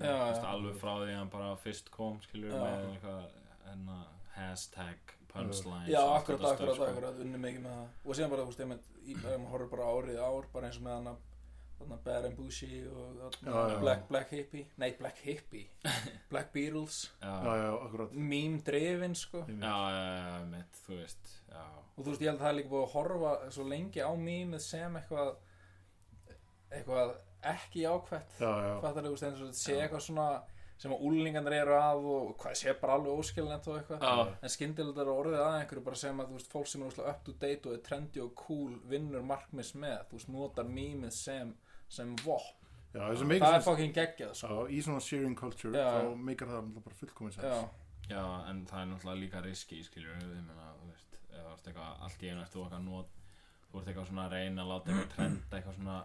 já. 0.04 0.16
þú 0.16 0.30
veist, 0.32 0.48
alveg 0.54 0.76
frá 0.82 0.94
því 1.02 1.12
að 1.12 1.18
hann 1.18 1.30
bara 1.36 1.52
fyrst 1.64 1.92
kom, 1.92 2.22
skilur 2.22 2.52
Já. 2.52 2.62
með 2.64 2.88
eitthvað 2.94 3.72
enna, 3.74 3.98
hashtag 4.38 5.14
punchlines 5.32 5.90
Já, 5.92 6.02
akkurat, 6.18 6.44
akkurat, 6.54 6.76
sko. 6.76 6.84
akkurat, 6.92 7.20
unni 7.24 7.38
mikið 7.42 7.64
með 7.66 7.74
það 7.76 7.88
og 8.12 8.16
síðan 8.18 8.30
bara, 8.34 8.44
þú 8.48 8.54
veist, 8.54 8.92
maður 9.24 9.50
horfir 9.52 9.70
bara 9.76 9.90
árið 9.94 10.20
ár 10.24 10.48
bara 10.54 10.68
eins 10.70 10.78
og 10.80 10.84
með 10.88 10.96
hana 10.98 11.16
þarna 11.16 11.27
Bad 12.08 12.26
and 12.26 12.38
Bushy 12.38 12.84
og 12.88 13.18
þarna 13.20 13.54
Já, 13.54 13.70
já. 13.74 13.80
Black, 13.82 14.08
Black 14.10 14.32
Hippie, 14.32 14.66
nei 14.78 14.92
Black 14.98 15.20
Hippie. 15.24 15.66
Black 16.32 16.52
Beatles, 16.54 17.12
meme 18.12 18.62
drifin 18.66 19.16
sko. 19.16 19.44
Já, 19.48 19.76
já, 19.94 20.04
já, 20.18 20.46
mitt, 20.52 20.82
þú 20.88 20.98
veist 21.02 21.34
já, 21.52 21.64
og 21.96 22.04
þú 22.04 22.10
veist, 22.10 22.22
ég 22.22 22.30
held 22.32 22.40
að 22.40 22.44
það 22.46 22.52
er 22.52 22.60
líka 22.60 22.74
búið 22.74 22.86
að 22.88 22.94
horfa 22.96 23.32
svo 23.56 23.68
lengi 23.68 24.04
á 24.04 24.12
mýmið 24.18 24.64
sem 24.64 25.00
eitthvað 25.02 25.34
eitthvað 26.72 27.16
ekki 27.48 27.86
já, 27.86 27.94
fattar 28.10 29.04
þú 29.06 29.16
veist, 29.16 29.28
eins 29.28 29.42
og 29.42 29.50
þetta 29.50 29.60
sé 29.62 29.76
Já. 29.76 29.82
eitthvað 29.86 30.08
svona 30.10 30.30
sem 30.78 30.94
að 30.94 31.06
úlingarnir 31.10 31.56
eru 31.58 31.74
að 31.74 32.04
og 32.14 32.34
hvað 32.42 32.58
sé 32.60 32.74
bara 32.78 32.98
alveg 32.98 33.22
óskilnett 33.22 33.70
og 33.70 33.80
eitthvað. 33.80 34.34
En 34.46 34.52
skyndilega 34.54 35.02
er 35.02 35.10
orðið 35.10 35.40
að 35.42 35.56
einhverju 35.62 35.86
bara 35.88 36.02
sem 36.04 36.20
að 36.22 36.28
þú 36.30 36.38
veist, 36.38 36.52
fólk 36.54 36.70
sem 36.70 36.84
er 36.84 36.92
úrslega 36.92 37.14
up 37.16 37.24
to 37.26 37.34
date 37.42 37.70
og 37.70 37.78
er 37.78 37.82
trendy 37.88 38.22
og 38.22 38.36
cool 38.38 38.76
vinnur 38.92 39.26
markmis 39.26 39.74
með, 39.74 40.04
þú 40.12 40.20
veist, 40.20 40.30
notar 40.36 40.70
mýmið 40.70 41.16
sem 41.18 41.56
sem 41.90 42.16
þessi 43.12 43.26
það 43.44 43.56
er 43.58 43.66
fucking 43.68 43.94
geggjað 43.96 44.34
sko. 44.40 44.68
Í 44.74 44.80
svona 44.86 45.02
sharing 45.04 45.36
culture 45.40 45.74
Já. 45.78 45.88
þá 46.02 46.16
meikar 46.30 46.48
það 46.54 46.72
bara 46.86 46.96
fullkomin 47.02 47.34
sens. 47.36 47.46
Já, 47.46 48.16
já, 48.16 48.24
en 48.50 48.66
það 48.70 48.82
er 48.82 48.90
náttúrulega 48.92 49.22
líka 49.24 49.42
riski, 49.46 49.82
skilur 49.84 50.14
ég 50.16 50.24
meina, 50.48 50.70
þú 50.82 50.92
veist, 50.92 51.18
eitthvað 51.68 52.04
allt 52.08 52.24
í 52.24 52.32
einu 52.32 52.42
eftir 52.44 52.62
eitthvað 52.64 52.84
not 52.88 53.14
þú 53.72 53.82
ert 53.82 53.88
eitthvað 53.92 54.08
svona 54.12 54.26
að 54.28 54.32
reyna 54.38 54.64
að 54.64 54.72
láta 54.72 54.92
eitthvað 54.94 55.14
trenda 55.16 55.58
eitthvað 55.60 55.78
svona 55.82 55.98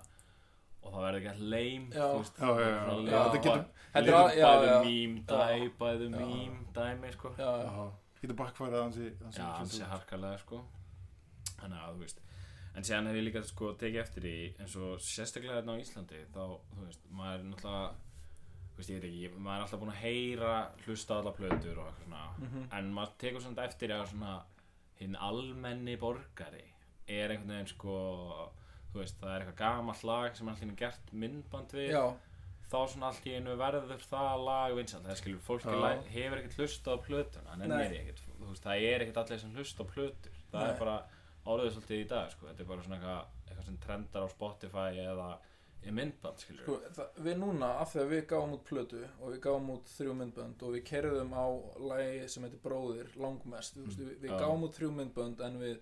og 0.83 0.91
það 0.91 1.05
verður 1.07 1.19
ekki 1.21 1.31
að 1.33 1.43
leim 1.53 1.85
að- 1.93 2.15
by 5.79 5.93
the 6.03 6.09
Já. 6.09 6.19
meme 6.19 6.65
dæmi, 6.75 7.13
sko. 7.15 7.35
Já, 7.39 7.51
já, 7.63 7.71
Já, 7.71 7.85
getur 8.23 8.39
bakkfærið 8.43 8.81
ansi, 8.83 9.07
ansi 9.27 9.39
já, 9.39 9.47
hans 9.59 9.79
er 9.79 9.91
harkalega, 9.93 10.39
sko. 10.43 10.63
Þannig 11.61 11.79
að, 11.79 11.93
þú 11.95 12.03
veist 12.03 12.21
en 12.77 12.83
séðan 12.87 13.07
hef 13.11 13.17
ég 13.21 13.25
líka, 13.27 13.43
sko, 13.45 13.73
tekið 13.81 14.01
eftir 14.03 14.25
í 14.31 14.37
eins 14.59 14.77
og 14.81 14.99
sérstaklega 15.05 15.59
hérna 15.61 15.75
á 15.77 15.83
Íslandi 15.83 16.23
þá, 16.33 16.43
þú 16.73 16.87
veist, 16.87 17.03
maður 17.11 17.39
er 17.39 17.45
náttúrulega 17.51 17.93
þú 18.73 18.79
veist, 18.81 18.91
ég 18.91 19.03
veit 19.03 19.09
ekki, 19.11 19.31
maður 19.37 19.59
er 19.59 19.65
alltaf 19.67 19.81
búin 19.83 19.93
að 19.93 20.03
heyra 20.07 20.53
hlusta 20.87 21.19
alla 21.19 21.33
plötur 21.37 21.79
og 21.79 21.87
eitthvað 21.91 22.07
svona 22.07 22.23
Mhm. 22.43 22.69
en 22.73 22.93
maður 22.95 23.13
tekur 23.19 23.41
svona 23.45 23.65
eftir 23.69 23.91
að 23.91 24.07
svona 24.09 24.43
hinn 25.01 25.17
almenni 25.17 25.97
borgari 25.97 26.65
er 27.09 27.29
einhvern 27.31 27.49
veginn 27.53 27.67
sko 27.69 28.51
þú 28.93 28.99
veist, 29.01 29.21
það 29.21 29.35
er 29.37 29.41
eitthvað 29.45 29.57
gamalt 29.57 30.05
lag 30.05 30.37
sem 30.37 30.49
er 30.49 30.53
alltaf 30.55 30.77
gert 30.77 31.13
myndband 31.13 31.69
við 31.77 31.91
já, 31.93 32.05
þá 32.73 32.79
svona 32.89 33.07
allt 33.11 33.27
í 33.27 33.35
einu 33.37 33.57
verður 33.61 34.01
það 34.09 34.45
lag 34.47 34.75
vinsalt, 34.77 35.05
það 35.05 35.17
skilur, 35.21 35.41
fólki 35.45 35.69
Já. 35.69 35.81
lag, 35.81 36.05
hefur 36.07 36.39
ekkert 36.39 36.57
hlusta 36.57 36.93
á 36.93 36.97
plötuna, 37.05 37.57
Nei. 37.59 37.67
nennir 37.69 38.01
ekkert 38.01 38.21
þú 38.41 38.49
veist, 38.49 38.65
það 38.65 38.87
er 38.89 39.01
ekkert 39.05 39.17
allir 39.27 39.39
sem 39.41 39.53
hlusta 39.55 39.85
á 39.85 39.87
plötur 39.93 40.33
það 40.53 40.63
Nei. 40.63 40.71
er 40.73 40.79
bara 40.79 40.97
áriðið 41.47 41.73
svolítið 41.77 42.03
í 42.03 42.11
dag 42.13 42.31
sko. 42.33 42.49
þetta 42.51 42.63
er 42.65 42.69
bara 42.69 42.85
svona 42.87 42.99
eitthvað, 42.99 43.33
eitthvað 43.47 43.67
sem 43.69 43.81
trendar 43.87 44.27
á 44.27 44.35
Spotify 44.35 44.91
eða 45.03 45.31
í 45.83 45.93
myndband 45.95 46.43
sko, 46.43 46.77
við 47.27 47.39
núna, 47.41 47.73
af 47.83 47.93
því 47.93 48.03
að 48.05 48.13
við 48.13 48.21
gáum 48.31 48.53
út 48.55 48.67
plötu 48.69 49.01
og 49.19 49.33
við 49.33 49.41
gáum 49.47 49.71
út 49.75 49.89
þrjú 49.97 50.13
myndbönd 50.21 50.63
og 50.63 50.77
við 50.77 50.85
kerðum 50.93 51.33
á 51.35 51.47
lagi 51.91 52.29
sem 52.31 52.47
heitir 52.47 52.63
Bróðir 52.63 53.11
langmest, 53.19 53.81
veist, 53.81 53.99
við, 53.99 54.13
við 54.23 54.37
gáum 54.39 54.63
út 54.69 54.79
þrjú 54.79 54.93
myndbönd 55.01 55.43
en 55.43 55.59
við 55.59 55.81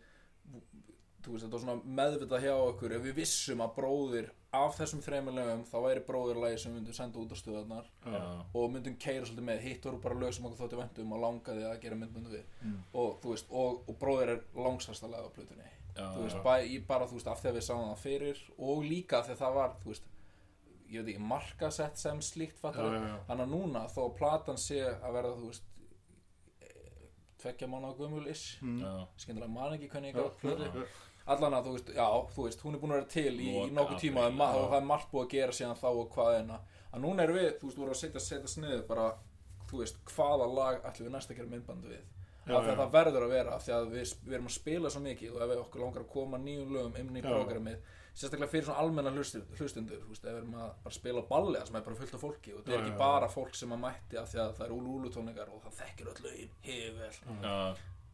veist, 1.29 1.45
þetta 1.45 1.57
var 1.57 1.63
svona 1.65 1.95
meðvitað 2.01 2.45
hjá 2.47 2.53
okkur. 2.57 2.93
Ef 2.97 3.03
við 3.05 3.17
vissum 3.21 3.61
að 3.65 3.75
Bróðir 3.77 4.31
af 4.57 4.77
þessum 4.79 5.03
þreymur 5.05 5.37
lögum, 5.37 5.65
þá 5.69 5.77
væri 5.85 6.05
Bróðir 6.09 6.41
lagi 6.43 6.59
sem 6.59 6.73
við 6.73 6.79
myndum 6.81 6.97
senda 6.97 7.21
út 7.21 7.35
á 7.35 7.37
stöðarnar 7.39 7.91
já, 8.07 8.21
og 8.55 8.71
myndum 8.73 8.97
keira 8.97 9.27
svolítið 9.29 9.47
með. 9.51 9.61
Hitt 9.67 9.85
voru 9.85 10.01
bara 10.01 10.21
lög 10.23 10.33
sem 10.35 10.47
okkur 10.49 10.63
þótti 10.63 10.81
vendum 10.81 11.13
og 11.17 11.23
langaði 11.27 11.67
að 11.69 11.81
gera 11.85 11.99
myndböndu 12.01 12.33
við. 12.33 12.47
Mm. 12.65 12.79
og 12.95 13.19
veist, 13.35 13.51
og, 13.51 13.83
og 13.87 13.99
Bróðir 14.01 14.35
er 14.35 14.43
langsasta 14.57 15.11
lag 15.13 15.29
á 15.29 15.31
plötunni. 15.37 15.69
Þú 16.01 16.23
veist, 16.25 16.39
já, 16.39 16.45
bæ, 16.47 16.55
í 16.65 16.79
bara 16.87 17.07
þú 17.11 17.19
veist, 17.19 17.29
af 17.29 17.43
því 17.43 17.51
að 17.51 17.59
við 17.59 17.67
sáum 17.67 17.89
það 17.91 18.05
fyrir 18.07 18.43
og 18.59 18.85
líka 18.87 19.21
að 19.21 19.35
það 19.43 19.57
var, 19.59 19.75
þú 19.83 19.91
veist 19.93 20.07
ég 20.91 21.03
veit 21.05 21.11
ekki, 21.15 21.23
markasett 21.31 21.99
sem 22.01 22.21
slíkt 22.25 22.59
þannig 23.29 23.45
að 23.45 23.51
núna 23.53 23.85
þó 23.93 24.01
platan 24.17 24.59
sé 24.59 24.81
að 24.89 25.13
verða, 25.19 25.35
þú 25.39 25.51
veist 25.51 25.67
tveggja 27.41 27.69
mánu 27.71 27.89
á 27.89 27.93
gömul-ish 27.97 28.61
Mm. 28.63 28.81
já, 28.83 29.07
skemmtilega 29.17 29.49
man 29.53 29.73
ekki 29.77 29.89
hvernig 29.89 30.15
ég 30.15 30.19
gátt 30.19 30.41
plötu 30.43 30.85
allan 31.35 31.57
að 31.59 31.67
þú 31.67 31.75
veist, 31.77 31.91
já, 31.97 32.07
þú 32.35 32.47
veist, 32.47 32.63
hún 32.67 32.77
er 32.77 32.83
búin 32.83 32.95
að 32.95 33.01
vera 33.01 33.11
til 33.15 33.35
í, 33.35 33.49
í 33.51 33.75
nokkuð 33.77 34.01
tíma 34.05 34.29
og, 34.29 34.39
það 34.71 34.79
er 34.79 34.87
margt 34.91 35.11
búið 35.13 35.27
að 35.27 35.35
gera 35.35 35.57
síðan 35.59 35.81
þá 35.81 35.89
og 35.91 36.07
hvað 36.15 36.39
en 36.39 36.55
að, 36.57 36.79
núna 37.05 37.27
erum 37.27 37.41
við, 37.41 37.51
þú 37.61 37.71
veist, 37.71 37.83
voru 37.83 37.95
að 37.95 38.01
setja, 38.03 38.25
setja 38.25 38.55
sniðu 38.55 38.81
bara, 38.89 39.11
þú 39.71 39.83
veist, 39.83 40.01
hvaða 40.15 40.49
lag 40.55 40.81
ætlum 40.91 41.11
við 41.11 41.15
næst 41.17 41.33
að 41.33 41.41
gera 41.41 41.53
myndband 41.55 41.91
við? 41.91 42.03
Já, 42.41 42.57
af 42.57 42.65
því 42.65 42.73
að 42.73 42.81
það 42.81 42.93
verður 42.95 43.25
að 43.27 43.33
vera 43.35 43.55
af 43.55 43.65
því 43.65 43.73
að 43.77 43.89
við, 43.93 44.13
við 44.25 44.37
erum 44.37 44.49
að 44.49 44.55
spila 44.55 44.91
svo 44.91 45.01
mikið 45.05 45.35
og 45.35 45.43
ef 45.45 45.51
við 45.51 45.59
okkur 45.61 45.83
langar 45.85 46.03
að 46.03 46.13
koma 46.15 46.41
nýjum 46.41 46.73
lögum 46.75 46.97
inn 46.99 47.19
í 47.19 47.23
Já. 47.23 47.29
prógramið 47.29 47.91
sérstaklega 48.21 48.51
fyrir 48.51 48.67
svona 48.67 48.83
almenna 48.83 49.13
hlustundur, 49.15 49.61
hlustundur 49.61 50.01
þú 50.03 50.11
veist, 50.11 50.25
ef 50.25 50.35
við 50.35 50.41
erum 50.41 50.57
að 50.59 50.73
bara 50.85 50.97
spila 50.97 51.23
balli 51.31 51.63
sem 51.67 51.79
er 51.79 51.85
bara 51.87 52.01
fullt 52.01 52.17
af 52.17 52.25
fólki 52.25 52.55
og 52.55 52.65
þetta 52.65 52.75
er 52.75 52.83
ekki 52.83 52.99
bara 53.01 53.31
fólk 53.31 53.57
sem 53.61 53.77
að 53.77 53.83
mætti 53.85 54.19
af 54.21 54.33
því 54.33 54.43
að 54.43 54.53
það 54.59 54.67
eru 54.67 54.79
úlu 54.81 54.97
úlu 54.99 55.13
tónleikar 55.15 55.53
og 55.55 55.63
það 55.67 55.79
þekkir 55.83 56.11
öll 56.13 56.25
lögin 56.27 56.57
hefur 56.67 57.21
já, 57.45 57.55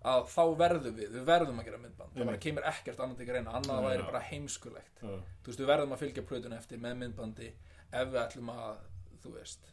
að 0.06 0.26
þá 0.30 0.42
verðum 0.60 0.98
við, 0.98 1.08
við 1.16 1.24
verðum 1.26 1.60
að 1.60 1.68
gera 1.68 1.80
myndband. 1.82 2.12
Það 2.16 2.28
bara 2.30 2.42
kemur 2.46 2.66
ekkert 2.70 3.00
annað 3.02 3.20
til 3.20 3.28
greina 3.30 3.54
annað 3.58 3.80
Já, 3.80 3.86
væri 3.88 4.04
bara 4.10 4.24
heimskulegt. 4.30 5.00
Þú 5.02 5.50
veist, 5.50 5.62
við 5.62 5.70
verðum 5.72 5.94
að 5.96 6.02
fylgja 6.04 6.26
plötun 6.28 6.54
eftir 6.56 6.82
með 6.82 7.00
myndbandi 7.02 7.48
ef 7.90 8.12
við 8.12 8.20
ætlum 8.22 8.52
að, 8.54 8.84
þú 9.24 9.32
veist 9.38 9.72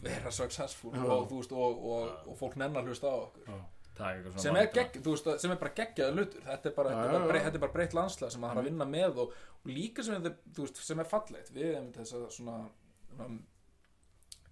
vera 0.00 0.32
successful 0.32 0.94
og, 0.96 1.28
þú 1.28 1.42
veist, 1.42 1.52
og, 1.52 1.84
og, 1.92 2.16
og 2.32 2.38
fólk 2.40 2.56
nennar 2.60 2.86
hlusta 2.88 3.10
á 3.12 3.16
okkur. 3.20 3.50
Er 4.00 4.40
sem 4.40 4.56
er, 4.56 4.70
gegg, 4.72 4.94
veist, 5.04 5.26
sem 5.42 5.52
er 5.52 5.58
bara 5.60 5.74
geggjaði 5.76 6.16
hlutur. 6.16 6.44
Þetta 6.46 6.70
er 6.70 6.76
bara, 6.76 6.94
bara, 7.28 7.42
er 7.50 7.58
bara 7.60 7.74
breytt 7.74 7.96
landslag 7.96 8.32
sem 8.32 8.40
það 8.40 8.54
har 8.54 8.62
að 8.62 8.68
vinna 8.70 8.86
með 8.88 9.18
og, 9.26 9.34
og 9.60 9.68
líka 9.70 10.04
sem, 10.06 10.16
þetta, 10.24 10.54
veist, 10.56 10.80
sem 10.86 11.02
er 11.02 11.10
fallegt. 11.10 11.52
Við 11.52 11.74
erum 11.74 11.90
þess 11.98 12.16
að 12.16 12.26
svona, 12.38 12.56
svona 13.12 13.28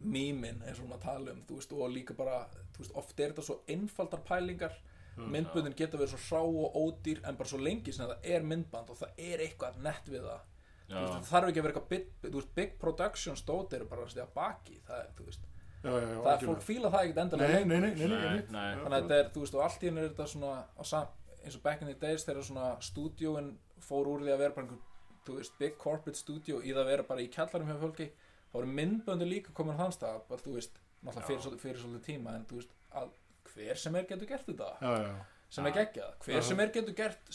mýmin 0.04 0.60
eins 0.66 0.78
og 0.82 0.88
maður 0.90 1.02
tala 1.08 1.32
um 1.34 1.40
þú 1.48 1.58
veist, 1.58 1.72
og 1.74 1.90
líka 1.90 2.14
bara, 2.18 2.44
þú 2.76 2.84
veist, 2.84 2.94
oft 3.00 3.18
er 3.20 3.32
þetta 3.32 3.46
svo 3.48 3.58
einfaldar 3.68 4.22
pælingar. 4.28 4.78
Myndböndin 5.18 5.74
geta 5.74 5.98
verið 5.98 6.12
svo 6.14 6.20
hrá 6.28 6.42
og 6.46 6.76
ódýr 6.78 7.24
en 7.26 7.36
bara 7.36 7.50
svo 7.50 7.58
lengi 7.58 7.90
sem 7.92 8.06
það 8.06 8.28
er 8.36 8.44
myndband 8.46 8.92
og 8.94 9.00
það 9.00 9.16
er 9.18 9.40
eitthvað 9.42 9.80
nett 9.82 10.06
við 10.06 10.22
það. 10.28 10.44
Þú 10.88 10.94
já, 10.94 11.00
veist, 11.00 11.14
það 11.18 11.30
þarf 11.32 11.48
ekki 11.48 11.58
að 11.58 11.66
vera 11.66 11.72
eitthvað 11.74 11.88
big, 11.90 12.04
þú 12.22 12.34
veist, 12.36 12.52
big 12.54 12.76
production 12.80 13.36
stótt 13.36 13.74
eru 13.76 13.88
bara 13.90 14.04
að 14.06 14.12
stiga 14.14 14.28
baki 14.36 14.78
það 14.86 15.00
er, 15.02 15.08
þú 15.18 15.26
veist, 15.26 15.48
Já, 15.78 15.90
já, 15.94 16.06
já, 16.10 16.20
það 16.24 16.32
er 16.32 16.46
fólk 16.48 16.62
fíla 16.66 16.88
það 16.90 17.04
ekkert 17.04 17.18
endalega 17.22 17.58
nei, 17.58 17.64
nei, 17.64 17.80
nei, 17.80 17.90
nei, 17.90 18.06
Nei, 18.08 18.08
nei, 18.08 18.46
nei. 18.50 18.62
Já, 18.70 18.78
þannig 18.82 18.96
að 18.96 19.02
þetta 19.02 19.18
er, 19.18 19.28
þú 19.34 19.42
veist, 19.44 19.54
og 19.58 19.64
allt 19.66 19.82
í 19.82 19.88
henni 19.90 20.00
er 20.02 20.08
þetta 20.08 20.26
svona 20.32 20.54
eins 21.44 21.58
og 21.58 21.62
back 21.62 21.82
in 21.84 21.90
the 21.90 21.94
days 22.06 22.24
þegar 22.26 22.46
svona 22.48 22.70
stúdíóin 22.88 23.50
fór 23.86 24.10
úr 24.10 24.24
því 24.24 24.32
að 24.34 24.40
vera 24.42 24.56
bara 24.56 24.66
einhver, 24.66 24.80
þú 25.28 25.36
veist, 25.38 25.54
big 25.60 25.76
corporate 25.78 26.18
studio 26.18 26.58
í 26.62 26.72
það 26.72 26.82
að 26.82 26.90
vera 26.94 27.06
bara 27.10 27.22
í 27.22 27.28
kjallarum 27.34 27.70
hjá 27.70 27.78
fólki 27.84 28.08
þá 28.52 28.58
eru 28.62 28.74
myndböndu 28.80 29.28
líka 29.28 29.54
komin 29.56 29.76
á 29.76 29.80
þann 29.84 29.96
stað 29.96 30.20
bara, 30.28 30.44
þú 30.44 30.56
veist, 30.58 30.78
náttúrulega 31.04 31.28
fyrir, 31.30 31.58
fyrir 31.62 31.82
svolítið 31.82 32.06
tíma 32.08 32.36
en 32.38 32.46
þú 32.50 32.60
veist, 32.60 32.76
að 33.00 33.10
hver 33.52 33.80
sem 33.80 33.96
er 33.98 34.08
getur 34.08 34.30
gert 34.30 34.48
þetta. 34.48 34.70
Já, 34.82 34.92
já, 35.04 35.14
sem 35.48 35.68
er 35.68 35.76
geggjað, 35.78 36.12
hver 36.24 36.38
Já. 36.38 36.44
sem 36.48 36.60
er 36.64 36.72
getur 36.74 36.96
gert 36.98 37.32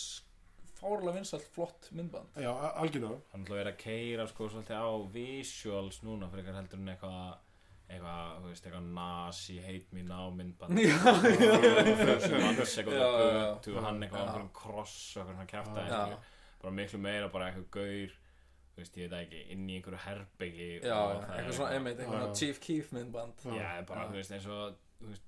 fárlega 0.83 1.15
vinsalt 1.17 1.47
flott 1.55 1.87
myndband. 1.95 2.35
Já, 2.43 2.51
algjörlega. 2.51 3.21
Það 3.31 3.37
er 3.37 3.41
náttúrulega 3.41 3.63
verið 3.63 3.73
að 3.73 3.81
keira 3.85 4.27
sko 4.29 4.49
svolítið 4.51 4.83
á 4.83 4.89
visuals 5.15 5.99
núna 6.03 6.29
fyrir 6.31 6.43
eitthvað 6.43 6.59
heldur 6.61 6.81
en 6.83 6.93
eitthvað 6.93 7.23
eitthvað, 7.93 8.35
þú 8.41 8.49
veist, 8.49 8.67
eitthvað 8.67 8.89
nazi 8.97 9.55
hate 9.63 9.95
me 9.95 10.03
now 10.07 10.27
myndband. 10.33 10.81
Já, 10.89 10.97
fjörsum 12.01 12.37
manns 12.41 12.75
eitthvað 12.81 13.03
á 13.03 13.11
og 13.53 13.79
hann 13.87 14.03
eitthvað 14.05 14.19
á 14.19 14.25
einhverjum 14.27 14.51
kross 14.57 14.97
og 15.21 15.33
kjafta 15.49 15.87
Já. 15.89 16.03
bara 16.63 16.75
miklu 16.79 17.01
meira 17.03 17.31
bara 17.33 17.49
eitthvað 17.51 17.69
gaur 17.77 18.15
þú 18.73 18.81
veist, 18.81 18.95
ég 18.97 19.03
veit 19.05 19.11
það 19.13 19.25
ekki, 19.27 19.41
inn 19.53 19.67
í 19.69 19.75
einhverju 19.77 19.99
herbyggi 20.07 20.69
já, 20.81 20.95
og 20.97 21.19
það 21.19 21.33
er 21.33 21.35
eitthvað 21.43 21.57
svona 21.59 21.75
einmitt, 21.77 21.99
svona 22.07 22.31
Chief 22.39 22.59
Keef 22.63 22.91
myndband. 22.95 23.43
Já, 23.59 23.67
bara, 23.89 24.07
þú 24.09 24.17
veist, 24.17 24.31
eins 24.33 24.47
og 24.49 24.79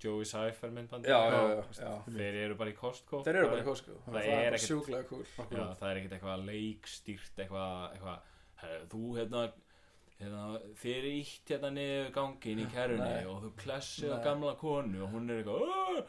Joey 0.02 0.26
Cypher 0.26 0.72
myndband. 0.72 1.06
Já, 1.06 1.20
já, 1.30 1.42
já, 1.52 1.64
já. 1.84 1.92
þeir 2.08 2.40
eru 2.46 2.56
bara 2.62 2.72
í 2.72 2.78
Costco. 2.80 3.20
Þeir 3.28 3.40
eru 3.42 3.52
bara 3.52 3.62
í 3.62 3.68
Costco. 3.68 3.98
Það 4.08 4.18
er 4.22 4.26
er 4.26 4.32
bara 4.32 4.56
ekkert- 4.56 4.66
sjúklega 4.70 5.08
cool. 5.10 5.26
Já, 5.52 5.66
það 5.82 5.88
er 5.92 6.00
ekkert 6.02 6.18
eitthvað 6.18 6.46
leikstýrt 6.50 7.44
eitthvað, 7.44 7.76
eitthvað 7.94 8.20
"Herra, 8.64 8.80
þú 8.94 9.02
hérna, 9.20 9.42
hérna 10.20 10.44
er 10.96 11.08
ítt 11.12 11.52
hérna 11.52 11.72
niður 11.76 12.12
gangin 12.16 12.62
í 12.64 12.68
kerrunni 12.72 13.10
Nei. 13.18 13.26
og 13.28 13.42
þú 13.44 13.50
klessið 13.60 14.14
á 14.16 14.18
gamla 14.24 14.56
konu 14.56 15.04
og 15.04 15.12
hún 15.12 15.30
er 15.30 15.44
eitthvað 15.44 15.62
"Åh, 15.62 16.04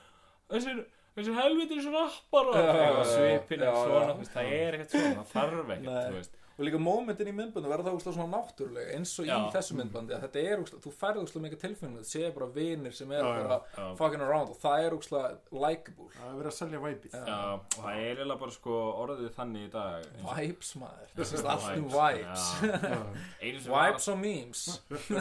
þessir, 0.54 0.84
þessir 1.16 1.34
helvitir 1.42 1.82
rappar 1.90 2.52
Já, 2.54 2.62
eitthvað 2.62 3.02
já, 3.02 3.10
svipin 3.16 3.64
já, 3.66 3.72
svona, 3.74 4.14
það 4.30 4.52
er 4.60 4.78
ekkert 4.78 4.90
svona 4.94 5.24
það 5.24 5.32
þarf 5.34 5.72
ekkert, 5.76 6.06
þú 6.06 6.14
veist 6.20 6.36
og 6.56 6.64
líka 6.64 6.78
momentin 6.80 7.28
í 7.28 7.34
myndbandu 7.36 7.68
verða 7.68 7.84
það 7.90 7.96
úrslega 7.98 8.16
svona 8.16 8.36
náttúrulega 8.38 8.94
eins 8.96 9.12
og 9.20 9.26
í 9.26 9.28
Já. 9.28 9.36
þessu 9.52 9.76
myndbandi 9.76 10.14
að 10.16 10.22
þetta 10.26 10.44
er 10.50 10.62
úrslega, 10.62 10.82
þú 10.86 10.92
færði 11.00 11.22
úrslega 11.26 11.44
mikið 11.46 11.60
tilfinnum 11.66 11.96
þetta 12.00 12.12
séu 12.12 12.30
bara 12.38 12.46
vinir 12.56 12.94
sem 12.96 13.12
er 13.12 13.22
bara 13.26 13.58
Já. 13.76 13.86
fucking 14.00 14.22
around 14.24 14.48
og 14.54 14.60
það 14.62 14.84
er 14.86 14.96
úrslega 14.96 15.28
likeable. 15.52 16.08
Það 16.16 16.30
er 16.30 16.38
verið 16.40 16.50
að 16.52 16.56
selja 16.60 16.80
væpið. 16.86 17.16
Og 17.16 17.66
það 17.76 17.90
er 17.92 18.06
eiginlega 18.16 18.40
bara 18.40 18.56
sko 18.56 18.78
orðið 19.04 19.30
þannig 19.36 19.66
í 19.66 19.70
dag. 19.76 20.06
Eins 20.06 20.24
og- 20.26 20.36
vibes 20.40 20.72
maður, 20.80 21.12
þetta 21.16 21.38
er 21.42 21.50
allt 21.56 21.68
um 21.76 21.88
Vibes, 21.96 23.66
vibes. 23.68 24.08
Og 24.08 24.18
memes. 24.18 24.62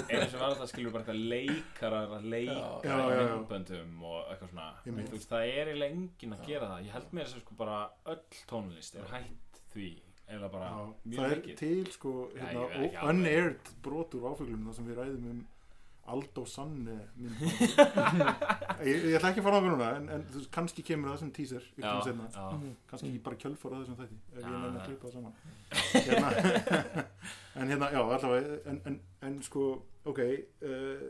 Einu 0.09 0.29
sem 0.29 0.39
var 0.39 0.55
það 0.59 0.69
skilur 0.71 0.93
bara 0.95 1.03
eitthvað 1.03 1.21
leikarar 1.33 2.15
að 2.19 2.27
leika 2.31 2.55
Já. 2.55 2.69
Já, 2.85 2.95
já, 2.95 3.19
já. 3.19 3.27
myndböndum 3.35 4.03
og 4.05 4.31
eitthvað 4.31 4.51
svona. 4.53 4.67
Þú 4.85 5.21
það 5.25 5.45
er 5.51 5.71
eiginlega 5.71 5.95
enginn 5.95 6.35
að 6.37 6.45
gera 6.49 6.69
það. 6.71 6.85
Ég 6.87 6.95
held 6.95 7.15
mér 7.17 7.25
að 7.29 7.39
sko 7.43 7.57
bara 7.59 7.79
öll 8.13 8.21
tónlist 8.49 8.95
er 9.01 9.09
hætt 9.13 9.61
því 9.75 9.89
eða 10.27 10.47
bara 10.53 10.69
Já, 10.71 10.77
mjög 11.05 11.19
það 11.19 11.31
er 11.31 11.41
mikið. 11.41 11.57
til 11.63 11.91
sko 11.93 12.13
Já, 12.35 12.39
hérna, 12.45 12.61
ég 12.61 12.79
veit 12.79 12.87
ekki 12.95 13.09
unaired 13.11 13.73
brot 13.85 14.15
úr 14.17 14.29
áfenglunum 14.31 14.69
þar 14.71 14.77
sem 14.79 14.87
við 14.89 14.97
ræðum 15.03 15.27
um 15.33 15.43
Aldo 16.05 16.43
Sanne 16.45 16.95
myndband. 17.17 17.51
ég, 18.85 19.05
ég 19.09 19.15
ætla 19.17 19.31
ekki 19.31 19.41
að 19.41 19.45
fara 19.47 19.57
á 19.57 19.61
það 19.61 19.69
núna 19.71 19.87
en, 19.97 20.03
en 20.13 20.25
þú 20.29 20.37
veist, 20.37 20.49
kannski 20.53 20.83
kemur 20.85 21.09
það 21.09 21.21
sem 21.23 21.31
teaser 21.33 21.63
já, 21.65 21.79
ykkur 21.81 22.03
senna, 22.05 22.27
já, 22.35 22.73
kannski 22.91 23.09
bara 23.25 23.39
kjölfara 23.41 23.79
þessum 23.81 23.97
þætti 24.01 24.17
ef 24.19 24.35
ég 24.35 24.43
Já, 24.45 24.51
nenni 24.51 24.67
að 24.69 24.75
já. 24.75 24.83
klippa 24.85 25.05
það 25.07 25.15
saman. 25.15 25.33
Hérna, 26.05 26.29
en 27.63 27.73
hérna, 27.73 27.89
já, 27.95 28.01
allavega 28.03 28.59
en, 28.69 28.79
en, 28.91 28.99
en 29.31 29.39
sko, 29.49 29.65
ok 30.13 30.21
uh, 30.21 31.07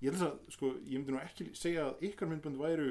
ég 0.00 0.08
held 0.16 0.24
að 0.30 0.50
sko, 0.56 0.72
ég 0.80 0.96
myndi 0.96 1.12
nú 1.16 1.20
ekki 1.20 1.50
segja 1.56 1.84
að 1.90 2.08
ykkar 2.08 2.32
myndband 2.32 2.56
væru 2.64 2.88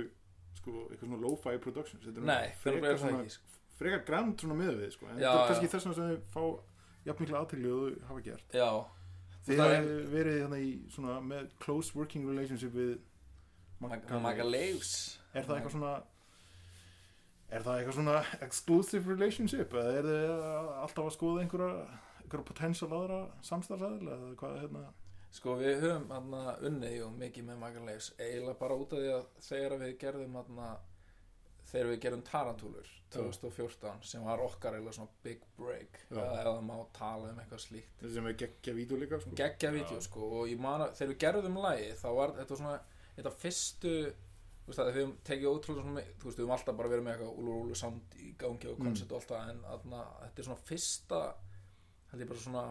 sko, 0.62 0.76
eitthvað 0.91 1.08
svona 1.10 1.22
lo-fi 1.26 1.58
productions 1.66 2.06
þetta 2.06 2.22
er 2.22 2.26
nú 2.26 2.30
nei, 2.30 2.54
það 2.62 2.70
er 2.70 2.78
frekar 2.78 2.91
það 2.93 3.02
svona 3.08 3.26
ekki 3.26 3.36
sko. 3.39 3.55
Frekar 3.80 4.06
grand 4.08 4.40
svona 4.42 4.58
miða 4.60 4.78
við 4.80 4.94
sko. 4.96 5.10
en 5.12 5.20
Já, 5.20 5.30
þetta 5.30 5.42
er 5.44 5.50
kannski 5.52 5.72
þess 5.74 5.88
sem 5.88 5.98
þið 6.00 6.18
fá 6.34 6.44
jafn 7.06 7.26
mikla 7.26 7.42
aðtegli 7.44 7.74
og 7.76 7.84
þau 7.86 8.08
hafa 8.10 8.26
gert. 8.30 8.56
Já, 8.56 8.70
Það 9.46 9.60
hafa 9.62 9.96
verið 10.10 10.40
hérna 10.42 10.58
í 10.58 10.70
svona 10.90 11.20
með 11.22 11.52
close 11.62 11.94
working 11.94 12.26
relationship 12.26 12.74
við 12.74 12.96
Magga 13.84 14.20
Maga 14.24 14.46
Leifs. 14.48 15.20
Er 15.36 15.46
það 15.46 15.60
eitthvað 15.60 15.76
svona 15.76 15.94
er 17.54 17.66
það 17.66 17.80
eitthvað 17.80 17.98
svona 18.00 18.16
exclusive 18.48 19.12
relationship? 19.12 19.76
Eða 19.78 20.00
er 20.00 20.10
þið 20.10 20.34
alltaf 20.82 21.04
að 21.06 21.16
skoða 21.18 21.44
einhverja 21.44 21.74
einhverja 22.24 22.48
potential 22.50 22.90
aðra 22.98 23.20
samstarfsæðil 23.46 24.10
eða 24.16 24.32
hvað 24.40 24.58
hérna? 24.64 24.84
Sko 25.36 25.58
við 25.60 25.82
höfum 25.84 26.12
aðna 26.16 26.42
unnið 26.66 26.98
mikið 27.20 27.48
með 27.52 27.62
Maga 27.62 27.86
Leifs. 27.86 28.14
Eiginlega 28.18 28.58
bara 28.64 28.78
út 28.80 28.96
af 28.96 29.02
því 29.04 29.14
að 29.20 29.26
þegar 29.50 29.78
við 29.84 29.98
gerðum 30.02 30.38
aðna 30.42 30.70
þegar 31.72 31.89
við 31.91 31.99
gerðum 32.05 32.24
Tarantúlur 32.28 32.91
2014 33.16 34.03
sem 34.05 34.24
var 34.26 34.41
okkar 34.43 34.76
eiginlega 34.76 34.97
svona 34.97 35.13
big 35.24 35.41
break. 35.57 35.99
Eða 36.11 36.41
eða 36.43 36.61
má 36.66 36.76
tala 36.93 37.30
um 37.32 37.39
eitthvað 37.41 37.61
slíkt. 37.63 37.95
Þessi 38.01 38.13
sem 38.18 38.28
er 38.32 38.38
geggja 38.41 38.74
vídeo 38.76 38.97
líka 39.01 39.20
sko. 39.22 39.34
geggja 39.39 39.72
vídeo 39.76 40.01
sko 40.03 40.30
og 40.41 40.47
ég 40.51 40.59
man 40.59 40.82
að 40.86 40.93
þegar 40.99 41.11
við 41.13 41.20
gerðum 41.26 41.59
lagi 41.63 41.89
þá 42.01 42.07
var 42.20 42.34
þetta 42.39 42.57
svona 42.59 42.80
þetta 43.16 43.34
fyrstu 43.43 43.93
þú 44.66 44.72
veist 44.72 44.82
að 44.82 44.88
við 44.89 44.95
höfum 44.99 45.16
tekið 45.30 45.49
ótrúlega 45.51 45.86
svona 45.86 46.01
þú 46.01 46.26
veist 46.30 46.39
við 46.39 46.43
höfum 46.45 46.55
alltaf 46.57 46.78
bara 46.80 46.89
verið 46.89 47.05
með 47.05 47.13
eitthvað 47.16 47.39
úlur 47.39 47.59
úlur 47.66 47.80
sound 47.82 48.16
í 48.20 48.32
gangi 48.41 48.68
og 48.72 48.80
Mm. 48.80 48.86
koncept 48.89 49.11
og 49.11 49.20
allt 49.22 49.30
það 49.30 49.49
en 49.53 49.63
aðna, 49.76 49.99
þetta 50.26 50.39
er 50.41 50.47
svona 50.49 50.66
fyrsta 50.70 51.20
þetta 52.11 52.22
er 52.26 52.30
bara 52.34 52.39
svona 52.45 52.66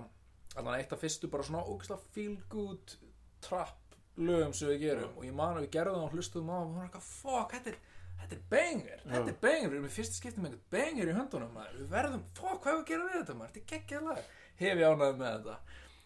allan 0.57 0.79
eitt 0.81 0.93
af 0.93 1.01
fyrstu 1.01 1.31
bara 1.31 1.43
svona 1.47 1.65
ógæslega 1.65 2.01
feel 2.13 2.37
good 2.51 2.97
trap 3.41 3.81
lögum 4.19 4.53
sem 4.55 4.69
við 4.69 4.81
gerum. 4.81 5.17
Og 5.19 5.25
ég 5.25 5.35
man 5.35 5.57
að 5.57 5.65
við 5.67 5.71
gerðum 5.75 5.97
það 5.99 6.05
og 6.05 6.13
hlustuðum 6.15 6.51
á 6.51 6.57
og 6.59 6.67
við 6.69 6.75
varum 6.75 6.89
eitthvað 6.89 7.09
fuck 7.09 7.53
þetta 7.57 7.71
er 7.73 7.79
Þetta 8.21 8.37
er 8.37 8.43
banger, 8.51 9.01
þetta 9.05 9.33
er 9.33 9.39
banger, 9.43 9.69
við 9.69 9.79
erum 9.79 9.87
í 9.89 9.95
fyrsta 9.95 10.17
skipti 10.19 10.43
með 10.43 10.55
eitthvað 10.55 10.75
banger 10.75 11.11
í 11.11 11.17
höndunum 11.19 11.55
maður. 11.55 11.79
Við 11.81 11.89
verðum, 11.93 12.27
fuck, 12.39 12.59
hvað 12.65 12.71
hefur 12.71 12.83
að 12.83 12.91
gera 12.91 13.09
við 13.09 13.17
þetta 13.21 13.39
maður, 13.39 13.55
þetta 13.55 13.65
er 13.65 13.71
geggjað 13.73 14.07
lag. 14.09 14.29
Hef 14.61 14.83
ég 14.83 14.93
ánægð 14.95 15.19
með 15.21 15.33
þetta. 15.35 15.57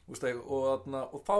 Veist, 0.08 0.28
og, 0.28 0.54
og, 0.58 0.88
og 1.04 1.26
þá, 1.28 1.36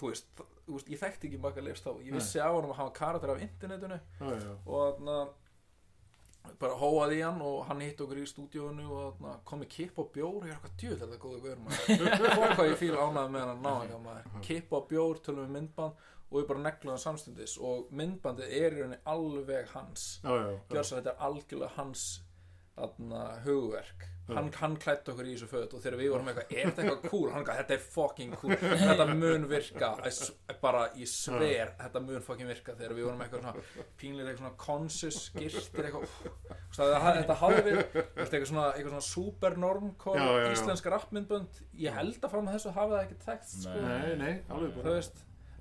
þú 0.00 0.12
veist, 0.12 0.42
veist, 0.68 0.90
ég 0.94 1.02
þekkti 1.02 1.28
ekki 1.28 1.42
Magga 1.44 1.64
Leifs 1.64 1.84
þá. 1.84 1.90
Ég 2.06 2.16
vissi 2.16 2.40
á 2.40 2.48
hann 2.48 2.70
að 2.70 2.78
hafa 2.80 2.94
karakter 2.96 3.34
af 3.34 3.44
internetinu. 3.44 4.00
Já, 4.18 4.32
já, 4.32 4.54
Og 4.64 4.82
þarna 4.88 5.18
bara 6.58 6.76
hóaði 6.80 7.18
í 7.18 7.24
hann 7.26 7.42
og 7.44 7.58
hann 7.68 7.82
hitt 7.84 7.98
okkur 8.00 8.20
í 8.22 8.26
stúdíónu 8.28 8.86
og 8.88 9.18
þarna 9.18 9.34
kom 9.48 9.60
með 9.62 9.72
kipp 9.74 9.98
og 10.00 10.12
bjór. 10.14 10.46
Ég 10.48 10.54
er 10.54 10.56
eitthvað 10.56 10.76
djúð 10.80 11.02
þetta 11.02 11.16
er 11.18 11.24
góða 11.24 11.40
gaur 11.44 11.58
maður. 11.66 11.82
Fór 12.38 12.54
hvað 12.54 12.70
ég 12.70 12.78
fíl 12.80 12.94
ánægði 12.96 13.32
með 13.34 13.50
hann 13.50 13.66
ná 13.66 14.40
kipp 14.48 14.72
og 14.78 14.88
bjór, 14.88 15.20
tölum 15.26 15.44
við 15.44 15.56
myndband 15.58 16.06
og 16.28 16.38
við 16.40 16.46
bara 16.52 16.64
neglum 16.66 16.94
það 16.94 17.04
samstundis 17.06 17.56
og 17.64 17.88
myndbandið 17.96 18.54
er 18.60 18.76
í 18.76 18.82
rauninni 18.82 19.00
alveg 19.08 19.72
hans. 19.74 20.06
Já, 20.24 20.30
já, 20.34 20.46
já. 20.52 20.60
gjör 20.76 20.88
svo 20.90 21.00
þetta 21.00 21.14
er 21.14 21.26
algjörlega 21.28 21.76
hans 21.78 22.06
þarna, 22.78 23.24
hugverk. 23.46 24.06
Hann, 24.28 24.50
hann 24.60 24.74
klætt 24.76 25.06
okkur 25.08 25.24
í 25.24 25.30
þessu 25.32 25.46
föt 25.48 25.72
og 25.72 25.80
þegar 25.80 25.94
við 26.02 26.10
vorum 26.12 26.26
eitthvað, 26.28 26.50
er 26.52 26.66
þetta 26.68 26.82
eitthvað 26.82 27.04
cool? 27.08 27.28
Hann 27.32 27.40
eitthvað, 27.40 27.60
þetta 27.62 27.74
er 27.78 27.84
fucking 27.94 28.34
cool. 28.36 28.56
Þetta 28.90 29.06
mun 29.16 29.46
virka 29.48 29.88
bara 30.60 30.82
ég 31.00 31.08
sver, 31.08 31.70
þetta 31.78 32.02
mun 32.04 32.26
fucking 32.26 32.50
virka 32.50 32.74
þegar 32.76 32.92
við 32.98 33.06
vorum 33.08 33.22
eitthvað 33.24 33.62
pínlega 33.96 34.28
eitthvað 34.28 34.42
svona 34.42 34.60
conscious 34.60 35.22
girtir 35.32 35.88
eitthvað 35.88 37.16
þetta 37.22 37.38
hafði 37.40 37.62
við 37.70 37.80
eitthvað 37.80 38.44
svona, 38.50 38.66
eitthvað 38.74 38.92
svona 38.92 39.06
super 39.08 39.56
normcore 39.64 40.20
Já, 40.20 40.28
já, 40.28 40.44
já. 40.44 40.52
íslensk 40.58 40.90
rappmyndbönd. 40.92 41.62
Ég 41.86 41.96
held 41.96 42.20
að 42.20 42.36
fram 42.36 42.52
að 42.52 42.58
þessu 42.58 42.74
hafi 42.76 42.94
það 42.98 43.06
ekki 43.06 43.18
tekst 43.24 43.56
sko. 43.64 43.80
nei, 43.88 44.12
nei, 44.20 44.34
alveg 44.52 44.76
bara 44.76 44.98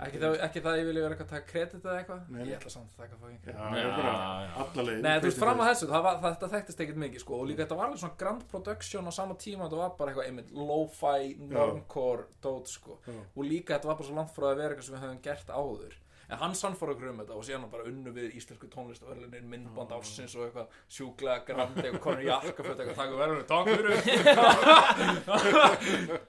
ekki 0.06 0.20
það, 0.22 0.36
ekki 0.46 0.62
það 0.66 0.78
ég 0.78 0.88
vilja 0.88 1.04
vera 1.04 1.16
eitthvað 1.16 1.28
að 1.28 1.34
taka 1.34 1.50
kredit 1.52 1.86
eða 1.88 1.96
eitthvað? 2.02 2.22
Nei, 2.34 2.42
ég 2.46 2.58
ætla 2.58 2.72
samt 2.74 2.92
að 2.94 3.04
taka 3.04 3.20
fucking 3.22 3.40
kredit. 3.44 3.62
Já, 3.82 4.12
alla 4.64 4.86
leið 4.88 5.00
Nei, 5.08 5.14
þú 5.18 5.30
veist, 5.30 5.42
fram 5.42 5.64
að 5.64 5.70
þessu, 5.72 5.90
það 5.92 6.04
var, 6.08 6.20
það, 6.22 6.36
þetta 6.38 6.50
þekktist 6.54 6.84
ekkert 6.86 7.02
mikið 7.04 7.24
sko, 7.24 7.40
og 7.42 7.48
líka 7.50 7.64
þetta 7.64 7.78
var 7.80 7.88
alveg 7.90 8.02
svona 8.04 8.20
grand 8.22 8.44
production 8.52 9.10
á 9.10 9.12
sama 9.18 9.38
tíma, 9.42 9.66
þetta 9.66 9.82
var 9.82 9.96
bara 9.98 10.14
eitthvað 10.14 10.30
einmitt 10.30 10.52
lo-fi, 10.54 11.32
normcore 11.56 12.28
dót 12.46 12.70
sko, 12.72 13.00
Já. 13.08 13.18
og 13.34 13.48
líka 13.48 13.74
þetta 13.78 13.90
var 13.92 13.98
bara 14.02 14.10
svo 14.12 14.20
langt 14.20 14.36
frá 14.38 14.52
að 14.52 14.62
vera 14.62 14.76
eitthvað 14.76 14.90
sem 14.92 14.98
við 14.98 15.08
höfum 15.08 15.24
gert 15.26 15.50
áður 15.58 15.98
en 16.28 16.40
hann 16.42 16.56
sannfór 16.60 16.92
okkur 16.92 17.10
um 17.14 17.20
þetta 17.22 17.36
og 17.38 17.44
síðan 17.48 17.62
hann 17.64 17.72
bara 17.72 17.88
unnu 17.88 18.12
við 18.16 18.34
íslensku 18.36 18.68
tónlist 18.72 19.04
og 19.06 19.10
verðlunin 19.14 19.48
myndband 19.52 19.92
ársins 19.96 20.34
og 20.36 20.44
eitthvað 20.48 20.68
sjúklega 20.92 21.46
grandi 21.48 21.88
og 21.92 22.00
konur 22.04 22.24
jakkaföt 22.32 22.82
eitthvað 22.84 23.00
taka 23.00 23.12
við 23.14 23.22
verðlunum, 23.24 23.48
takk 23.48 23.66
fyrir. 23.72 23.96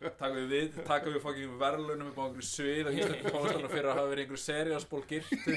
Taka 0.19 0.33
við 0.35 0.47
við 0.53 0.79
taka 0.87 1.13
við 1.13 1.21
fokkin 1.25 1.59
verðlunum 1.61 2.11
upp 2.13 2.19
á 2.19 2.23
einhverju 2.29 2.47
svið 2.47 2.91
og 2.91 2.99
íslensku 2.99 3.33
tónlistarna 3.35 3.71
fyrir 3.73 3.91
að 3.91 3.99
hafa 3.99 4.11
verið 4.13 4.23
einhverju 4.25 4.43
seriásból 4.45 5.05
girtu. 5.11 5.53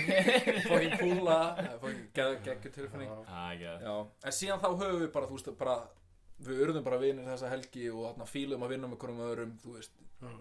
Fokkin 0.67 0.93
púla 1.01 1.39
fokkin 1.81 2.05
geggjur 2.17 2.75
tilfinning 2.77 3.11
Já, 3.61 3.95
en 4.25 4.35
síðan 4.37 4.61
þá 4.63 4.69
höfum 4.71 5.01
við 5.03 5.11
bara, 5.13 5.29
þú 5.29 5.37
veist, 5.37 5.51
bara 5.59 5.75
við 6.41 6.63
urðum 6.65 6.85
bara 6.85 7.01
vinir 7.01 7.27
þessa 7.29 7.51
helgi 7.51 7.89
og 7.91 8.07
þarna 8.07 8.25
fílum 8.29 8.65
að 8.65 8.73
vinna 8.73 8.89
með 8.89 9.01
hverjum 9.03 9.25
öðrum, 9.27 9.53
veist. 9.75 9.93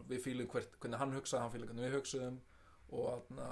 Við 0.08 0.22
fílum 0.24 0.48
hvert, 0.52 0.72
hvernig 0.80 1.00
hann 1.00 1.14
hugsaði, 1.16 1.42
hann 1.44 1.52
fílum 1.54 1.68
hvernig 1.70 1.86
við 1.86 1.96
hugsaðum 1.98 2.40
og 2.90 3.04
þarna 3.10 3.50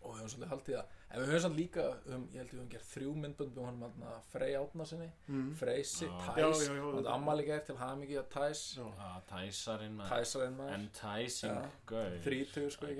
og 0.00 0.14
við 0.14 0.20
höfum 0.20 0.30
svolítið 0.32 0.50
haldið 0.52 0.76
það 0.76 0.86
en 1.10 1.20
við 1.20 1.26
höfum 1.30 1.40
svolítið 1.44 1.60
líka, 1.60 1.84
um, 2.14 2.22
ég 2.32 2.38
held 2.40 2.50
við 2.50 2.58
höfum 2.60 2.68
gert 2.74 2.88
þrjú 2.90 3.14
myndbönd 3.24 3.54
við 3.56 3.64
honum 3.66 3.82
þarna 3.84 4.12
Frey 4.32 4.54
Átna 4.60 4.86
sinni 4.86 5.08
Mm. 5.28 5.50
Freysi, 5.60 6.06
Já. 6.06 6.18
Tæs 6.34 6.38
Já, 6.40 6.66
já, 6.66 6.74
já, 6.76 6.82
og 6.84 6.94
þetta- 7.00 7.14
ammali 7.14 7.44
gert 7.46 7.66
til 7.66 7.76
hamingi 7.76 8.16
að 8.20 8.28
Tæs 8.36 8.62
Já. 8.76 8.86
Já, 9.00 9.10
Tæsarinn 9.30 9.96
maður. 10.56 10.74
Enticing 10.74 11.54
Já. 11.54 11.70
gaur. 11.86 12.18
þrítugur 12.24 12.70
sko 12.70 12.86
ég 12.86 12.96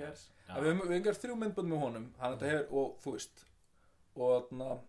Já. 0.47 0.55
en 0.57 0.63
við 0.63 0.73
höfum, 0.81 1.03
gert 1.03 1.21
þrjú 1.25 1.35
myndbönd 1.41 1.69
með 1.73 1.79
honum 1.85 2.13
hann 2.19 2.37
þetta 2.37 2.49
hefur, 2.51 2.73
og 2.83 2.99
þú 3.01 3.11
veist 3.17 3.45
og 4.15 4.49
þarna 4.51 4.79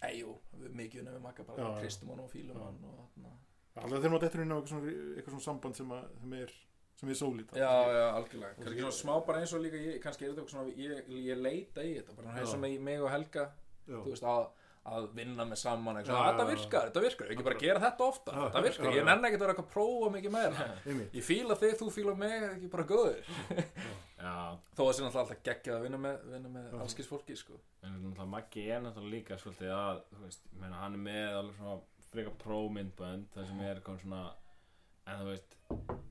Æjú, 0.00 0.32
við 0.56 0.72
mikið 0.78 1.00
unnum 1.02 1.14
við 1.18 1.22
makka 1.26 1.44
bara 1.44 1.74
kristum 1.80 2.08
hann 2.08 2.20
og 2.24 2.30
fílum 2.32 2.56
Já. 2.56 2.64
hann 2.64 2.84
og 2.84 3.00
þarna 3.16 3.32
Alltaf 3.80 4.00
þegar 4.02 4.10
maður 4.12 4.20
dettur 4.24 4.40
inn 4.42 4.52
á 4.52 4.56
eitthvað 4.56 4.68
svona, 4.72 4.92
eitthvað 5.16 5.30
svona 5.34 5.44
samband 5.46 5.76
sem, 5.76 5.90
að, 5.94 6.06
sem 6.20 6.32
er 6.40 6.52
sem 6.98 7.08
er 7.08 7.18
sólít 7.18 7.52
Já, 7.56 7.70
já, 7.94 8.06
algjörlega. 8.18 8.54
Kannski 8.60 8.80
svona 8.82 8.96
smá 8.98 9.14
bara 9.26 9.40
eins 9.40 9.52
og 9.56 9.62
líka 9.64 9.76
ég, 9.80 10.00
kannski 10.02 10.24
er 10.26 10.32
þetta 10.32 10.42
eitthvað 10.42 10.56
svona 10.56 10.74
ég, 10.76 11.12
ég 11.30 11.38
leita 11.40 11.84
í 11.86 11.94
þetta 11.98 12.16
bara 12.18 12.34
eins 12.40 12.54
og 12.54 12.64
Já. 12.64 12.80
mig, 12.80 13.00
og 13.00 13.10
Helga 13.10 13.46
þú 13.90 14.02
veist 14.10 14.26
að, 14.28 14.42
að 14.90 15.06
vinna 15.16 15.44
með 15.48 15.58
saman 15.60 16.00
Já, 16.00 16.04
þetta 16.08 16.44
virkar, 16.50 16.90
þetta 16.90 17.00
virkar. 17.04 17.30
Ekki 17.34 17.46
bara 17.46 17.58
gera 17.60 17.80
þetta 17.86 18.04
ofta, 18.06 18.30
Já, 18.36 18.42
þetta 18.48 18.62
virkar. 18.66 18.86
já, 18.86 18.96
ég 19.00 19.04
nenni 19.08 19.28
ekki 19.30 19.38
að 19.38 19.44
vera 19.44 19.54
eitthvað 19.54 19.66
að 19.66 19.72
prófa 19.74 20.10
mikið 20.16 20.34
meira. 20.36 20.68
Ég 21.16 21.24
fíla 21.26 21.56
þig, 21.60 21.74
þú 21.80 21.90
fíla 21.96 22.14
mig, 22.20 22.36
ekki 22.50 22.70
bara 22.72 22.86
góður? 22.88 23.20
Já, 24.20 24.34
þó 24.76 24.82
að 24.84 24.92
sé 24.92 25.00
náttúrulega 25.04 25.20
alltaf 25.24 25.42
geggjað 25.48 25.76
að 25.78 25.84
vinna 25.86 25.98
með, 26.04 26.16
vinna 26.34 26.48
með 26.52 26.64
Já. 26.68 26.78
allskis 26.84 27.08
fólki 27.08 27.36
sko. 27.40 27.54
en 27.82 27.94
náttúrulega 27.96 28.28
Maggi 28.34 28.66
er 28.68 28.82
náttúrulega 28.84 29.14
líka 29.16 29.38
en 35.06 35.22
þú 35.22 35.28
veist, 35.30 35.56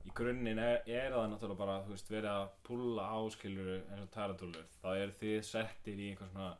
í 0.06 0.14
grunninn 0.16 0.60
er, 0.62 0.80
er 0.86 1.14
það 1.14 1.28
náttúrulega 1.32 1.60
bara, 1.60 1.76
þú 1.86 1.94
veist, 1.94 2.10
verið 2.12 2.30
að 2.32 2.48
púlla 2.66 3.06
áskilur 3.20 3.70
eins 3.78 4.02
og 4.04 4.10
taratúlur 4.16 4.66
þá 4.80 4.88
eru 4.94 5.16
þið 5.20 5.38
settir 5.50 6.00
í 6.00 6.10
einhver 6.10 6.32
svona 6.32 6.50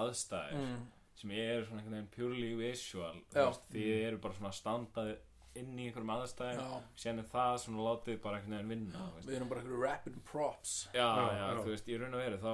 aðstæður 0.00 0.60
mm. 0.60 0.84
sem 1.22 1.34
eru 1.36 1.66
svona 1.66 1.82
einhvern 1.82 1.98
veginn 1.98 2.12
purely 2.14 2.52
visual. 2.60 3.16
Veist, 3.34 3.66
þið 3.74 3.90
eru 4.06 4.22
bara 4.22 4.38
svona 4.38 4.54
standað 4.56 5.14
inn 5.58 5.72
í 5.74 5.88
einhverjum 5.88 6.12
aðstæðum 6.14 7.16
er 7.18 7.24
það 7.32 7.54
svona 7.64 7.86
látið 7.88 8.20
bara 8.22 8.38
einhvern 8.38 8.56
veginn 8.56 8.70
vinna 8.70 9.06
við 9.24 9.38
erum 9.38 9.50
bara 9.50 9.62
eitthvað 9.64 9.82
rapid 9.82 10.20
props. 10.30 10.74
Já, 10.94 11.02
Já, 11.02 11.24
já, 11.26 11.40
já. 11.40 11.64
þú 11.64 11.72
veist, 11.74 11.90
í 11.90 11.98
raun 11.98 12.14
og 12.14 12.22
veru 12.22 12.38
þá 12.44 12.52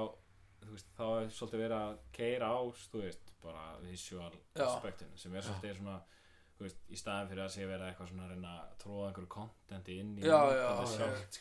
þú 0.67 0.75
veist, 0.75 0.93
þá 0.97 1.05
er 1.07 1.33
svolítið 1.37 1.63
verið 1.63 1.79
að 1.79 1.99
keira 2.17 2.51
á 2.51 2.61
þú 2.81 3.03
veist, 3.03 3.33
bara 3.45 3.65
visual 3.85 4.33
aspektinu 4.65 5.21
sem 5.21 5.37
er 5.37 5.47
svolítið 5.47 5.81
svona 5.81 5.99
veist, 6.65 6.81
í 6.89 6.97
staðin 6.97 7.29
fyrir 7.31 7.45
að 7.45 7.53
sé 7.57 7.63
vera 7.69 7.85
eitthvað 7.91 8.09
svona 8.11 8.25
að 8.25 8.31
reyna 8.33 8.51
að 8.63 8.67
tróða 8.83 9.07
einhverju 9.11 9.31
kontenti 9.37 9.93
inn 10.01 10.13
í 10.17 10.19
já, 10.25 10.33
já, 10.33 10.41
myndbandið 10.41 10.57
já, 10.57 10.61
sjálft, 10.97 11.33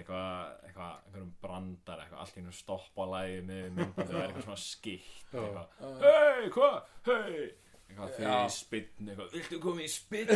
eitthvað, 0.00 0.30
eitthvað, 0.66 0.92
einhverjum 1.06 1.32
brandar 1.44 1.98
eitthvað, 2.02 2.20
allt 2.24 2.36
í 2.36 2.38
einu 2.42 2.52
stoppa 2.58 3.02
lægi 3.12 3.38
með 3.46 3.62
myndbandið 3.76 4.14
og 4.14 4.18
er 4.18 4.26
eitthvað 4.26 4.46
svona 4.48 4.64
skilt 4.66 5.28
hei, 6.02 6.42
hvað, 6.56 6.76
hei 7.06 7.42
eitthvað, 7.92 8.08
þið 8.16 8.24
Já. 8.24 8.32
í 8.32 8.34
eitthvað, 9.12 9.28
viltu 9.36 9.56
koma 9.62 9.80
í. 9.84 9.86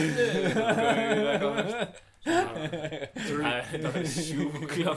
Svona- 2.26 3.46
Æ, 3.46 3.48
þetta 3.70 3.90
er 4.00 4.06
sjúkla 4.10 4.92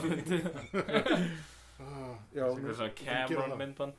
Ah, 1.80 2.12
já, 2.36 2.44
eitthvað 2.44 2.74
svona 2.76 2.92
Cameron 2.98 3.52
það. 3.54 3.60
myndband 3.62 3.98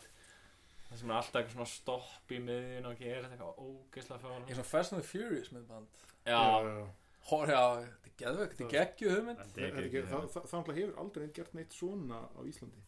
það 0.91 0.99
sem 1.01 1.11
er 1.11 1.17
alltaf 1.17 1.39
eitthvað 1.41 1.55
svona 1.57 1.71
stopp 1.71 2.31
í 2.35 2.39
miðjun 2.45 2.87
og 2.89 2.97
gerir 2.99 3.23
þetta 3.25 3.35
eitthvað 3.37 3.61
ógeðslega 3.65 4.23
fjóðan 4.25 4.47
eins 4.51 4.61
og 4.63 4.67
Fast 4.71 4.93
and 4.95 5.01
the 5.01 5.07
Furious 5.07 5.51
myndband. 5.55 6.01
Já, 6.25 6.35
Já, 6.35 6.41
já, 6.67 6.73
já. 6.81 6.87
Hór, 7.31 7.51
já, 7.53 7.61
þetta 7.79 8.09
er 8.09 8.15
geðvögt, 8.21 8.55
þetta 8.57 8.65
er 8.65 8.71
geggju 8.75 9.11
hugmynd. 9.15 9.41
Þetta 9.41 9.61
Það, 9.61 10.23
er 10.25 10.47
náttúrulega 10.51 10.77
hefur 10.81 10.95
aldrei 11.03 11.23
neitt 11.25 11.35
gert 11.37 11.53
neitt 11.57 11.75
svona 11.77 12.21
á 12.33 12.39
Íslandi. 12.49 12.81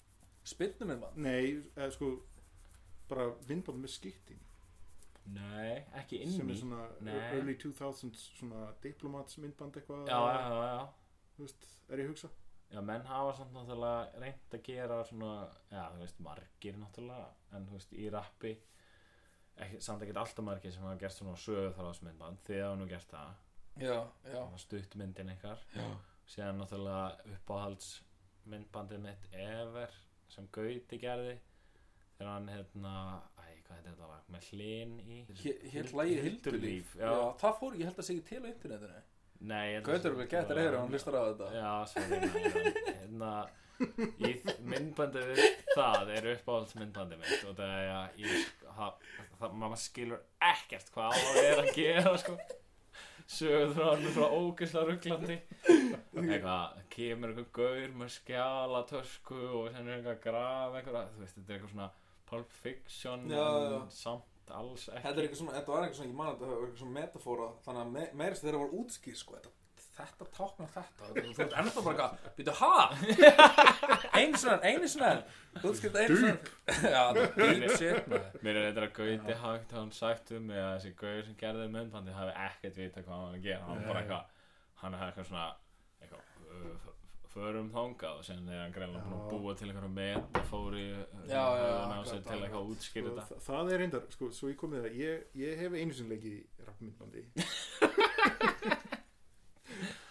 Spinnu 0.44 0.88
myndband? 0.90 1.20
Nei, 1.24 1.44
eða 1.78 1.92
sko 1.96 2.10
bara 3.08 3.28
vindband 3.48 3.84
með 3.84 3.94
skipting. 3.94 4.42
Nei, 5.34 5.86
ekki 6.02 6.20
sem 6.28 6.42
inni 6.44 6.52
er 6.52 6.60
svona 6.60 6.82
Nei. 7.06 7.14
early 7.38 7.54
2000s 7.62 8.24
svona 8.40 8.66
diplomats 8.84 9.38
myndband 9.40 9.78
eitthvað. 9.80 10.08
Já, 10.10 10.18
já, 10.34 10.42
já, 10.50 10.66
já. 10.74 11.22
Þú 11.38 11.46
veist, 11.46 11.68
er 11.88 12.02
ég 12.02 12.10
að 12.10 12.12
hugsa? 12.12 12.32
Já, 12.74 12.82
menn 12.82 13.06
hafa 13.08 13.36
samt 13.38 13.54
náttúrulega 13.56 14.20
reynd 14.26 14.58
að 14.58 14.64
gera 14.66 14.98
svona, 15.08 15.32
já, 15.72 15.84
þú 15.94 16.02
veist, 16.02 16.20
margir 16.26 16.80
náttúrulega, 16.82 17.30
en 17.58 17.68
þú 17.70 17.78
veist, 17.78 17.94
í 17.94 18.10
rappi 18.14 18.54
ekki, 19.62 19.82
samt 19.86 20.04
ekkert 20.06 20.22
alltaf 20.24 20.46
margir 20.46 20.74
sem 20.74 20.86
hafa 20.86 21.00
gert 21.02 21.18
svona 21.18 21.36
sögurþráðsmyndband 21.44 22.42
þið 22.48 22.62
hafa 22.64 22.80
nú 22.80 22.88
gert 22.90 23.14
það, 23.14 23.36
já, 23.78 23.96
já, 24.26 24.40
það 24.40 24.60
stuttmyndin 24.66 25.34
ykkar. 25.36 25.64
Síðan 26.34 26.62
náttúrulega 26.62 27.34
uppáhaldsmyndbandið 27.36 29.02
mitt 29.04 29.26
Ever 29.36 29.96
sem 30.32 30.48
Gauti 30.56 31.00
gerði 31.02 31.36
þegar 32.18 32.30
hann, 32.32 32.48
hérna, 32.54 32.94
æ, 33.38 33.46
hvað 33.66 33.76
heitir 33.78 33.90
þetta 33.92 34.10
lag, 34.10 34.28
með 34.34 34.48
hlinn 34.52 34.94
í 35.04 35.18
já, 36.96 37.04
já, 37.10 37.18
það 37.42 37.58
fór, 37.60 37.76
ég 37.82 37.90
held 37.90 38.00
að 38.00 38.08
segja 38.10 38.28
til 38.30 38.40
á 38.42 38.48
internetinu. 38.54 39.02
Nei 39.44 39.66
ég 39.74 39.76
held 39.76 39.84
að 39.84 39.90
Gautur 39.92 40.14
er 40.14 40.18
vel 40.22 40.30
getur 40.32 40.62
eða 40.64 40.80
hann 40.80 40.94
hlustar 40.94 41.18
á 41.20 41.24
þetta. 41.28 41.50
Já, 41.58 41.72
sorry 41.92 42.20
maður, 42.24 42.80
hérna 43.02 43.34
í 43.82 44.34
myndbandið 44.70 45.30
við 45.32 45.46
það 45.74 46.12
er 46.18 46.28
uppáhaldsmyndbandið 46.34 47.24
mitt 47.24 47.48
og 47.50 47.56
það 47.58 47.72
er 47.78 47.94
að 47.94 48.20
ég, 48.24 48.52
það, 48.64 49.08
það, 49.40 49.56
maður 49.64 49.82
skilur 49.84 50.22
ekkert 50.52 50.92
hvað 50.94 51.16
á 51.16 51.20
að 51.24 51.40
vera 51.40 51.64
að 51.66 51.72
gera 51.78 52.14
sko. 52.22 52.38
Sögur 53.34 53.72
frá 53.72 53.86
hann 53.94 54.10
frá 54.14 54.26
ógeðslega 54.36 54.90
rugglandi 54.90 55.38
eitthvað, 55.64 56.80
kemur 56.92 57.32
einhver 57.32 57.50
gaur 57.56 57.94
með 58.02 58.12
skjala 58.18 58.82
tösku 58.90 59.40
og 59.48 59.70
sen 59.72 59.88
er 59.88 59.98
einhver 59.98 60.18
að 60.18 60.24
grafa 60.26 60.80
einhverja, 60.82 61.06
þú 61.14 61.24
veist, 61.24 61.38
þetta 61.40 61.54
er 61.54 61.56
eitthvað 61.58 61.74
svona 61.74 61.90
Pulp 62.30 62.52
Fiction 62.64 63.26
Já, 63.32 63.46
já. 63.72 63.80
samt 63.96 64.54
alls 64.54 64.88
ekki 64.90 65.06
Þetta 65.06 65.16
er 65.16 65.24
eitthvað 65.26 65.42
svona, 65.42 65.56
þetta 65.58 65.74
var 65.74 65.86
eitthvað 65.86 66.00
svona, 66.02 66.12
ég 66.12 66.20
man 66.20 66.30
að 66.30 66.36
þetta 66.36 66.52
var 66.52 66.64
eitthvað 66.66 66.82
svona 66.84 66.98
metafóra 67.00 67.50
Þannig 67.66 67.84
að 67.84 67.92
me 67.96 68.06
meirist 68.22 68.46
þeirra 68.46 68.62
var 68.64 68.76
útskýr 68.82 69.20
sko 69.20 69.38
Þetta, 69.38 69.54
þetta 69.98 70.28
táknar 70.38 70.70
þetta. 70.74 71.10
Þú 71.10 71.34
þú 71.38 71.44
ert 71.46 71.56
ennþá 71.62 71.84
bara 71.86 72.06
eitthvað, 72.08 72.36
býtu, 72.38 72.54
ha? 72.60 72.76
Einu 74.20 74.40
svona, 74.42 74.58
einu 74.70 74.90
svona 74.90 75.12
Útskýrt 75.64 76.00
einu 76.02 76.18
svona 76.22 76.38
Já, 76.96 77.04
deep 77.38 77.76
shit 77.78 78.16
Mér 78.46 78.60
er 78.62 78.70
eitthvað 78.70 78.88
að 78.88 78.96
Gauti 79.00 79.38
hagt 79.44 79.76
hann 79.78 79.92
sagt 79.94 80.34
um 80.38 80.48
mig 80.50 80.62
að 80.62 80.74
þessi 80.78 80.96
Gaur 81.04 81.28
sem 81.28 81.38
gerði 81.44 81.68
myndbandi 81.76 82.16
hafi 82.18 82.34
ekkert 82.48 82.82
vita 82.82 83.04
hvað 83.06 83.14
hann 83.14 83.28
var 83.28 83.38
að 83.38 83.46
gera. 83.50 83.68
Hann 83.70 83.86
bara 83.90 84.02
eitthvað, 84.04 84.42
hann 84.84 84.98
er 84.98 85.06
eitthvað 85.08 85.30
svona 85.30 85.46
eitthvað, 86.02 86.34
uh, 86.48 86.92
förum 87.34 87.70
þangað 87.74 88.20
og 88.20 88.26
sen 88.28 88.50
er 88.50 88.60
hann 88.62 88.74
greinlega 88.76 89.04
búin 89.10 89.22
að 89.24 89.44
búa 89.44 89.56
til 89.58 89.70
einhverja 89.70 89.94
metafóri 89.98 90.84
Já, 91.30 91.34
já, 91.34 91.66
á 91.66 91.86
akkurat, 91.88 92.10
sig 92.12 92.26
til 92.28 92.40
eitthvað 92.40 92.60
að 92.60 92.74
útskýra 92.76 93.14
sko, 93.14 93.16
þetta. 93.20 93.40
það, 93.48 93.72
er 93.74 93.82
reyndar, 93.84 94.08
sko, 94.14 94.30
svo 94.38 94.52
ég 94.52 94.60
komið 94.62 94.86
það 94.86 95.00
ég, 95.02 95.24
ég 95.42 95.64
hef 95.64 95.78
einu 95.80 96.20
í 96.20 96.36
rappmyndbandi 96.68 97.26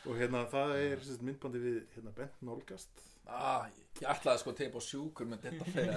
og 0.06 0.18
hérna 0.18 0.44
það 0.50 0.76
er 0.80 1.04
myndbandi 1.22 1.62
við 1.62 1.80
hérna, 1.94 2.14
Bent 2.16 2.40
Nolgast 2.46 3.04
ah, 3.26 3.68
Ég 4.00 4.08
ætlaði 4.08 4.42
sko 4.42 4.54
að 4.54 4.62
teipa 4.62 4.80
á 4.80 4.88
sjúkur 4.88 5.28
með 5.30 5.46
þetta 5.46 5.64
fyrir 5.74 5.92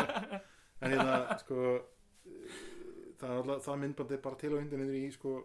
en 0.80 0.94
hérna 0.94 1.38
sko 1.40 1.64
það, 3.20 3.36
alltaf, 3.36 3.62
það 3.66 3.80
myndbandi 3.84 4.16
er 4.16 4.22
bara 4.24 4.40
til 4.40 4.52
á 4.54 4.58
internetinu 4.60 5.00
í 5.00 5.14
sko 5.14 5.36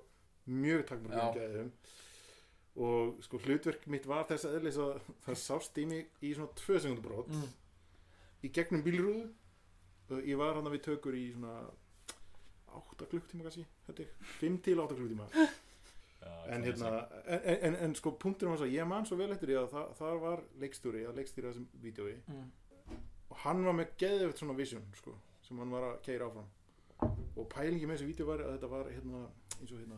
mjög 0.51 0.85
gæðum. 1.35 1.71
Og 2.85 3.23
sko 3.23 3.39
hlutverk 3.45 3.87
mitt 3.91 4.07
var 4.09 4.27
þess 4.27 4.49
að 4.49 4.67
að 4.67 5.09
það 5.23 5.39
sást 5.39 5.79
í 5.79 5.85
mig 5.87 6.09
í 6.21 6.33
svona 6.35 6.51
tvö 6.59 6.79
sekundur 6.83 7.05
brot 7.07 7.31
mm. 7.31 7.45
í 8.43 8.51
gegnum 8.55 8.83
bílrúðu. 8.85 9.29
Og 10.11 10.27
ég 10.27 10.37
var 10.37 10.59
hann 10.59 10.69
við 10.73 10.83
tökur 10.89 11.15
í 11.17 11.29
svona 11.33 11.55
8 12.75 13.07
klukktíma 13.09 13.45
kannski 13.45 13.63
held 13.87 14.01
ég, 14.03 14.09
5 14.41 14.57
til 14.65 14.81
8 14.83 14.97
klukktíma 14.99 15.29
en 16.25 16.63
það 16.63 16.65
er 16.65 16.65
hérna 16.65 16.89
en, 17.25 17.57
en, 17.69 17.75
en 17.85 17.95
sko 17.95 18.11
punkturinn 18.21 18.53
var 18.55 18.61
svo 18.63 18.67
ég 18.71 18.87
man 18.89 19.05
svo 19.05 19.17
vel 19.19 19.31
eftir 19.35 19.51
því 19.51 19.57
að 19.61 19.69
það, 19.75 19.87
það 19.99 20.19
var 20.25 20.43
leikstjóri 20.63 21.05
að 21.09 21.17
leikstýra 21.21 21.51
þessum 21.53 21.67
vídjói 21.85 22.15
Mm. 22.27 22.51
og 23.29 23.37
hann 23.45 23.63
var 23.65 23.73
með 23.77 23.95
geðvegt 24.01 24.37
svona 24.41 24.53
vision 24.57 24.83
sko, 24.95 25.15
sem 25.41 25.57
hann 25.59 25.71
var 25.73 25.83
að 25.91 26.01
keira 26.05 26.27
áfram 26.29 26.49
og 27.35 27.47
pælingi 27.51 27.87
með 27.89 27.97
þessu 27.99 28.09
vídeo 28.11 28.25
var 28.29 28.39
að 28.45 28.53
þetta 28.55 28.69
var 28.71 28.89
hérna, 28.93 29.21
eins 29.59 29.71
og 29.71 29.79
hérna 29.81 29.97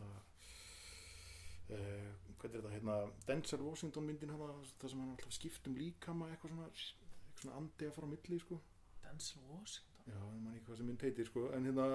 uh, 1.74 2.08
hvað 2.38 2.48
er 2.48 2.56
þetta 2.56 2.72
hérna 2.74 2.96
Denzel 3.28 3.60
Washington 3.66 4.06
myndin 4.08 4.32
hana, 4.34 4.48
það 4.80 4.92
sem 4.92 5.02
hann 5.02 5.12
alltaf 5.14 5.34
skipt 5.36 5.68
um 5.70 5.76
líkama 5.78 6.28
eitthvað 6.32 6.54
svona, 6.54 6.68
eitthvað 6.70 7.42
svona 7.42 7.56
andi 7.60 7.88
að 7.88 7.94
fara 7.98 8.08
á 8.08 8.12
milli 8.14 8.38
sko. 8.42 8.60
Denzel 9.04 9.42
Washington 9.52 10.08
já, 10.08 10.18
ég 10.18 10.42
man 10.42 10.54
ekki 10.56 10.66
hvað 10.70 10.80
sem 10.80 10.88
mynd 10.88 11.04
heitir 11.06 11.28
sko. 11.28 11.46
en 11.54 11.68
hérna 11.68 11.88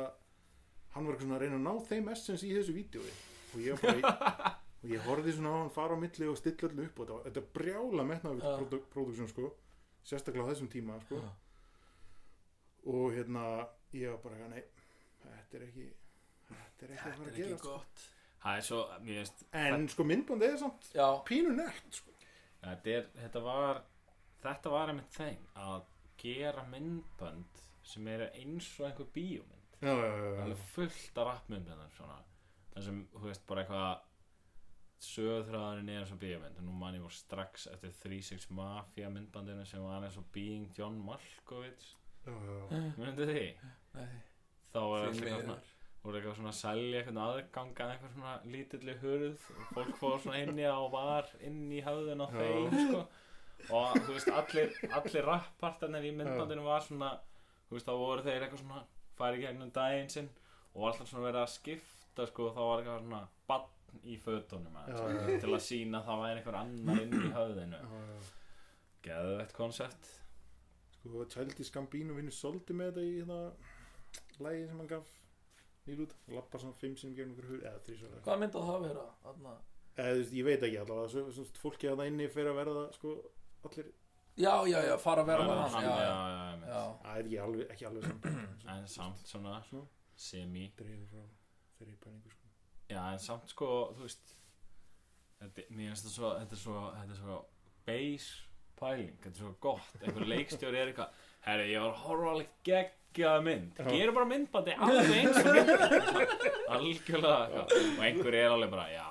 hann 0.94 1.06
var 1.08 1.16
eitthvað 1.16 1.26
svona 1.28 1.38
að 1.40 1.46
reyna 1.46 1.60
að 1.60 1.66
ná 1.68 1.88
þeim 1.90 2.12
essence 2.14 2.48
í 2.48 2.54
þessu 2.58 2.76
vídjói 2.78 3.14
og 3.54 3.62
ég 3.64 3.82
bara 3.82 4.60
og 4.84 4.92
ég 4.92 5.06
horfði 5.08 5.34
svona 5.38 5.54
á 5.56 5.58
hann 5.62 5.72
fara 5.74 5.96
á 5.96 6.00
milli 6.00 6.28
og 6.28 6.38
stilla 6.40 6.70
öllu 6.70 6.88
upp 6.90 7.00
og 7.00 7.08
þetta, 7.08 7.20
þetta 7.30 7.44
brjála 7.58 8.06
metnaður 8.08 8.44
Já. 8.44 8.56
produ 8.60 8.80
production 8.92 9.30
sko 9.32 9.52
sérstaklega 10.04 10.44
á 10.44 10.50
þessum 10.52 10.72
tíma 10.74 10.98
sko 11.06 11.22
Já. 11.22 11.30
og 12.92 13.06
hérna 13.16 13.46
ég 13.96 14.12
var 14.12 14.20
bara 14.26 14.50
nei, 14.52 14.64
þetta 15.24 15.60
er 15.60 15.66
ekki 15.70 15.88
þetta 16.50 16.88
er 16.88 16.96
ekki 16.98 17.08
að 17.08 17.16
fara 17.16 17.30
er 17.30 17.32
að 17.32 17.40
gera 17.40 17.62
sko. 17.62 17.78
er 18.58 18.68
svo, 18.68 18.82
mér 19.08 19.22
veist 19.22 19.46
en 19.64 19.88
sko 19.94 20.08
myndbandi 20.10 20.50
er 20.50 20.60
samt 20.66 20.92
Já, 20.98 21.08
pínu 21.30 21.56
nett 21.56 22.00
sko. 22.02 22.12
þetta, 22.66 22.98
er, 22.98 23.10
þetta 23.22 23.46
var 23.48 23.82
þetta 24.44 24.76
var 24.76 24.92
einmitt 24.92 25.16
þeim 25.16 25.48
að 25.64 25.88
gera 26.24 26.68
myndbönd 26.68 27.64
sem 27.88 28.08
eru 28.08 28.28
eins 28.36 28.68
og 28.80 28.90
einhver 28.90 29.10
alveg 29.84 30.60
fullt 30.72 31.18
af 31.20 31.28
rappmyndböndum 31.28 31.96
svona 31.96 32.20
það 32.74 32.88
sem, 32.88 33.00
þú 33.14 33.30
veist, 33.30 33.46
bara 33.50 33.64
eitthvað 33.64 34.10
sögþráðurinn 35.04 35.92
er 35.92 36.04
eins 36.04 36.14
og 36.16 36.20
bíómynd 36.22 36.60
og 36.62 36.66
nú 36.66 36.74
man 36.80 36.96
ég 36.96 37.04
voru 37.04 37.16
strax 37.18 37.68
eftir 37.74 37.92
36 37.98 38.48
Mafia 38.56 39.10
myndbandinu 39.12 39.66
sem 39.68 39.84
var 39.84 40.06
eins 40.06 40.18
og 40.20 40.28
Being 40.36 40.70
John 40.78 41.00
Malkovich 41.04 41.90
já, 42.24 42.32
já, 42.32 42.60
já. 42.72 42.84
myndi 43.02 43.28
því 43.28 43.44
nei 43.98 44.14
þá 44.74 44.80
er 44.84 45.10
miður. 45.10 45.34
svona 45.34 45.58
voru 46.04 46.20
eitthvað 46.20 46.38
svona 46.40 46.54
að 46.54 46.60
selja 46.60 47.02
eitthvað 47.02 47.20
aðgang 47.26 47.82
að 47.84 47.92
eitthvað 47.94 48.16
svona 48.16 48.34
lítilli 48.54 48.96
hurð 49.04 49.50
og 49.58 49.68
fólk 49.76 50.00
fór 50.00 50.16
svona 50.24 50.40
inn 50.44 50.60
í 50.60 50.68
á 50.68 50.82
var 50.94 51.30
inn 51.50 51.62
í 51.72 51.82
höfðun 51.84 52.24
á 52.24 52.28
þeim 52.34 52.78
sko. 52.80 53.04
og 53.80 54.00
þú 54.00 54.16
veist 54.18 54.32
allir, 54.40 54.78
allir 55.00 55.28
rappartarnir 55.30 56.08
í 56.10 56.14
myndbandinu 56.16 56.66
var 56.68 56.84
svona 56.84 57.12
þú 57.68 57.78
veist 57.78 57.88
þá 57.90 57.96
voru 58.00 58.26
þeir 58.26 58.40
eitthvað 58.48 58.64
svona 58.64 58.86
færi 59.20 59.44
gegnum 59.44 59.76
daginn 59.76 60.12
sinn 60.12 60.32
og 60.74 60.82
var 60.82 60.94
alltaf 60.94 61.12
svona 61.12 61.28
verið 61.28 61.44
að 61.44 61.54
skipta 61.54 62.03
sko, 62.30 62.50
þá 62.54 62.62
var 62.70 62.82
eitthvað 62.84 63.00
svona 63.04 63.22
bann 63.48 64.04
í 64.04 64.16
fötunum 64.22 64.76
já, 64.78 64.96
sko, 64.98 65.38
til 65.44 65.54
að 65.54 65.64
sína 65.68 66.00
að 66.02 66.06
það 66.10 66.22
væri 66.24 66.40
einhver 66.42 66.58
annar 66.60 67.02
inn 67.04 67.14
í 67.14 67.32
höfðinu. 67.38 67.80
Geðveitt 69.04 69.54
koncept. 69.58 70.10
Sko, 70.96 71.26
Childish 71.34 71.72
Gambino 71.76 72.16
vinnur 72.18 72.34
svolítið 72.36 72.78
með 72.80 72.92
þetta 72.94 73.04
í 73.04 73.14
hérna 73.18 73.40
lægi 74.46 74.68
sem 74.70 74.80
hann 74.80 74.88
gaf 74.94 75.12
nýr 75.88 76.04
út. 76.06 76.14
Lappa 76.32 76.62
svona 76.62 76.78
fimm 76.80 76.96
sinum 76.98 77.16
gegnum 77.18 77.36
ykkur 77.36 77.50
hug 77.52 77.66
eða 77.68 77.82
þrísvar 77.88 78.14
eða 78.14 78.24
Hvað 78.28 78.40
myndi 78.44 78.64
það 78.70 78.86
vera? 78.88 79.06
Þarna? 79.26 79.56
eða 79.94 80.14
þú 80.14 80.22
veist, 80.22 80.32
ég 80.34 80.46
veit 80.48 80.64
ekki 80.66 80.78
allavega 80.82 81.10
svo, 81.14 81.22
svo, 81.36 81.44
fólki 81.62 81.90
að 81.92 82.00
það 82.00 82.08
inni 82.10 82.28
fyrir 82.34 82.50
að 82.50 82.60
verða 82.64 82.86
sko 82.96 83.12
allir, 83.68 83.92
Já, 84.34 84.54
já, 84.66 84.80
já, 84.88 84.96
fara 84.98 85.22
að 85.22 85.28
vera 85.30 85.44
með 85.46 85.60
Hann- 85.76 85.84
Já, 85.86 85.98
já, 86.02 86.14
já, 86.34 86.70
já, 86.72 86.80
að 87.06 87.20
er 87.20 87.28
ekki 87.28 87.38
alveg, 87.44 87.68
ekki 87.76 87.86
alveg 87.86 88.08
samt 88.08 88.26
en 88.74 88.88
samt 88.88 89.28
svona 89.30 89.52
Svona. 89.68 89.84
semi. 90.16 90.64
Dreifur 90.80 91.06
frá 91.12 91.28
þeirri 91.80 91.98
pæningu 92.04 92.32
sko. 92.34 92.50
Já, 92.92 93.02
en 93.14 93.20
samt 93.24 93.50
sko, 93.54 93.70
þú 93.98 94.06
veist 94.08 94.34
þetta, 95.42 95.68
Mér 95.70 95.92
finnst 95.94 96.06
þetta 96.08 96.16
svo 96.16 96.34
þetta 96.40 96.58
er 96.58 96.62
svo, 96.64 96.82
þetta 96.98 97.16
er 97.18 97.22
svo 97.22 97.38
base 97.88 98.34
pæling, 98.80 99.16
þetta 99.24 99.34
er 99.34 99.40
svo 99.44 99.54
gott 99.64 100.02
einhver 100.04 100.28
leikstjóri 100.34 100.82
er 100.82 100.92
eitthvað 100.92 101.24
Herri, 101.44 101.72
ég 101.74 101.82
var 101.84 101.90
að 101.92 102.04
horfa 102.06 102.30
alveg 102.34 102.52
geggjaða 102.64 103.42
mynd. 103.44 103.80
Gerir 103.84 104.14
bara 104.16 104.28
myndbandi 104.30 104.76
alveg 104.80 105.18
eins 105.18 105.40
og 105.42 105.50
mynd 105.58 105.72
Algjörlega. 106.78 107.66
Og 107.68 108.04
einhver 108.08 108.38
er 108.40 108.54
alveg 108.54 108.72
bara, 108.72 108.86
já 108.94 109.10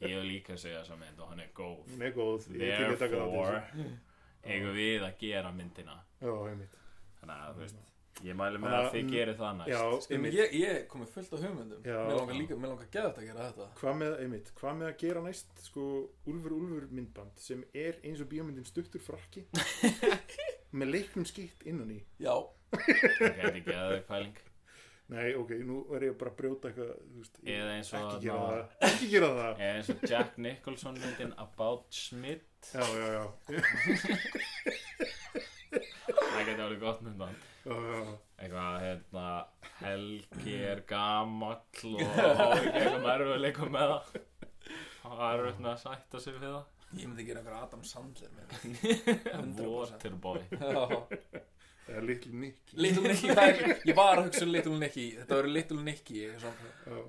Ég 0.00 0.14
vil 0.16 0.24
líka 0.24 0.56
segja 0.56 0.80
þessa 0.80 0.96
mynd 0.96 1.18
og 1.20 1.28
hann 1.32 1.42
er 1.44 1.50
góð 1.56 1.82
hún 1.90 2.04
er 2.06 2.14
góð 2.16 2.46
ég 2.56 2.70
er 2.72 2.78
til 2.80 2.94
að 2.94 3.02
taka 3.02 3.18
það 3.20 3.34
til 3.34 3.42
þessu. 3.42 3.96
eigum 4.54 4.72
við 4.78 5.04
að 5.06 5.18
gera 5.20 5.50
myndina 5.52 5.98
já, 6.22 6.32
Þannig 7.20 7.34
að, 7.36 7.50
þú 7.52 7.60
veist 7.66 7.91
Ég 8.22 8.36
mæli 8.38 8.58
með 8.60 8.74
að 8.76 8.88
þið 8.92 9.08
gerir 9.10 9.36
það 9.38 9.54
næst. 9.58 9.70
já, 9.72 9.78
Sko, 10.04 10.14
einmitt. 10.14 10.34
ég, 10.36 10.52
ég 10.60 10.82
komið 10.92 11.08
fullt 11.14 11.32
af 11.32 11.40
hugmyndum. 11.46 11.80
Mér 11.82 12.12
langar 12.18 12.36
líka, 12.38 12.54
mér 12.60 12.68
langar 12.74 12.90
geðað 12.92 13.18
að 13.18 13.26
gera 13.26 13.46
þetta 13.48 13.66
hvað 13.80 13.96
með, 14.02 14.12
einmitt, 14.22 14.52
hvað 14.60 14.76
með 14.78 14.86
að 14.92 14.96
gera 15.02 15.22
næst 15.24 15.62
sko, 15.64 15.86
Úlfur 16.30 16.52
Úlfur 16.58 16.86
myndband 16.92 17.34
sem 17.42 17.64
er 17.74 17.98
eins 18.04 18.20
og 18.22 18.28
bíómyndin 18.30 18.68
stuttur 18.68 19.02
frakki 19.02 19.42
með 20.78 20.92
leiknum 20.92 21.26
skitt 21.26 21.64
innan 21.66 21.90
í. 21.96 22.00
Já, 22.22 22.36
Það 22.72 23.36
gæti 23.40 23.58
ekki 23.62 23.74
að 23.76 23.90
þau 23.96 24.02
pæling. 24.12 24.36
Nei, 25.12 25.34
ok, 25.36 25.50
nú 25.66 25.80
er 25.96 26.04
ég 26.06 26.14
bara 26.16 26.30
að 26.30 26.36
brjóta 26.38 26.68
eitthvað 26.70 26.92
þú 27.02 27.18
veist, 27.24 27.34
Eða 27.44 27.72
eins 27.74 27.90
og 27.92 27.98
ekki 28.06 28.22
gera 28.22 28.38
þarna- 28.38 28.68
það 28.78 28.86
ekki 28.92 29.08
gera 29.12 29.28
það. 29.40 29.52
Eða 29.66 29.74
eins 29.80 29.90
og 29.92 30.04
Jack 30.12 30.38
Nicholson 30.46 30.94
myndin 31.02 31.34
About 31.42 31.84
Schmidt 31.92 32.70
já, 32.72 32.84
já, 32.96 33.08
já, 33.12 33.24
Það 36.22 36.44
geti 36.46 36.62
alveg 36.64 36.80
gott 36.80 37.02
myndband. 37.04 37.48
Eitthvað, 37.62 38.76
hérna 38.82 39.26
Helgi 39.78 40.56
er 40.72 40.82
gamall 40.88 41.60
og 41.62 42.02
ekki 42.02 42.72
eitthvað 42.72 43.00
merfuleikum 43.06 43.72
með 43.76 43.94
það. 43.94 44.20
Það 45.02 45.22
er 45.28 45.42
auðvitað 45.46 45.70
að 45.72 45.80
sætta 45.84 46.22
sig 46.22 46.38
við 46.38 46.48
það. 46.48 46.68
Ég 46.92 47.08
myndi 47.08 47.24
gera 47.24 47.40
einhver 47.40 47.56
Adam 47.56 47.84
Sandler 47.88 48.34
með 48.36 48.52
100%. 49.32 49.64
Waterboy. 49.76 50.42
Já. 50.60 50.82
eða 51.88 52.04
Little 52.10 52.36
Nicky. 52.42 52.76
Little 52.78 53.08
Nicky, 53.08 53.32
það 53.32 53.48
er, 53.48 53.74
ég 53.88 53.96
var 53.98 54.18
að 54.18 54.28
hugsa 54.28 54.44
um 54.46 54.54
Little 54.54 54.78
Nicky. 54.82 55.08
Þetta 55.20 55.38
verður 55.38 55.56
Little 55.56 55.82
Nicky 55.86 56.22
eitthvað 56.26 56.46
svona 56.46 57.02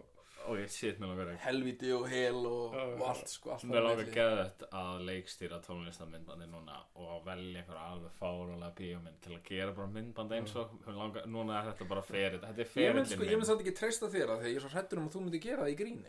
Og 0.51 0.57
ég 0.59 0.71
shit 0.73 0.97
mér 0.99 1.11
langar 1.13 1.29
ekki. 1.31 1.41
Helviti 1.45 1.91
og 1.95 2.05
hel 2.11 2.39
og, 2.49 2.73
já, 2.75 2.83
og 2.97 3.03
allt 3.13 3.31
sko 3.31 3.53
allt 3.53 3.65
Mér 3.69 3.85
langar 3.85 4.09
geðvægt 4.11 4.65
að 4.69 5.03
leikstýra 5.07 5.59
tónlistamindbandi 5.63 6.47
núna 6.51 6.79
og 6.99 7.13
að 7.15 7.21
velja 7.29 7.61
einhver 7.61 7.79
alveg 7.79 8.17
fárulega 8.19 8.71
bíómynd 8.79 9.21
til 9.23 9.37
að 9.37 9.45
gera 9.47 9.75
bara 9.77 9.87
myndband 9.93 10.35
eins 10.37 10.55
og 10.59 10.73
mér 10.83 10.99
langar, 10.99 11.29
núna 11.31 11.59
er 11.61 11.69
þetta 11.71 11.87
bara 11.93 12.03
fyrir 12.07 12.39
þetta 12.43 12.67
er 12.83 12.99
mynd 12.99 13.11
sko, 13.13 13.29
ég 13.29 13.39
mynd 13.39 13.49
samt 13.51 13.63
ekki 13.63 13.75
treysta 13.79 14.11
þér 14.11 14.35
að 14.35 14.43
því 14.43 14.49
að 14.49 14.53
ég 14.53 14.59
er 14.59 14.65
svo 14.65 14.73
hrættur 14.75 15.01
um 15.01 15.07
að 15.07 15.15
þú 15.15 15.23
myndi 15.23 15.43
gera 15.47 15.63
það 15.63 15.73
í 15.73 15.79
gríni. 15.79 16.03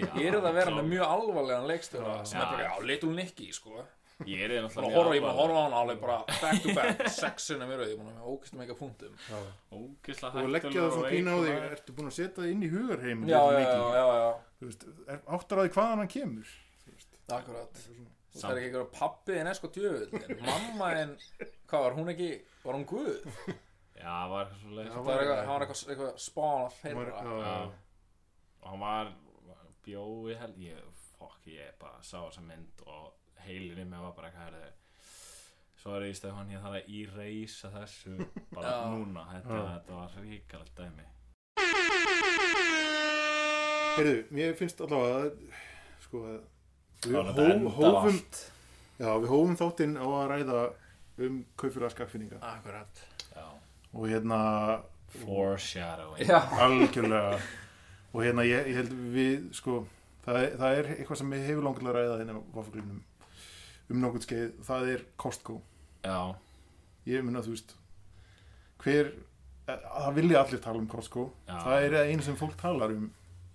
Já, 0.00 0.10
Ég 0.22 0.26
er 0.30 0.38
það 0.40 0.50
að 0.50 0.58
vera 0.62 0.74
með 0.78 0.90
mjög 0.94 1.14
alvarlegan 1.18 1.70
leikstjóra 1.70 2.18
sem 2.24 2.40
er 2.40 2.50
bara, 2.54 2.66
já, 2.66 2.86
Little 2.90 3.14
Nicky 3.16 3.52
sko 3.56 3.84
Ég 4.24 4.40
er 4.40 4.48
Bara 4.48 4.88
náttúrulega 4.88 5.16
ég 5.18 5.24
bara 5.26 5.36
horfa 5.36 5.56
á 5.60 5.64
hann 5.66 5.74
alveg 5.76 5.98
bara 6.00 6.14
back 6.40 6.62
to 6.64 6.72
back 6.72 7.08
sexina 7.12 7.66
mér 7.68 7.82
og 7.84 7.90
ég 7.90 7.92
er 7.92 7.98
búin 8.00 8.08
að 8.08 8.16
með 8.16 8.28
ógist 8.32 8.54
mega 8.56 8.76
punktum. 8.78 9.12
Já. 9.28 9.40
Ógislega 9.76 10.40
og 10.40 10.48
leggja 10.54 10.72
það 10.72 10.94
svona 10.94 11.10
pína 11.12 11.34
á 11.36 11.38
þig 11.44 11.66
ertu 11.76 11.96
búin 11.98 12.08
að 12.08 12.14
setja 12.16 12.36
það 12.38 12.52
inn 12.54 12.62
í 12.64 12.70
hugarheim 12.72 13.26
Já, 13.28 13.40
já, 13.52 13.58
já, 13.60 13.82
já, 13.98 14.06
já, 14.16 14.30
Þú 14.56 14.70
veist, 14.70 14.86
er 15.12 15.20
áttar 15.36 15.60
að 15.60 15.68
því 15.68 15.74
hvaðan 15.76 16.00
hann 16.02 16.12
kemur? 16.14 16.54
Þú 16.86 16.94
veist, 16.94 17.18
akkurat. 17.36 17.82
það 18.36 18.48
er 18.54 18.60
ekki 18.62 18.70
eitthvað 18.70 18.88
pappi 18.96 19.36
en 19.42 19.52
esko 19.52 19.70
djöfull 19.76 20.40
Mamma 20.48 20.90
en, 21.02 21.14
hvað 21.68 21.84
var 21.86 21.98
hún 22.00 22.12
ekki, 22.14 22.30
var 22.64 22.80
hún 22.80 22.88
guð? 22.88 23.20
Já, 24.00 24.14
það 24.16 24.32
var 24.32 24.46
eitthvað 24.46 24.64
svo 24.64 24.72
leið 24.78 24.88
Já, 24.88 24.94
Það 24.96 25.06
var 25.10 25.20
eitthvað, 25.26 25.44
hann 25.44 25.52
var 25.52 25.66
eitthvað, 25.66 25.84
eitthvað 25.92 26.18
spán 26.24 26.64
já, 27.20 27.36
já. 27.44 27.54
og 28.64 28.72
hann 28.72 28.82
var 28.86 29.12
bjói 29.86 30.40
held 30.40 30.58
ég, 30.64 30.82
fokk 31.20 31.52
ég 31.52 31.76
bara 31.80 32.00
sá 32.00 32.16
þessa 32.24 32.42
mynd 32.48 32.82
og 32.88 33.12
heilin 33.46 33.82
í 33.82 33.86
mig 33.90 34.02
var 34.04 34.14
bara 34.16 34.30
eitthvað 34.30 34.48
herði 34.50 34.72
sorry 35.86 36.10
Stefán 36.18 36.48
ég 36.50 36.62
þarf 36.64 36.80
að 36.80 36.88
íreisa 36.98 37.68
þessu 37.70 38.16
bara 38.56 38.72
núna, 38.90 39.22
þetta, 39.30 39.58
þetta 39.76 39.98
var 40.00 40.16
ríkalegt 40.24 40.80
dæmi. 40.80 41.04
Heyrðu, 43.96 44.16
mér 44.34 44.56
finnst 44.58 44.82
allavega 44.84 45.20
að 45.20 45.30
sko 46.04 46.22
að 46.26 47.38
við 47.38 47.68
hófum 47.76 48.00
allt. 48.02 48.40
já, 48.98 49.08
við 49.22 49.30
hófum 49.30 49.56
þáttinn 49.60 49.94
á 49.96 50.06
að 50.08 50.26
ræða 50.32 50.60
um 51.26 51.38
kaupfélag 51.56 51.94
skakfinninga 51.94 52.40
Akkurat. 52.44 53.02
Já. 53.30 53.46
og 53.94 54.08
hérna 54.10 54.40
foreshadowing. 55.22 56.28
Algjörlega. 56.66 57.38
Og 58.12 58.24
hérna 58.26 58.44
ég, 58.48 58.68
ég 58.72 58.80
held 58.82 58.92
við 59.14 59.46
sko 59.56 59.84
það 60.26 60.42
er, 60.42 60.56
það 60.60 60.80
er 60.80 60.90
eitthvað 60.96 61.20
sem 61.22 61.32
við 61.36 61.46
hefur 61.52 61.68
langilega 61.70 62.00
ræða 62.00 62.18
hérna 62.20 62.36
á 62.36 62.42
Vafagrinum 62.58 63.04
um 63.90 64.00
nokkuð 64.02 64.26
skeið, 64.26 64.48
það 64.66 64.88
er 64.94 65.04
Costco. 65.20 65.60
Já, 66.06 66.18
ég 67.06 67.26
minna 67.26 67.42
þú 67.44 67.54
veist 67.54 67.76
hver, 68.82 69.12
eh, 69.66 69.86
það 69.86 70.18
vilja 70.18 70.42
allir 70.42 70.64
tala 70.64 70.82
um 70.82 70.88
Costco. 70.90 71.30
Já. 71.46 71.60
það 71.62 71.86
er 71.86 71.96
einu 72.10 72.26
sem 72.26 72.36
fólk 72.36 72.58
talar 72.60 72.90
um. 72.94 73.06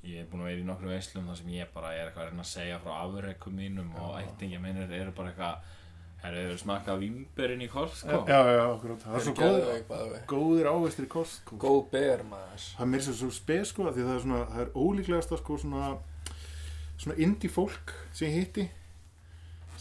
Ég 0.02 0.24
er 0.24 0.26
búin 0.32 0.42
að 0.42 0.50
vera 0.50 0.62
í 0.64 0.66
nokkru 0.66 0.90
veislum 0.90 1.28
þar 1.30 1.38
sem 1.38 1.52
ég 1.54 1.68
bara 1.76 1.92
er 1.94 2.08
eitthvað 2.08 2.24
að 2.24 2.32
reyna 2.32 2.42
að 2.42 2.50
segja 2.50 2.80
frá 2.82 2.96
afreikum 3.04 3.54
mínum 3.54 3.92
og 4.02 4.16
ættingja 4.18 4.60
minnir 4.64 4.90
eru 4.98 5.14
bara 5.14 5.30
eitthvað 5.30 5.78
Herru, 6.22 6.38
hefur 6.38 6.60
smakað 6.62 7.00
vimberinn 7.02 7.62
í 7.66 7.68
Costco? 7.70 8.18
já, 8.30 8.40
já, 8.46 8.62
akkurat, 8.70 9.00
það 9.02 9.16
er 9.16 9.24
svo 9.26 9.34
góð, 9.40 10.18
góðir 10.30 10.68
ávestir 10.70 11.06
í 11.06 11.10
Costco. 11.10 11.58
Góð 11.58 11.80
ber 11.94 12.22
maður. 12.30 12.66
Það 12.78 12.84
er 12.86 12.92
mér 12.92 13.06
svo, 13.06 13.14
svo 13.18 13.30
spes 13.34 13.72
sko 13.74 13.88
af 13.90 13.96
því 13.96 14.06
það 14.06 14.14
er 14.16 14.22
svona, 14.26 14.42
það 14.52 14.62
er 14.66 14.76
ólíklegast 14.78 15.34
að 15.34 15.42
sko 15.42 15.58
svona 15.64 15.88
svona 17.02 17.18
indie 17.18 17.50
fólk 17.50 17.94
sem 18.14 18.30
ég 18.30 18.36
hitti 18.38 18.68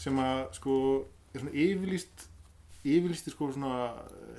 sem 0.01 0.17
að 0.21 0.41
sko 0.57 0.77
er 1.31 1.43
svona 1.43 1.53
yfirlýst 1.65 2.25
yfirlýsti 2.81 3.33
sko 3.33 3.51
svona 3.53 3.75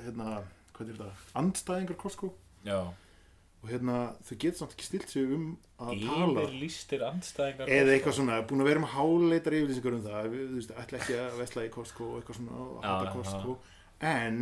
hérna, 0.03 0.41
hvað 0.75 0.89
er 0.91 0.99
þetta, 0.99 1.13
andstæðingar 1.39 1.99
Costco 2.01 2.33
Já, 2.67 2.81
og 3.63 3.71
hérna 3.71 3.99
þau 4.27 4.35
getur 4.43 4.59
samt 4.59 4.75
ekki 4.75 4.87
stilt 4.89 5.13
sig 5.13 5.29
um 5.37 5.45
að 5.79 6.03
tala. 6.03 6.47
Yfirlýstir 6.49 7.05
andstæðingar 7.07 7.71
eða 7.79 7.95
eitthvað 7.95 8.19
svona, 8.19 8.41
búin 8.51 8.65
að 8.65 8.71
vera 8.73 8.83
með 8.83 8.93
háleitar 8.97 9.57
yfirlýsingar 9.61 9.97
um 9.99 10.05
það, 10.09 10.29
við, 10.35 10.45
þú 10.51 10.59
veist, 10.59 10.75
ætla 10.83 10.99
ekki 10.99 11.19
að 11.23 11.39
vesla 11.43 11.67
í 11.69 11.73
Costco 11.77 12.09
og 12.09 12.19
eitthvað 12.19 12.41
svona, 12.41 12.59
og 12.67 12.73
Já, 12.83 12.89
hata 12.91 13.07
já, 13.07 13.13
Costco 13.15 13.57
en 14.13 14.41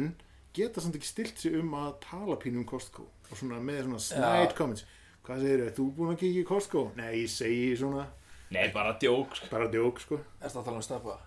geta 0.57 0.83
samt 0.83 0.97
ekki 0.99 1.11
stilt 1.11 1.43
sig 1.43 1.59
um 1.61 1.77
að 1.79 1.93
tala 2.07 2.39
pínu 2.41 2.63
um 2.63 2.69
Costco 2.69 3.05
og 3.31 3.37
svona 3.37 3.61
með 3.63 3.85
svona 3.85 4.01
snide 4.03 4.57
comments. 4.59 4.87
Hvað 5.27 5.45
segir 5.45 5.61
þau, 5.67 5.75
þú 5.77 5.85
búin 5.99 6.15
að 6.15 6.23
kíkja 6.25 6.41
í 6.41 6.49
Costco? 6.49 6.87
Nei, 6.97 7.11
ég 7.21 7.31
segi 7.31 7.69
svona, 7.79 8.07
Nei, 8.51 8.67
bara 8.75 8.97
djók 8.99 9.37
sko. 9.39 9.47
bara 9.53 9.69
djók 9.71 10.01
sko 10.03 10.19
Ertu 10.41 10.59
að 10.59 10.65
tala 10.67 10.81
um 10.81 10.83
steppa? 10.83 11.19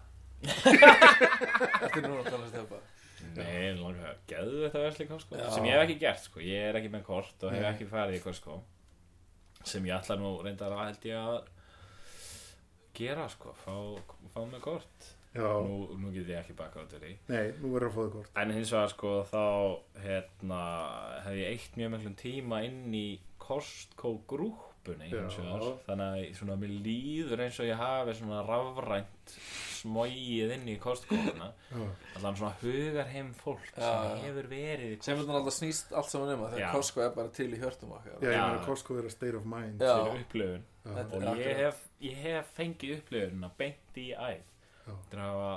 Ertu 0.44 2.04
núna 2.04 2.20
að 2.24 2.30
tala 2.34 2.44
um 2.44 2.52
steppa? 2.52 2.82
Nei, 3.38 3.72
langar 3.80 4.12
að 4.12 4.22
geðu 4.30 4.62
þetta 4.66 4.84
versli 4.84 5.08
Costco 5.10 5.40
Já. 5.40 5.48
sem 5.56 5.66
ég 5.70 5.78
hef 5.78 5.86
ekki 5.88 5.98
gert 6.02 6.24
sko, 6.26 6.42
ég 6.44 6.68
er 6.70 6.78
ekki 6.80 6.92
með 6.94 7.06
kort 7.08 7.46
og 7.48 7.54
hef 7.56 7.64
Nei. 7.64 7.70
ekki 7.72 7.88
farið 7.90 8.20
í 8.20 8.24
Costco 8.26 8.60
sem 9.64 9.86
ég 9.88 9.96
ætla 9.96 10.18
nú 10.20 10.34
reyndar 10.44 10.76
að 10.76 10.84
held 10.90 11.08
ég 11.08 11.18
að 11.22 11.52
gera 13.00 13.28
sko, 13.32 13.54
fá, 13.64 13.76
fá 14.34 14.42
með 14.44 14.64
kort 14.68 15.12
Já, 15.34 15.48
nú, 15.66 15.88
nú 15.98 16.12
get 16.14 16.28
ég 16.30 16.44
ekki 16.44 16.54
baka 16.60 16.84
á 16.84 16.86
þetta 16.86 17.10
í 17.10 17.16
nei, 17.32 17.56
nú 17.64 17.72
verður 17.74 17.88
að 17.90 17.96
fá 17.96 18.02
þau 18.04 18.12
kort 18.20 18.38
en 18.44 18.54
hins 18.54 18.74
vegar 18.76 18.92
sko 18.92 19.14
þá 19.32 19.46
hérna 20.04 20.60
hef 21.26 21.40
ég 21.40 21.56
eitt 21.56 21.80
mjög 21.80 21.96
mjög 21.96 22.18
tíma 22.22 22.62
inn 22.68 22.94
í 22.94 23.08
Costco 23.42 24.18
grúppunni 24.30 24.73
vegar 24.88 25.30
þannig 25.88 26.08
að 26.14 26.36
svona 26.38 26.56
mér 26.60 26.74
líður 26.86 27.44
eins 27.46 27.60
og 27.60 27.66
ég 27.70 27.78
hafi 27.80 28.14
svona 28.20 28.42
rafrænt 28.48 29.36
smóið 29.84 30.52
inn 30.56 30.68
í 30.72 30.76
Costco. 30.80 31.16
Já, 31.16 31.48
allan 32.18 32.38
svona 32.40 32.54
hugar 32.62 33.08
heim 33.12 33.34
fólk 33.36 33.66
Já. 33.76 33.84
sem 33.84 34.22
hefur 34.28 34.48
verið 34.52 34.94
í 34.94 35.00
Sem 35.04 35.18
þetta 35.20 35.36
alltaf 35.40 35.58
snýst 35.58 35.92
allt 36.00 36.12
saman 36.12 36.34
um 36.38 36.46
að 36.48 36.56
þegar 36.58 36.72
Costco 36.78 37.04
er 37.04 37.12
bara 37.18 37.34
til 37.36 37.50
í 37.52 37.60
hjörtum 37.60 37.92
okkar 37.98 38.14
já 38.14 38.30
ég 38.30 38.38
Já. 38.38 38.46
meina 38.48 38.64
Costco 38.68 38.98
er 39.02 39.06
a 39.10 39.12
state 39.12 39.36
of 39.40 39.46
mind. 39.46 39.80
Þetta- 40.84 41.28
og 41.28 41.38
ég 41.40 41.56
hef, 41.64 41.84
ég 42.04 42.16
hef 42.24 42.50
fengið 42.58 42.98
upplifun 43.00 43.44
að 43.48 43.54
beint 43.58 44.00
í 44.00 44.10
æð 44.16 44.42
þetta 44.86 45.14
er 45.18 45.22
að 45.24 45.30
hafa 45.34 45.54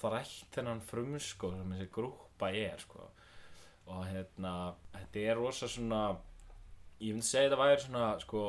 þrætt 0.00 0.48
þennan 0.56 0.80
frumsko 0.82 1.50
sem 1.56 1.70
þessi 1.74 1.90
grúpa 1.94 2.50
er 2.52 2.78
sko. 2.82 3.10
og 3.86 4.00
hérna 4.06 4.74
þetta 4.92 5.20
er 5.30 5.36
rosa 5.38 5.68
svona 5.70 6.16
ég 7.00 7.12
myndi 7.16 7.26
segja 7.28 7.48
þetta 7.50 7.60
væri 7.62 7.80
svona 7.84 8.04
sko, 8.22 8.42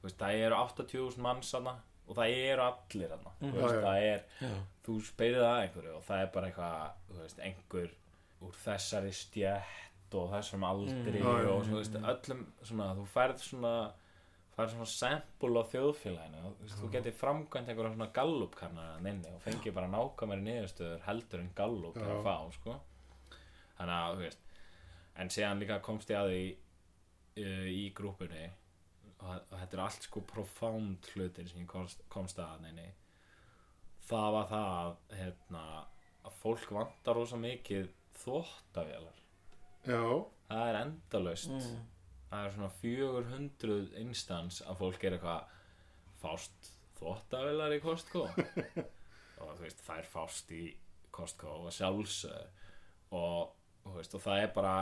þú 0.00 0.08
veist, 0.08 0.18
það 0.20 0.40
eru 0.46 0.58
80.000 0.62 1.22
manns 1.26 1.52
hana 1.56 1.76
og 2.06 2.14
það 2.18 2.34
eru 2.46 2.62
allir 2.66 3.14
hana 3.16 3.32
þú 3.40 3.52
Já, 3.52 3.60
veist, 3.60 3.76
já. 3.76 3.84
það 3.86 4.08
er, 4.10 4.24
Já. 4.46 4.54
þú 4.86 4.96
spyrir 5.10 5.40
það 5.42 5.60
einhverju 5.64 5.94
og 5.98 6.04
það 6.06 6.22
er 6.24 6.32
bara 6.36 6.50
eitthvað, 6.50 6.96
þú 7.10 7.20
veist, 7.22 7.40
einhver 7.50 7.94
úr 8.46 8.58
þessari 8.64 9.12
stjætt 9.16 10.16
og 10.16 10.28
þessum 10.36 10.66
aldri 10.68 11.20
Já, 11.22 11.30
já, 11.42 11.48
og 11.56 11.64
þú 11.66 11.78
veist, 11.80 11.96
öllum 12.12 12.42
svona, 12.62 12.90
þú 13.00 13.06
færð 13.14 13.40
svona 13.42 13.72
færð 14.56 14.70
svona 14.72 14.86
sempul 14.88 15.50
á 15.60 15.62
þjóðfélaginu 15.72 16.42
þú 16.44 16.52
veist, 16.62 16.76
þú 16.80 16.90
getur 16.94 17.16
framkvæmt 17.18 17.68
einhverja 17.72 17.94
svona 17.96 18.06
gallup 18.16 18.54
kannar 18.56 19.02
inni 19.10 19.32
og 19.34 19.42
fengið 19.44 19.74
bara 19.76 19.90
nákvæmari 19.92 20.44
niðurstöður 20.46 21.02
heldur 21.08 21.42
en 21.42 21.50
gallup 21.58 21.98
er 22.00 22.06
Já. 22.06 22.14
að 22.14 22.22
fá, 22.28 22.36
sko 22.60 22.76
þannig 23.76 23.96
að, 23.96 24.14
þú 24.14 24.22
veist 24.22 24.46
en 25.16 25.32
síðan 25.34 25.60
líka 25.60 25.76
komst 25.84 26.10
ég 26.14 26.20
að 26.22 26.30
því 26.32 26.46
uh, 27.38 27.66
í 27.70 27.88
grúpunni. 27.96 28.46
Og, 29.16 29.32
og 29.32 29.56
þetta 29.56 29.76
er 29.76 29.82
allt 29.86 30.06
sko 30.06 30.20
profound 30.28 31.10
hlutir 31.14 31.48
sem 31.48 31.62
ég 31.62 31.68
komst, 31.70 32.02
komst 32.12 32.40
að 32.42 32.62
neini 32.66 32.90
það 34.06 34.30
var 34.36 34.48
það 34.50 34.72
að, 34.76 34.96
hérna, 35.18 35.64
að 36.26 36.40
fólk 36.42 36.72
vantar 36.76 37.18
rosa 37.18 37.38
mikið 37.40 37.90
þvóttavélar 38.20 39.22
Já, 39.86 40.02
það 40.48 40.68
er 40.68 40.78
endalaust. 40.80 41.52
Mm. 41.52 41.84
það 42.30 42.46
er 42.46 42.54
svona 42.56 42.70
400 42.80 43.78
instans 44.02 44.62
að 44.66 44.80
fólk 44.82 45.06
er 45.06 45.16
eitthvað 45.16 45.54
fást 46.22 46.70
þvóttavélar 46.98 47.76
í 47.76 47.80
Costco? 47.84 48.26
Og 49.42 49.50
þú 49.52 49.62
veist 49.66 49.82
þær 49.84 50.06
fást 50.10 50.52
í 50.56 50.62
Costco 51.14 51.58
og 51.66 51.74
sjálfsög 51.74 52.62
og, 53.16 53.52
og, 53.86 53.98
og 54.00 54.22
það 54.22 54.42
er 54.42 54.54
bara 54.54 54.76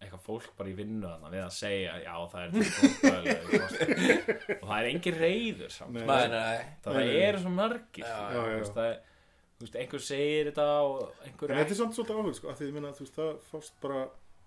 eitthvað 0.00 0.22
fólk 0.24 0.50
bara 0.56 0.70
í 0.70 0.74
vinnu 0.78 1.04
þarna 1.06 1.30
við 1.34 1.42
að 1.44 1.52
segja 1.56 1.96
já 2.00 2.14
það 2.32 2.42
er 2.44 2.50
og 4.56 4.64
það 4.64 4.78
er 4.78 4.88
engin 4.90 5.18
reyður 5.20 5.74
samt. 5.74 5.96
Nei. 5.98 6.04
Nei, 6.08 6.26
nei, 6.32 6.64
það 6.84 6.96
Nei, 6.96 7.04
nei. 7.10 7.20
eru 7.26 7.42
svo 7.44 7.52
já, 8.06 8.16
Þú 8.30 8.40
já. 8.40 8.54
veist, 8.56 8.74
það 8.78 8.88
er, 8.90 8.96
þú 9.60 9.66
veist, 9.66 9.78
einhver 9.82 10.04
segir 10.06 10.50
þetta 10.50 10.66
og 10.86 11.26
einhver 11.28 11.52
En 11.54 11.60
þetta 11.60 11.74
er 11.76 11.80
samt 11.82 11.98
svolítið 11.98 12.20
áhug 12.22 12.38
sko, 12.40 12.54
því 12.60 12.70
ég 12.70 12.76
minna 12.78 12.92
veist, 13.06 13.18
það 13.20 13.32
fást 13.50 13.76
bara 13.84 14.00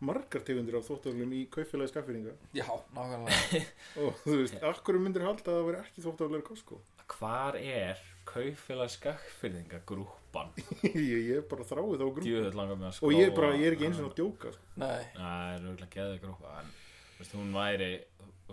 margar 0.03 0.41
tegundir 0.43 0.75
af 0.79 0.87
þóttaflum 0.89 1.35
í 1.37 1.43
kaupfélagi 1.53 1.93
skaffýringa 1.93 2.33
já, 2.57 2.65
nákvæmlega. 2.97 3.61
Og 4.03 4.17
þú 4.25 4.39
veist, 4.41 4.57
akkur 4.73 4.99
myndir 4.99 5.23
halda 5.27 5.45
að 5.45 5.59
það 5.59 5.69
veri 5.69 5.83
ekki 5.85 6.03
þóttaflar 6.07 6.43
í 6.43 6.47
Costco? 6.49 6.81
Hvar 7.13 7.59
er 7.61 8.01
kaupfélag 8.29 8.91
skakfyrðinga 8.93 9.81
grúpan 9.89 10.51
ég, 10.83 11.17
ég 11.29 11.47
bara 11.49 11.65
þrái 11.67 11.97
þá 11.99 12.05
grú 12.05 12.25
djöðull 12.25 12.57
langar 12.59 12.79
með 12.79 12.89
að 12.89 12.95
skróa 12.97 13.09
og 13.09 13.19
ég, 13.19 13.33
bara, 13.37 13.51
ég 13.57 13.67
er 13.67 13.77
ekki 13.77 13.89
eins 13.89 14.01
og 14.01 14.09
að 14.09 14.15
djóka 14.19 14.53
sko. 14.55 14.69
Nei, 14.83 15.01
það 15.17 15.55
er 15.55 15.67
auðvitað 15.67 15.91
geðið 15.97 16.21
grúpa 16.23 16.53
en 16.61 16.71
veist, 17.17 17.35
hún 17.37 17.51
væri 17.57 17.91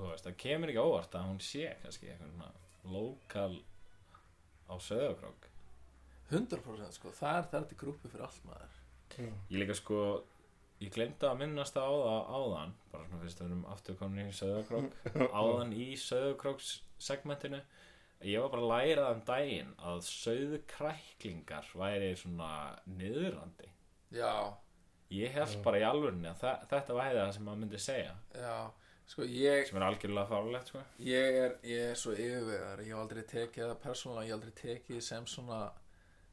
veist, 0.00 0.26
það 0.26 0.40
kemur 0.44 0.72
ekki 0.72 0.84
óvart 0.84 1.16
að 1.20 1.30
hún 1.30 1.40
sé 1.44 1.70
kannski 1.84 2.10
eitthvað 2.10 2.34
svona 2.34 2.50
lokal 2.96 3.54
á 4.70 4.74
söðakrók 4.86 5.48
100% 6.30 6.94
sko, 6.94 7.14
það 7.16 7.40
er 7.40 7.48
þetta 7.54 7.80
grúpi 7.80 8.10
fyrir 8.10 8.28
allt 8.28 8.44
maður. 8.46 8.76
Ég 9.50 9.56
líka 9.58 9.74
sko 9.74 10.02
ég 10.80 10.92
glemdi 10.94 11.26
að 11.28 11.40
minnast 11.42 11.76
á 11.76 11.84
það 11.84 12.30
áðan 12.38 12.74
bara 12.92 13.06
svona 13.08 13.22
fyrst 13.24 13.42
við 13.42 13.48
erum 13.50 13.64
aftur 13.68 13.96
komin 14.00 14.30
í 14.30 14.36
söðakrók 14.36 14.94
áðan 15.40 15.74
í 15.76 15.88
söðakróks 16.00 16.70
segmentinu 17.00 17.60
ég 18.26 18.42
var 18.42 18.50
bara 18.52 18.62
að 18.64 18.72
læra 18.72 19.04
það 19.06 19.14
um 19.14 19.22
daginn 19.30 19.70
að 19.90 20.02
söðkræklingar 20.08 21.70
væri 21.80 22.10
svona 22.20 22.50
niðurandi. 22.98 23.70
Já, 24.14 24.34
ég 25.14 25.32
held 25.34 25.56
bara 25.64 25.80
í 25.80 25.86
alvörunni 25.86 26.30
að 26.30 26.44
þetta 26.70 26.98
væri 26.98 27.22
það 27.22 27.34
sem 27.36 27.48
maður 27.48 27.62
myndi 27.64 27.82
segja. 27.82 28.14
Já. 28.36 28.56
Sko, 29.10 29.24
ég, 29.26 29.64
sem 29.66 29.78
er 29.80 29.82
algjörlega 29.88 30.30
fárlegt 30.30 30.68
sko. 30.70 30.80
ég 31.02 31.36
er, 31.40 31.54
ég 31.66 31.88
er 31.90 31.96
svo 31.98 32.12
yfirvegar 32.14 32.78
Ég 32.84 32.92
hef 32.92 33.00
aldrei 33.00 33.24
tekið 33.26 33.64
það 33.64 33.80
persónulega 33.82 34.22
Ég 34.22 34.30
hef 34.30 34.36
aldrei 34.36 34.52
tekið 34.60 35.00
sem 35.02 35.24
svona 35.26 35.58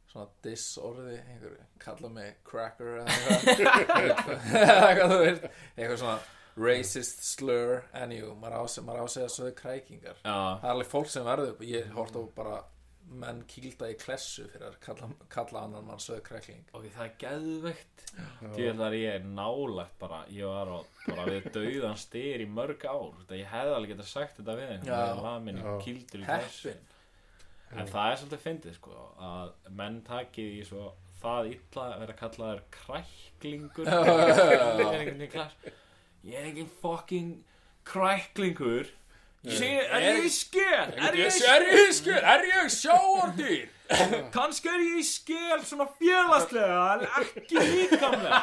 svona 0.08 0.28
disorði 0.46 1.18
einhver 1.20 1.56
kalla 1.84 2.10
mig 2.12 2.38
cracker 2.48 3.02
eða 3.02 3.16
eitthvað. 3.18 4.46
Eitthvað 4.88 5.12
þú 5.12 5.18
veist 5.24 5.48
eitthvað 5.50 5.98
svona 6.04 6.18
racist 6.58 7.22
slur 7.28 7.84
en 7.98 8.16
jú, 8.16 8.32
maður 8.42 8.64
á 8.64 8.64
sig 8.72 8.88
maður 8.88 9.06
á 9.06 9.08
sig 9.14 9.28
að 9.28 9.36
sögðu 9.36 9.54
krækingar. 9.62 10.18
Já, 10.24 10.34
það 10.34 10.66
er 10.66 10.74
alveg 10.74 10.90
fólk 10.96 11.14
sem 11.14 11.28
verður 11.28 11.54
upp 11.54 11.64
ég 11.68 11.94
hort 11.96 12.18
á 12.18 12.22
bara 12.38 12.58
menn 13.08 13.40
kýlda 13.48 13.88
í 13.88 13.96
klessu 13.96 14.50
fyrir 14.52 14.66
að 14.68 14.80
kalla, 14.84 15.08
kalla 15.32 15.62
annan 15.64 15.86
mann 15.88 16.02
sögðu 16.04 16.26
krækling. 16.26 16.66
Ok, 16.76 16.90
það 16.92 17.06
er 17.06 17.14
geðveikt. 17.22 18.04
Því 18.58 18.68
að 18.74 18.98
ég 18.98 19.14
er 19.14 19.30
nálagt 19.38 19.96
bara 20.02 20.24
ég 20.34 20.50
var 20.50 20.74
á, 20.76 20.80
bara 21.08 21.28
við 21.30 21.48
dauðan 21.56 22.02
styr 22.02 22.44
í 22.44 22.50
mörg 22.52 22.84
ár. 22.90 23.14
Þetta 23.22 23.40
ég 23.40 23.50
hefði 23.54 23.78
alveg 23.78 23.94
getað 23.96 24.12
sagt 24.12 24.42
þetta 24.42 24.58
við 24.60 24.74
Já. 24.74 24.98
veginn 24.98 25.24
lamin 25.24 25.64
Já. 25.64 25.72
kýldur 25.86 26.24
í 26.26 26.28
þessu 26.28 26.74
heppin 26.74 26.94
en 27.78 27.90
það 27.92 28.10
er 28.12 28.20
svolítið 28.22 28.44
fyndið 28.46 28.76
sko 28.78 28.94
að 29.28 29.50
menn 29.76 29.98
takið 30.08 30.54
í 30.56 30.62
svo 30.68 30.86
það 31.20 31.50
illa 31.56 31.88
að 31.88 32.00
vera 32.04 32.16
kallaður 32.22 32.62
kræklingur. 32.78 33.90
Já. 35.38 35.50
Ég 36.28 36.36
er 36.36 36.40
ég 36.40 36.44
er 36.44 36.50
engin 36.52 36.72
fucking 36.82 37.44
kræklingur. 37.88 38.90
Sé, 39.48 39.70
er 39.80 40.04
ég 40.04 40.26
í 40.28 40.30
skél? 40.34 40.90
Er 40.98 41.16
ég 41.16 41.32
í 41.32 41.44
er 41.48 41.64
ég 41.72 41.92
skil, 41.96 42.18
er 42.20 42.44
ég 42.50 42.72
sjáordýr 42.74 43.68
Kannski 44.36 44.68
er 44.68 44.82
ég 44.84 44.98
í 45.00 45.06
skél 45.08 45.62
svona 45.64 45.86
félagslega 45.96 46.82
en 46.98 47.06
ekki 47.22 47.62
líkamlega. 47.64 48.42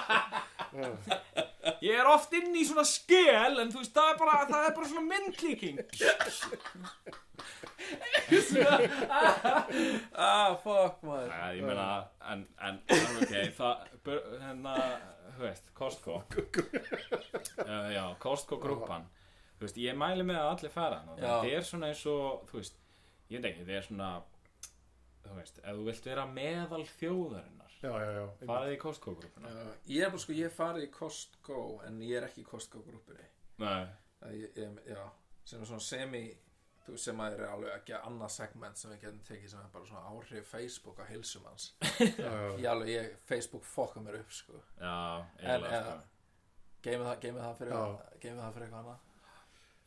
Ég 1.85 1.99
er 1.99 2.09
oft 2.09 2.33
inn 2.37 2.55
í 2.57 2.65
svona 2.65 2.85
skél 2.89 3.61
en 3.61 3.73
þú 3.73 3.83
veist 3.83 3.95
það 3.97 4.09
er 4.13 4.19
bara, 4.23 4.39
það 4.49 4.69
er 4.69 4.75
bara 4.79 4.89
svona 4.89 5.07
myndlíking. 5.13 5.79
Ah 10.17 10.55
fuck 10.63 11.03
maður. 11.05 11.29
Ég 11.53 11.67
meina 11.67 11.89
en, 12.33 12.47
en 12.65 12.79
en 12.89 13.19
ok 13.21 13.35
það, 13.59 13.83
hérna, 14.07 14.77
þú 15.35 15.45
veist, 15.49 15.69
Costco. 15.77 16.21
Uh, 17.65 17.91
Já, 17.95 18.05
Costco 18.23 18.59
grúpan 18.63 19.07
Þú 19.55 19.67
veist, 19.67 19.77
ég 19.79 19.97
mæli 19.99 20.25
með 20.27 20.41
að 20.43 20.53
allir 20.53 20.73
fara 20.75 21.03
þetta 21.15 21.51
er 21.57 21.67
svona 21.67 21.91
eins 21.93 22.05
og, 22.11 22.47
þú 22.51 22.59
veist 22.59 22.81
ég 23.31 23.41
veit 23.41 23.51
ekki, 23.51 23.65
þetta 23.65 23.77
er 23.79 23.87
svona 23.89 24.09
þú 25.25 25.37
veist, 25.39 25.61
ef 25.63 25.77
þú 25.79 25.85
vilt 25.89 26.09
vera 26.11 26.25
meðal 26.29 26.83
þjóðarinnar 26.99 27.77
já, 27.81 27.91
já, 27.91 28.09
já, 28.19 28.25
farið 28.49 28.75
í 28.75 28.81
Costco 28.83 29.15
grúpuna 29.21 29.53
ég 29.91 30.05
er 30.05 30.13
bara 30.13 30.25
sko, 30.25 30.37
ég 30.37 30.55
farið 30.55 30.87
í 30.87 30.91
Costco 30.95 31.61
en 31.89 32.01
ég 32.05 32.19
er 32.19 32.27
ekki 32.29 32.45
í 32.45 32.49
Costco 32.49 32.83
grúpinni 32.85 33.29
Nei, 33.63 33.85
Það 34.21 34.37
ég, 34.41 34.59
ég, 34.59 34.79
já, 34.91 35.05
sem 35.47 35.63
er 35.63 35.71
svona 35.71 35.85
semi 35.87 36.25
sem 37.01 37.21
að 37.25 37.39
er 37.39 37.47
alveg 37.49 37.73
ekki 37.79 37.97
annað 37.99 38.33
segment 38.35 38.81
sem 38.81 38.93
við 38.93 39.07
getum 39.07 39.23
tekið 39.29 39.53
sem 39.55 39.63
er 39.63 39.71
bara 39.73 39.89
svona 39.89 40.11
áhrif 40.11 40.51
Facebook 40.51 41.01
á 41.01 41.05
heilsum 41.09 41.47
hans 41.49 41.71
já, 41.81 42.11
já. 42.27 42.35
ég 42.61 42.69
alveg, 42.71 42.91
ég, 42.93 43.17
Facebook 43.29 43.65
fokka 43.69 44.03
mér 44.05 44.21
upp 44.21 44.37
sko. 44.37 44.61
Já, 44.81 45.25
en, 45.41 45.65
sko. 45.65 45.97
geymið 46.85 47.09
það, 47.09 47.19
geymið 47.25 47.43
það 47.47 47.59
fyrir 47.63 47.75
geymið 48.21 48.45
það 48.45 48.55
fyrir 48.59 48.69
eitthvað 48.69 48.81
annað. 48.85 49.03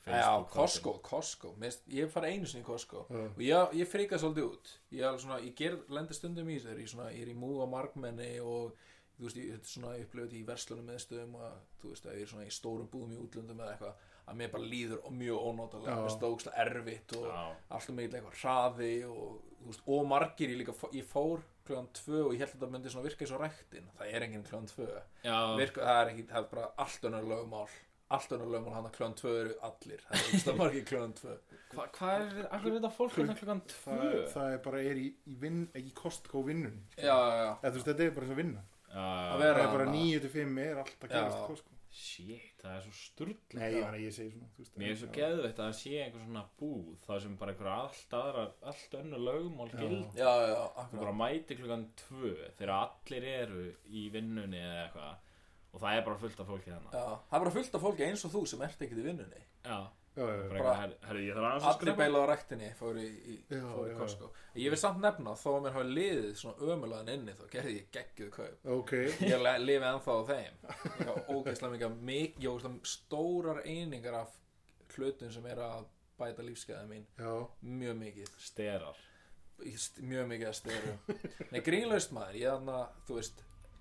Já, 0.07 0.45
Costco, 0.49 0.93
Costco. 1.03 1.53
Mist, 1.59 1.81
ég 1.91 2.11
farið 2.11 2.35
einu 2.37 2.47
sinni 2.47 2.63
í 2.63 2.67
Costco. 2.67 3.03
Já. 3.11 3.23
og 3.27 3.41
ég, 3.43 3.73
ég 3.81 3.89
frika 3.91 4.19
svolítið 4.21 4.45
út. 4.47 4.69
Ég, 4.95 5.03
alveg 5.03 5.23
svona, 5.23 5.39
ég 5.43 5.55
ger, 5.57 5.75
lendi 5.91 6.15
stundum 6.15 6.47
í 6.47 6.55
þessu. 6.55 6.69
Þegar 6.69 6.83
ég, 6.83 6.91
svona, 6.93 7.07
ég 7.11 7.25
er 7.25 7.31
í 7.33 7.35
múa 7.37 7.67
markmenni 7.69 8.29
og 8.39 8.77
þú 9.17 9.27
veist, 9.27 9.41
ég, 9.41 9.49
þetta 9.57 9.67
er 9.67 9.73
svona 9.73 9.95
upplifið 10.03 10.37
í 10.39 10.43
verslunum 10.47 10.87
meðstöðum 10.91 11.35
og 11.41 11.57
þú 11.81 11.91
veist, 11.91 12.07
að 12.07 12.19
ég 12.21 12.27
er 12.27 12.31
svona 12.31 12.47
í 12.47 12.55
stórum 12.55 12.91
búðum 12.93 13.17
í 13.17 13.19
útlöndum 13.25 13.63
eða 13.65 13.75
eitthvað 13.75 14.06
að 14.28 14.36
mér 14.41 14.51
bara 14.51 14.63
líður 14.67 14.99
og 15.07 15.13
mjög 15.15 15.45
ónótalega 15.49 15.93
Já. 15.95 16.01
mér 16.03 16.13
stókslega 16.17 16.63
erfitt 16.65 17.13
og 17.17 17.28
Já. 17.32 17.43
alltaf 17.69 17.95
mikið 17.95 18.17
eitthvað 18.19 18.39
hraði 18.41 18.91
og, 19.07 19.41
veist, 19.67 19.84
og 19.88 20.07
margir 20.11 20.51
ég 20.53 20.59
líka 20.61 20.75
ég 20.93 21.07
fór 21.07 21.43
kljóðan 21.67 21.89
tvö 21.95 22.21
og 22.28 22.32
ég 22.36 22.39
held 22.43 22.49
að 22.51 22.55
þetta 22.57 22.71
myndi 22.71 22.91
svona 22.93 23.07
virka 23.07 23.25
eins 23.25 23.32
og 23.36 23.41
ræktin. 23.43 23.88
Það 23.97 24.13
er 24.15 24.23
enginn 24.28 24.43
kljóðan 24.47 24.69
tvö. 24.71 24.88
Já, 25.28 25.38
virka, 25.59 25.82
það 25.84 25.99
er 26.03 26.11
ekki, 26.13 26.25
það 26.30 26.38
er 26.43 26.49
bara 26.53 26.67
allt 26.86 27.07
önnur 27.09 27.25
lögmál. 27.34 27.67
Allt 28.15 28.32
önnur 28.38 28.51
lögmál 28.53 28.75
hann 28.78 28.86
að 28.88 28.93
kljóðan 28.95 29.17
tvö 29.19 29.34
eru 29.41 29.55
allir. 29.67 30.03
Það 30.07 30.21
er 30.21 30.38
ekki 30.38 30.53
margir 30.61 30.86
kljóðan 30.88 31.15
tvö. 31.19 31.34
Hva, 31.73 31.88
hvað 31.97 32.21
er, 32.21 32.47
akkur 32.55 32.69
er 32.71 32.78
þetta 32.78 32.91
fólk 32.95 33.17
hérna 33.19 33.36
klukkan 33.41 33.61
Það, 33.67 33.99
tvö? 34.05 34.21
það 34.32 34.53
er 34.55 34.61
bara 34.69 34.82
er 34.93 35.01
í, 35.03 35.07
í 35.28 35.36
vinn, 35.41 35.59
ekki 35.75 35.91
í 35.91 35.95
Costco 35.99 36.43
vinnun 36.47 36.78
já, 36.95 37.03
já, 37.11 37.36
já, 37.36 37.49
eða 37.59 37.71
þú 37.73 37.82
veist, 37.82 37.89
þetta 37.91 38.05
er 38.07 38.13
bara 38.15 38.30
þess 38.30 38.36
að 38.38 38.41
vinna. 38.43 38.63
Já, 38.88 39.03
Að 39.03 39.28
það 39.34 39.43
vera- 39.43 39.59
er 39.67 39.73
bara 39.75 39.89
þarna. 39.91 40.05
9-5 40.07 40.63
er 40.63 40.80
allt 40.86 41.03
að 41.03 41.57
shit, 41.97 42.53
það 42.61 42.73
er 42.75 42.83
svo 42.85 42.93
sturgl 42.95 43.57
nei, 43.59 43.67
ég, 43.73 43.97
ég 44.03 44.15
segi 44.15 44.33
svona 44.33 44.49
veist, 44.57 44.75
Mér 44.77 44.91
er 44.93 44.99
svo 45.01 45.09
geðveitt 45.15 45.59
að 45.59 45.63
það 45.63 45.77
sé 45.79 45.93
einhver 46.03 46.23
svona 46.25 46.43
búð 46.61 46.91
það 47.07 47.21
sem 47.23 47.37
bara 47.41 47.53
einhver 47.53 47.69
allt 47.73 48.15
aðra 48.19 48.43
allt 48.71 48.97
önnu 49.01 49.21
lögumál 49.23 49.69
gild 49.73 50.19
bara 50.93 51.15
mæti 51.21 51.57
klukkan 51.59 51.87
tvö 52.03 52.33
þegar 52.59 52.73
allir 52.77 53.29
eru 53.33 53.63
í 53.89 54.07
vinnunni 54.13 54.61
eða 54.61 54.83
eitthvað. 54.85 55.23
Og 55.73 55.81
það 55.83 55.97
er 55.97 56.05
bara 56.07 56.21
fullt 56.21 56.39
af 56.41 56.47
fólki 56.49 56.71
þannig 56.71 56.93
já, 56.95 57.05
það 57.29 57.37
er 57.37 57.45
bara 57.45 57.55
fullt 57.57 57.77
af 57.77 57.83
fólki 57.83 58.05
eins 58.07 58.25
og 58.25 58.33
þú 58.33 58.43
sem 58.49 58.61
ert 58.65 58.85
ekkert 58.85 59.01
í 59.01 59.07
vinnunni. 59.09 59.41
Já, 59.67 59.79
já, 60.18 60.24
já, 60.26 60.34
já. 60.34 60.47
bara 60.49 60.49
Bara- 60.49 60.57
eitthvað, 60.57 60.80
her- 60.82 61.07
herru, 61.07 61.20
ég 61.28 61.36
þarf 61.38 61.47
aðeins 61.47 61.63
að 61.63 61.68
allir 61.70 61.78
skrifa 61.82 61.97
beila 62.01 62.20
á 62.20 62.26
ræktinni 62.32 62.70
fór 62.80 62.97
í, 62.97 63.07
í, 63.07 63.36
Já, 63.53 63.61
fór 63.76 63.88
í 63.88 63.91
já. 63.91 63.97
Costco 64.01 64.30
ég 64.57 64.70
vil 64.74 64.80
samt 64.82 65.01
nefna 65.03 65.36
þó 65.38 65.47
að 65.53 65.61
mér 65.68 65.76
hafi 65.78 65.91
liðið 65.97 66.32
svona 66.41 66.72
ömulegan 66.74 67.11
inni 67.13 67.36
þá 67.38 67.43
gerði 67.53 67.76
ég 67.78 67.91
geggjuð 67.97 68.32
kaup. 68.38 68.65
Ok. 68.78 68.91
Ég 69.22 69.41
le- 69.45 69.59
lifi 69.63 69.86
ennþá 69.91 70.15
á 70.18 70.22
þeim. 70.32 70.55
Ég 70.99 71.11
á 71.13 71.15
ógeðslega 71.30 71.74
mikið 71.78 71.99
mik- 72.11 72.39
ég 72.41 72.49
ógeðslega 72.49 72.80
stórar 72.84 73.61
einingar 73.65 74.13
af 74.24 74.34
hlutum 74.97 75.32
sem 75.32 75.45
er 75.45 75.57
að 75.61 75.86
bæta 76.18 76.41
lífsgæða 76.41 76.88
mín. 76.89 77.05
Já, 77.20 77.47
mjög 77.63 77.97
mikið. 78.01 78.32
Sterar. 78.41 78.95
Mjög 79.57 80.28
mikið 80.30 80.47
að 80.51 80.53
styrum 80.53 80.97
nei 81.51 81.61
grínlaust 81.65 82.11
maður 82.13 82.36
ég 82.38 82.51
þannig 82.51 82.76
að 82.78 82.89
þú 83.07 83.15
veist 83.18 83.39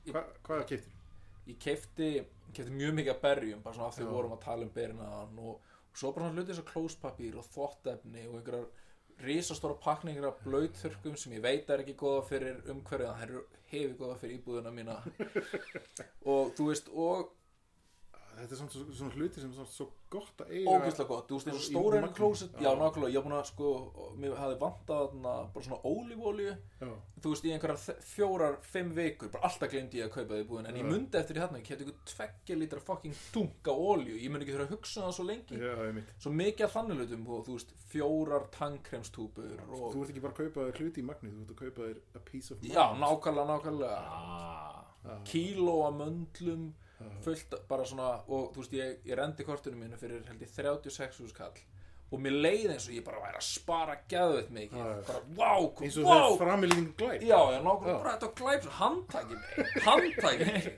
Hva, 0.08 0.22
hvað 0.46 0.62
keftir? 0.70 0.92
ég 1.50 1.58
keifti, 1.60 2.08
keifti 2.56 2.72
mjög 2.72 2.94
mikið 2.96 3.12
að 3.12 3.20
berjum 3.26 3.60
bara 3.62 3.76
svona 3.76 3.88
af 3.90 3.98
því 3.98 4.06
vorum 4.08 4.32
að 4.32 4.40
tala 4.46 4.64
um 4.64 4.70
og, 5.38 5.42
og 5.50 5.60
svo 5.96 6.12
bara 6.12 6.32
hluti 6.32 6.52
eins 6.52 6.60
og 6.62 6.68
klóspapír 6.70 7.38
og 7.40 7.46
þvottefni 7.54 8.26
og 8.28 8.38
einhverjar 8.40 8.66
risastóra 9.24 9.78
pakningar 9.80 10.28
af 10.28 10.42
blöytþurkum 10.44 11.16
sem 11.16 11.32
ég 11.38 11.44
veit 11.44 11.70
er 11.70 11.82
ekki 11.82 11.96
góða 11.96 12.24
fyrir 12.28 12.58
umhverfið 12.72 13.08
það 13.08 13.38
hefi 13.70 13.96
góða 13.98 14.18
fyrir 14.20 14.38
íbúðuna 14.38 14.72
mína. 14.74 14.98
Og 16.32 16.52
þú 16.56 16.68
veist 16.68 16.90
og 16.92 17.32
Þetta 18.36 18.52
er 18.52 18.58
samt 18.60 18.74
svo, 18.74 18.82
svona 18.92 19.14
hluti 19.16 19.40
sem 19.40 19.50
er 19.50 19.56
samt 19.56 19.70
svo 19.72 19.86
gott 20.12 20.42
að 20.44 20.50
eiga 20.52 20.72
ógeðslega 20.76 21.08
gott, 21.08 21.26
þú 21.30 21.38
veist 21.38 21.48
eins 21.50 21.56
og 21.56 21.64
stóra 21.66 22.00
magni. 22.02 22.16
klósett, 22.18 22.52
já. 22.60 22.68
Nákvæmlega, 22.76 23.12
ég 23.12 23.18
var 23.18 23.24
búin 23.26 23.36
að 23.36 23.48
sko, 23.48 23.68
mér 24.20 24.32
hafði 24.38 24.56
vantað 24.60 25.00
þarna 25.06 25.32
bara 25.54 25.64
svona 25.66 25.80
ólífólíu 25.88 26.52
þú 27.24 27.32
veist, 27.32 27.44
í 27.48 27.50
einhverjar 27.56 27.80
fjórar, 28.06 28.54
fimm 28.62 28.90
vikur 28.96 29.32
bara 29.32 29.48
alltaf 29.48 29.72
glemdi 29.72 29.98
ég 29.98 30.06
að 30.06 30.14
kaupa 30.18 30.32
því 30.36 30.44
búin 30.50 30.68
en 30.68 30.76
ég 30.76 30.84
Já. 30.84 30.90
mundi 30.92 31.14
eftir 31.18 31.34
því 31.34 31.42
þarna, 31.42 31.60
ég 31.62 31.66
kefti 31.70 31.84
ykkur 31.86 31.98
tveggja 32.12 32.54
lítra 32.60 32.80
fucking 32.86 33.16
dunk 33.34 33.62
af 33.72 33.76
olíu, 33.90 34.16
ég 34.20 34.30
mun 34.30 34.42
ekki 34.44 34.54
þurfa 34.54 34.68
að 34.68 34.74
hugsa 34.76 34.96
um 35.00 35.06
það 35.08 35.16
svo 35.16 35.26
lengi. 35.32 35.54
Já, 35.56 35.72
ég 35.80 35.92
svo 36.20 36.30
mikið 36.36 36.64
af 36.68 36.74
þannig 36.76 36.96
hlutum 37.00 37.22
og 37.32 37.40
þú 37.46 37.52
veist, 37.56 37.70
fjórar 37.90 38.44
tannkremstúpur 38.54 39.56
og 39.66 39.88
Þú 39.96 39.98
ert 40.02 40.10
ekki 40.12 40.24
bara 40.24 40.34
að 40.34 40.40
kaupa 40.44 40.60
hluti 40.76 41.00
í 41.00 41.06
magni 41.06 41.32
Þú 41.32 41.40
ert 41.42 41.54
að 41.54 41.60
kaupa 41.64 41.84
fullt 47.24 47.56
bara 47.68 47.86
svona 47.88 48.10
og 48.26 48.52
þú 48.54 48.62
veist, 48.62 48.76
ég, 48.76 49.00
ég 49.04 49.18
rendi 49.18 49.46
kortinu 49.46 49.80
mínu 49.80 49.98
fyrir 50.00 50.22
held 50.28 50.44
ég 50.44 50.52
36 50.52 51.22
hús 51.24 51.34
kall. 51.36 51.58
Og 52.14 52.20
mér 52.22 52.36
leið 52.38 52.68
eins 52.70 52.84
og 52.86 52.94
ég 52.94 53.04
bara 53.06 53.18
væri 53.18 53.40
að 53.40 53.46
spara 53.48 53.96
gæðveit 54.08 54.52
mikið, 54.54 54.90
bara 55.08 55.22
wow, 55.34 55.64
Eins 55.82 55.96
og 55.98 56.06
wow 56.06 56.28
þegar 56.28 56.42
framilíðin 56.44 56.92
glæp. 57.00 57.24
Já, 57.26 57.40
já, 57.50 57.58
nákvæmlega, 57.64 57.96
bara 58.04 58.12
þetta 58.14 58.28
glæp 58.40 58.68
handtæki 58.76 59.40
mig, 59.40 59.72
handtæki 59.88 60.46
mig. 60.52 60.68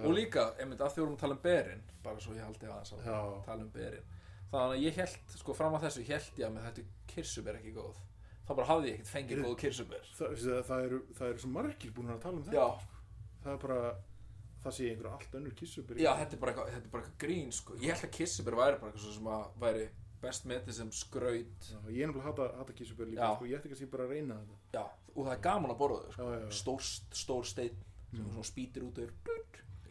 Og 0.00 0.14
líka, 0.16 0.46
einmitt 0.62 0.80
að 0.80 1.02
að 1.02 1.18
tala 1.20 1.36
um 1.36 1.42
berin 1.44 1.84
bara 2.02 2.22
svo 2.24 2.32
ég 2.34 2.46
haldi 2.46 2.70
aðeins 2.70 2.94
að 2.96 3.44
tala 3.44 3.60
um 3.66 3.68
berin. 3.74 4.08
Þannig 4.52 4.78
að 4.78 4.86
ég 4.86 4.96
held, 4.96 5.36
sko 5.36 5.54
fram 5.56 5.76
að 5.76 5.86
þessu 5.86 6.06
held 6.08 6.40
ég 6.40 6.48
að 6.48 6.56
með 6.56 6.66
þetta 6.70 6.86
kirsuber 7.12 7.60
ekki 7.60 7.74
góð. 7.76 8.00
Þá 8.42 8.52
bara 8.58 8.68
hafði 8.68 8.88
ég 8.90 8.96
ekkert 8.96 9.12
fengið 9.12 9.42
góð 9.44 9.58
kirsuber 9.60 10.08
það, 10.16 10.32
það, 10.42 10.56
það, 10.68 10.86
eru, 10.86 10.96
það 11.18 11.28
eru 11.28 11.42
svo 11.42 11.50
margir 11.52 11.92
búin 11.94 12.10
að 12.10 12.24
tala 12.24 12.40
um 12.40 12.46
þetta 12.46 12.58
Já, 12.58 12.88
Það 13.42 13.52
er 13.52 13.60
bara 13.62 13.76
Það 14.62 14.76
sé 14.76 14.88
einhver 14.90 15.10
allt 15.10 15.34
önnur 15.38 15.54
kissubur 15.58 15.98
já, 15.98 16.12
þetta 16.20 16.36
er 16.36 16.40
bara 16.42 16.52
eitthvað, 16.52 16.72
þetta 16.76 16.86
er 16.86 16.92
bara 16.92 17.04
eitthvað 17.06 17.20
grín 17.24 17.52
sko. 17.52 17.76
ég 17.82 17.92
held 17.92 18.06
að 18.06 18.14
kirsuber 18.18 18.58
væri 18.60 18.80
bara 18.80 18.92
eitthvað 18.92 19.06
svo 19.06 19.14
sem 19.16 19.30
að 19.34 19.46
væri 19.64 19.86
best 20.22 20.44
metið 20.46 20.76
sem 20.76 20.90
skraut. 20.94 21.68
Já, 21.72 21.78
ég 21.90 22.04
er 22.04 22.10
nefnilega 22.10 22.28
hata, 22.28 22.48
hata 22.60 22.76
kissubur 22.78 23.08
líka 23.10 23.32
sko, 23.34 23.48
Ég 23.50 23.58
ætti 23.58 23.72
kannski 23.72 23.88
bara 23.90 24.06
að 24.06 24.14
reyna 24.14 24.36
þetta. 24.38 24.60
Já, 24.76 24.84
og 25.16 25.26
það 25.26 25.32
er 25.34 25.42
gaman 25.48 25.74
að 25.74 25.80
borða 25.82 26.02
þau 26.04 26.12
sko. 26.12 26.52
Stór, 26.60 26.90
stór 27.22 27.48
steinn 27.50 27.80
sem 28.12 28.28
svona 28.28 28.46
spýtir 28.46 28.86
út 28.86 29.00
og 29.00 29.08
er 29.08 29.40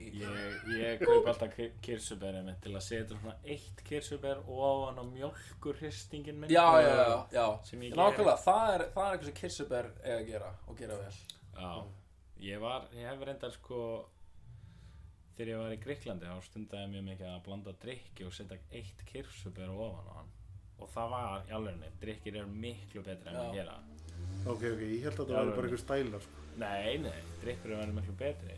Ég, 0.02 0.64
ég 0.74 1.02
kaup 1.02 1.28
alltaf 1.30 1.58
mitt 1.58 2.62
til 2.64 2.72
að 2.74 2.82
setja 2.82 3.18
svona 3.20 3.36
eitt 3.46 3.82
kirsuber 3.86 4.40
ofan 4.50 4.98
á 4.98 5.04
mjölkurhristingin 5.06 6.40
minn. 6.42 6.50
Já, 6.50 6.82
já, 6.82 6.90
já, 6.98 7.20
já. 7.36 7.46
Nákvæmlega, 7.94 8.38
það 8.42 8.74
er, 8.74 8.86
það 8.96 9.06
er 9.06 9.12
eitthvað 9.12 9.28
sem 9.28 9.38
kirsuber 9.38 9.92
eiga 10.02 10.16
að 10.18 10.32
gera 10.32 10.50
og 10.66 10.80
gera 10.82 10.98
vel. 11.04 11.20
Já, 11.54 11.72
ég 12.48 12.64
var, 12.64 12.88
ég 12.98 13.12
hef 13.12 13.26
reyndar 13.30 13.54
sko 13.54 13.84
þegar 15.38 15.52
ég 15.52 15.62
var 15.62 15.76
í 15.76 15.80
Gríklandi 15.86 16.30
þá 16.30 16.46
stundaði 16.48 16.84
ég 16.86 16.92
mjög 16.96 17.06
mikið 17.10 17.30
að 17.32 17.44
blanda 17.48 17.74
drikki 17.84 18.28
og 18.28 18.34
setja 18.36 18.58
eitt 18.80 19.04
kirsuber 19.10 19.72
ofan 19.74 20.10
á 20.12 20.14
hann. 20.20 20.32
Og 20.82 20.90
það 20.90 21.12
var 21.14 21.46
í 21.48 21.56
alvegni, 21.58 21.90
drikkir 22.02 22.38
eru 22.42 22.56
miklu 22.66 23.04
betri 23.06 23.30
en 23.32 23.38
Já. 23.38 23.44
að 23.44 23.56
gera. 23.60 23.76
Ok, 24.42 24.64
ok, 24.72 24.82
ég 24.82 25.06
held 25.06 25.20
að 25.22 25.32
það 25.32 25.38
já. 25.38 25.56
bara 25.56 25.68
einhver 25.70 25.82
stælar 25.84 26.26
sko. 26.26 26.46
Nei, 26.62 26.98
nei, 27.06 27.20
drikkur 27.44 27.76
eru 27.78 27.96
miklu 27.98 28.16
betri. 28.18 28.58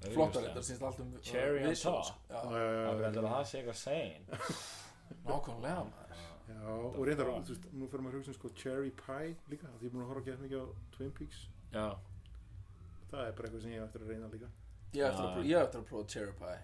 Flottar 0.00 0.46
þetta 0.46 0.62
sínst 0.64 0.84
allt 0.88 1.00
um 1.02 1.10
Cherry 1.24 1.64
on 1.68 1.74
top. 1.76 2.12
Það 2.30 2.54
já, 2.56 2.68
er 2.90 3.02
að 3.10 3.26
það 3.26 3.42
sé 3.50 3.58
eitthvað 3.60 3.80
sein 3.80 4.30
nákvæmlega 5.28 5.82
maður. 5.90 6.22
Já 6.50 6.70
Og 6.70 7.02
reyndar, 7.06 7.28
þú 7.44 7.52
veist, 7.52 7.66
nú 7.76 7.88
fyrir 7.90 8.04
maður 8.04 8.16
að 8.16 8.22
hugsa 8.22 8.32
um 8.32 8.36
sko 8.38 8.50
cherry 8.58 8.90
pie 8.96 9.34
líka 9.52 9.68
Því 9.76 9.84
ég 9.84 9.90
er 9.90 9.92
búin 9.94 10.02
að 10.02 10.08
horfa 10.10 10.22
að 10.22 10.30
geta 10.30 10.42
mikið 10.44 10.64
á 10.64 10.66
Twin 10.96 11.12
Peaks. 11.18 11.42
Já, 11.74 11.84
Það 13.10 13.20
er 13.26 13.36
bara 13.36 13.48
eitthvað 13.50 13.62
sem 13.66 13.74
ég 13.74 13.84
eftir 13.84 14.04
að 14.04 14.10
reyna 14.14 14.30
líka 14.32 14.48
ég 14.94 15.04
hef 15.04 15.12
eftir 15.12 15.24
að 15.26 15.36
Já. 15.36 15.44
ég 15.50 15.56
hef 15.56 15.66
eftir 15.68 15.80
að 15.80 15.88
prófa 15.90 16.06
cherry 16.14 16.32
pie 16.40 16.58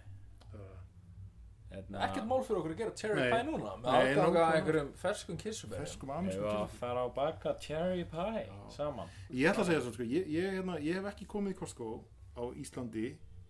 uh, 0.57 2.03
ekkert 2.07 2.27
mál 2.31 2.43
fyrir 2.47 2.59
okkur 2.61 2.73
að 2.75 2.81
gera 2.81 2.95
cherry 3.03 3.21
Nei. 3.21 3.31
pie 3.35 3.43
núna 3.51 3.75
með 3.83 3.89
aðganga 3.93 4.17
nákvæmlega. 4.17 4.47
einhverjum 4.61 4.91
ferskum 5.03 5.37
kirsuber 5.43 5.83
Ferskum 5.85 6.11
Ef 6.13 6.17
amsum 6.21 6.43
við 6.47 6.51
að 6.57 6.75
fara 6.81 7.05
á 7.05 7.09
baka 7.21 7.55
cherry 7.67 8.05
pie 8.11 8.45
saman 8.75 9.13
Ég 9.31 9.51
ætla 9.53 9.65
að 9.67 9.71
segja 9.73 9.85
svo, 9.85 9.93
sko, 9.99 10.07
ég, 10.09 10.29
ég, 10.33 10.51
hérna, 10.59 10.79
ég 10.83 10.99
hef 11.01 11.09
ekki 11.13 11.29
komið 11.37 11.57
í 11.57 11.59
Costco 11.61 11.91
á 12.37 12.43
Íslandi 12.63 13.07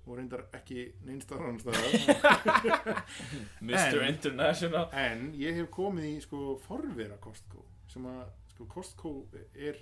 og 0.07 0.15
reyndar 0.21 0.45
ekki 0.55 0.85
neinstar 1.03 1.41
annar 1.43 1.59
staðar 1.65 3.01
Mr. 3.67 4.05
International 4.07 4.87
en 4.95 5.33
ég 5.39 5.57
hef 5.59 5.71
komið 5.75 6.05
í 6.13 6.17
sko 6.23 6.55
forvera 6.63 7.17
Costco 7.23 7.65
sem 7.91 8.07
að 8.11 8.27
sko 8.53 8.67
Costco 8.71 9.15
er 9.55 9.81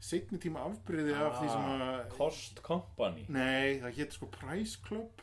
setni 0.00 0.38
tíma 0.42 0.62
afbyrði 0.68 1.14
af 1.18 1.38
því 1.40 1.48
sem 1.52 1.64
að 1.72 1.82
Ah, 1.88 2.02
Cost 2.14 2.62
Company. 2.66 3.24
Nei, 3.28 3.78
það 3.82 3.96
hétt 3.98 4.12
sko 4.18 4.26
Price 4.34 4.78
Club. 4.84 5.22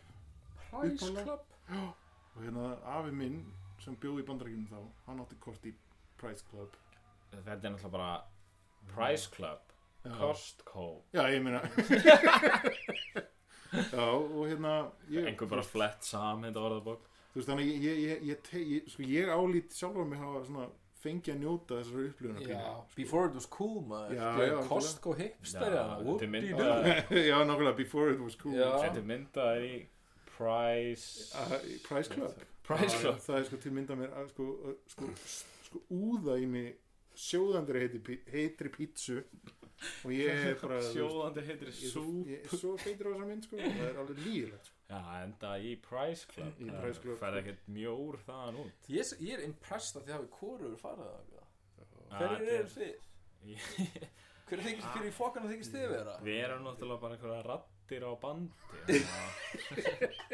Price. 0.70 1.12
Club? 1.24 1.46
Og 2.36 2.42
hérna 2.44 2.72
afi 2.98 3.12
minn 3.16 3.38
sem 3.84 3.96
bjóði 4.02 4.24
í 4.24 4.28
bandarækjum 4.28 4.66
þá 4.72 4.80
hann 5.08 5.22
átti 5.24 5.38
kort 5.40 5.66
í 5.66 5.72
Price 6.20 6.44
Club. 6.50 6.76
Þetta 7.32 7.52
er 7.56 7.74
náttúrulega 7.76 7.92
bara 7.92 8.10
Price 8.94 9.30
Club. 9.32 9.62
Já. 10.06 10.12
Costco 10.20 10.84
Já, 11.16 11.24
ég 11.34 11.42
meina 11.42 11.64
Já, 13.74 14.06
og 14.14 14.44
hérna 14.48 14.74
ég, 15.10 15.26
Einhver 15.26 15.50
bara 15.50 15.64
flett 15.66 16.06
saman 16.06 16.46
þetta 16.46 16.62
orðabók. 16.68 17.08
Þú 17.34 17.40
veist, 17.40 17.50
þannig 17.50 17.66
að 17.66 17.72
ég, 17.72 17.82
ég, 17.84 17.98
ég, 18.06 18.22
ég, 18.30 18.44
te, 18.46 18.62
ég, 18.62 18.86
sko, 18.94 19.04
ég 19.10 19.32
álít 19.34 19.74
sjálfur 19.76 20.06
mig 20.08 20.22
hafa 20.22 20.44
svona 20.48 20.68
fengið 21.06 21.32
að 21.36 21.40
njóta 21.46 21.80
þessari 21.80 22.08
upplifuna 22.12 22.46
já, 22.50 22.62
before 22.98 23.30
it 23.30 23.36
was 23.40 23.48
cool 23.56 23.82
maður. 23.90 24.66
Costco 24.70 25.14
hipster 25.20 25.76
Já, 25.78 25.84
myndað 26.36 26.90
nákvæmlega, 27.50 27.76
before 27.80 28.12
it 28.14 28.20
was 28.26 28.36
cool. 28.42 28.58
Þetta 28.58 29.02
er 29.04 29.08
myndað 29.14 29.66
í 29.70 29.74
Price 30.36 31.32
Uh, 31.36 31.58
Price 31.88 32.10
Club. 32.12 32.34
Price 32.66 32.96
Já, 32.98 33.02
Club. 33.06 33.20
Það 33.24 33.38
er 33.40 33.46
sko 33.50 33.58
til 33.64 33.72
mynda 33.78 33.96
mér 34.00 34.16
sko, 34.34 34.46
sko, 34.92 35.10
sko 35.70 35.82
úða 35.96 36.36
í 36.42 36.48
mig 36.50 36.74
sjóðandri 37.16 37.86
heitri, 37.86 38.02
pí- 38.04 38.24
heitri 38.34 38.72
pítsu. 38.74 39.22
Og 40.06 40.12
ég 40.16 40.32
er 40.50 40.56
bara 40.64 40.80
veist, 40.82 40.96
Sjóðandi 40.98 41.44
heitir 41.48 41.70
ég, 41.72 41.76
er 42.42 42.58
svo- 42.58 42.78
feitur 42.82 43.12
á 43.12 43.16
þessa 43.16 43.30
mynd 43.30 43.46
sko, 43.48 43.60
og 43.60 43.78
það 43.80 43.88
er 43.92 44.00
alveg 44.04 44.22
lígilegt 44.26 44.70
sko. 44.72 44.75
Já, 44.86 45.00
enda 45.24 45.52
í 45.58 45.72
Price 45.82 46.28
Club. 46.30 46.60
Í 46.62 46.68
Price 46.70 47.02
Club. 47.02 47.18
Færði 47.18 47.40
ekkert 47.42 47.64
mjór 47.74 48.20
þaðan 48.28 48.60
út. 48.66 48.90
Ég, 48.94 49.02
er- 49.02 49.22
ég 49.26 49.34
er 49.40 49.46
impressed 49.48 49.98
að 49.98 50.06
þið 50.06 50.14
hafi 50.20 50.30
hvorur 50.40 50.76
farið 50.78 51.06
það 51.10 51.18
þetta 51.26 52.26
eru 52.30 52.68
þið? 52.76 52.96
hver 54.46 54.60
er 54.60 54.64
þykist, 54.68 54.90
hver 54.94 55.08
í 55.10 55.14
fokkana 55.18 55.50
þykist 55.50 55.74
þið 55.74 55.88
vera? 55.96 56.14
Við 56.26 56.38
erum 56.46 56.64
náttúrulega 56.68 57.02
bara 57.02 57.18
einhverja 57.18 57.42
rattir 57.50 58.06
á 58.06 58.12
bandi 58.22 58.54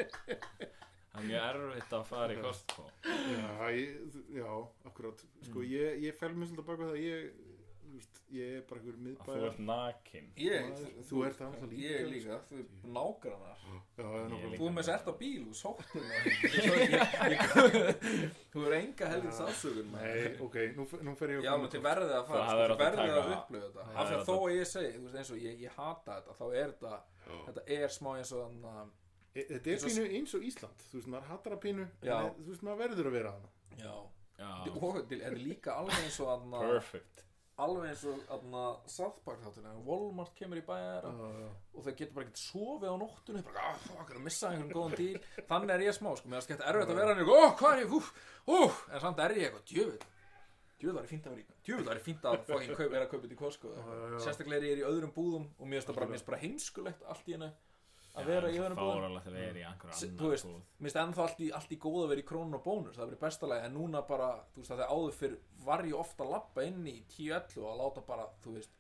Það 1.12 1.20
er 1.20 1.26
mjög 1.28 1.46
erfitt 1.46 1.94
að 1.98 2.04
fara 2.08 2.32
í 2.36 2.38
Costco. 2.40 2.84
Já, 3.04 3.72
já, 4.32 4.52
akkurat. 4.88 5.24
Sko, 5.44 5.64
ég, 5.68 5.98
ég 6.06 6.16
fel 6.16 6.32
mér 6.38 6.48
svolítið 6.48 6.68
baka 6.70 6.86
það. 6.88 6.94
Að 6.96 7.02
ég, 7.04 7.18
veist, 7.98 8.20
ég 8.32 8.56
er 8.58 8.62
bara 8.70 8.80
einhver 8.80 8.94
að 8.94 9.00
þú 9.00 9.06
miðbæjar 9.08 9.46
ert 9.50 9.60
nakin 9.68 10.28
ég, 10.38 10.62
þú 11.10 11.24
ert 11.28 11.38
það 11.40 11.48
alltaf 11.50 11.70
líka, 11.72 11.82
ég 11.88 12.10
líka, 12.12 12.38
þú 12.50 12.56
er 12.62 12.66
nágrannar 12.98 13.60
þú 14.58 14.68
er 14.68 14.76
með 14.78 14.86
sért 14.90 15.10
á 15.12 15.14
bíl 15.22 15.44
og 15.48 15.56
sóttum 15.62 16.04
þú 18.52 18.64
er 18.68 18.76
enga 18.80 19.10
heldur 19.12 19.34
sásögun 19.36 19.92
Nei, 19.96 20.32
ok, 20.44 20.56
nú, 20.78 20.86
nú 21.06 21.16
fer 21.20 21.36
ég 21.36 21.46
Já, 21.46 21.54
menn 21.60 21.72
til 21.74 21.84
verðið 21.84 22.16
að 22.18 22.26
fara, 22.30 22.46
Það 22.46 22.52
sko, 22.52 22.62
til 22.62 22.72
að 22.72 22.82
verðið 22.86 23.20
að 23.22 23.30
upplifa 23.36 23.66
þetta. 23.68 23.86
Það 23.86 24.00
Af 24.02 24.10
því 24.10 24.16
að 24.18 24.26
þó 24.28 24.34
að- 24.36 24.46
að 24.48 24.56
ég 24.58 24.66
segi, 24.72 24.92
þú 24.96 25.04
veist 25.06 25.20
eins 25.22 25.32
og 25.36 25.40
ég, 25.46 25.56
ég 25.66 25.78
hata 25.78 26.18
þetta 26.18 26.32
þá 26.40 26.46
er 26.62 26.68
þetta, 26.72 26.94
þetta 27.48 27.64
er 27.78 27.88
smá 27.98 28.12
eins 28.18 28.32
og 28.36 28.44
þannig 28.48 28.74
að 28.82 28.98
E- 29.32 29.46
Þetta 29.48 29.70
er 29.70 29.76
Eins 29.78 29.84
og- 29.86 29.92
pínu 29.96 30.16
eins 30.18 30.34
og 30.36 30.42
Ísland. 30.44 30.82
Þú 30.92 30.96
veist, 30.98 31.08
maður 31.08 31.28
hattar 31.32 31.54
að 31.56 31.60
pínu 31.64 31.84
en 31.86 31.92
Já. 32.04 32.18
Þú 32.36 32.48
veist, 32.52 32.64
maður 32.68 32.80
verður 32.82 33.08
að 33.08 33.14
vera 33.16 33.32
hana 33.32 33.50
Já, 33.80 33.94
Já, 34.42 34.50
og 34.82 34.96
þetta 34.98 35.20
er 35.30 35.36
líka 35.40 35.72
alveg 35.80 36.02
eins 36.04 36.18
og 36.20 36.28
þannig 36.28 36.66
perfect 36.68 37.24
alveg 37.62 37.90
eins 37.92 38.04
og 38.08 38.22
þannig 38.30 38.58
að 38.62 38.92
South 38.94 39.18
Park 39.26 39.42
þáttur 39.44 39.68
en 39.70 39.82
Walmart 39.88 40.34
kemur 40.38 40.62
í 40.62 40.64
bæjar 40.66 41.08
Já, 41.08 41.28
já. 41.42 41.50
og 41.76 41.86
þau 41.86 41.92
getur 41.92 42.16
bara 42.16 42.26
ekkert 42.28 42.42
sofið 42.42 42.88
á 42.88 42.96
nóttunni 43.02 43.44
bara, 43.48 43.66
ah, 43.72 43.82
fuck, 43.88 44.10
er 44.10 44.20
að 44.22 44.26
missa 44.28 44.52
einhvern 44.52 44.74
góðan 44.78 44.98
díl. 45.02 45.20
Þannig 45.52 45.76
er 45.76 45.86
ég 45.86 45.98
smá, 45.98 46.10
sko, 46.18 46.32
mér 46.32 46.40
er 46.40 46.48
skemmt 46.48 46.66
erfitt 46.72 46.94
að 46.94 47.02
vera 47.02 47.16
hann 47.16 47.34
ó, 47.36 47.42
hvað 47.60 47.76
er 47.76 47.84
ég, 47.84 47.96
úf, 48.00 48.12
úf 48.48 48.82
en 48.90 49.04
samt 49.06 49.24
er 49.26 49.36
ég 49.38 49.48
eitthvað, 49.50 49.66
djöfull. 49.72 50.08
Djöfull 50.82 50.98
var 50.98 51.06
ég 51.06 51.12
fínt 51.12 51.28
að 51.28 51.36
vera 51.36 51.44
í 51.44 51.60
djöfull 51.68 51.90
var 51.90 52.00
ég 52.00 52.06
fínt 52.08 52.24
að 52.26 52.40
fucking 52.48 52.80
vera 52.80 53.04
að 53.06 53.12
kaupa 53.12 53.28
þetta 53.28 53.36
í 53.36 53.42
já. 54.16 54.22
sérstaklega 54.24 54.62
er 54.62 54.72
ég 54.72 54.80
í 54.82 54.88
öðrum 54.88 55.12
búðum 55.14 55.44
og 55.60 55.68
mér 55.68 55.84
finnst 55.84 55.92
það 55.92 56.32
bara 56.32 56.42
heimskulegt 56.42 57.04
allt 57.06 57.30
í 57.30 57.36
hennu 57.36 57.52
að 58.12 58.28
vera 58.32 58.50
í 58.52 58.58
öðrum 58.60 58.78
búðum 58.82 58.98
Fáralegt 59.02 59.28
að 59.32 59.36
vera 59.40 59.60
í 59.62 59.66
einhverju 59.70 59.96
S- 59.96 60.04
annar 60.04 60.20
búð 60.22 60.34
Mér 60.82 60.88
finnst 60.88 61.00
ennþá 61.02 61.24
allt 61.26 61.40
í, 61.42 61.48
allt 61.60 61.72
í 61.72 61.78
góð 61.86 62.00
að 62.04 62.10
vera 62.12 62.24
í 62.24 62.28
krónun 62.32 62.58
og 62.58 62.64
bónus 62.66 62.98
það 62.98 63.04
er 63.06 63.12
verið 63.12 63.22
besta 63.26 63.48
lagi, 63.52 63.66
en 63.70 63.76
núna 63.78 64.02
bara 64.10 64.30
þú 64.56 64.62
veist, 64.64 64.72
að 64.76 64.82
það 64.84 64.94
áður 64.98 65.18
fyrir 65.22 65.38
var 65.66 65.84
ég 65.88 65.96
ofta 66.02 66.24
að 66.26 66.34
lappa 66.36 66.66
inn 66.68 66.88
í 66.92 66.96
10-11 67.16 67.58
og 67.64 67.70
að 67.72 67.82
láta 67.84 68.04
bara, 68.12 68.28
þú 68.44 68.56
veist 68.58 68.76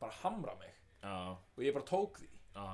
bara 0.00 0.16
hamra 0.22 0.54
mig. 0.62 0.74
Já, 1.04 1.14
og 1.36 1.60
ég 1.64 1.74
bara 1.76 1.88
tók 1.90 2.18
því. 2.22 2.30
Já, 2.56 2.66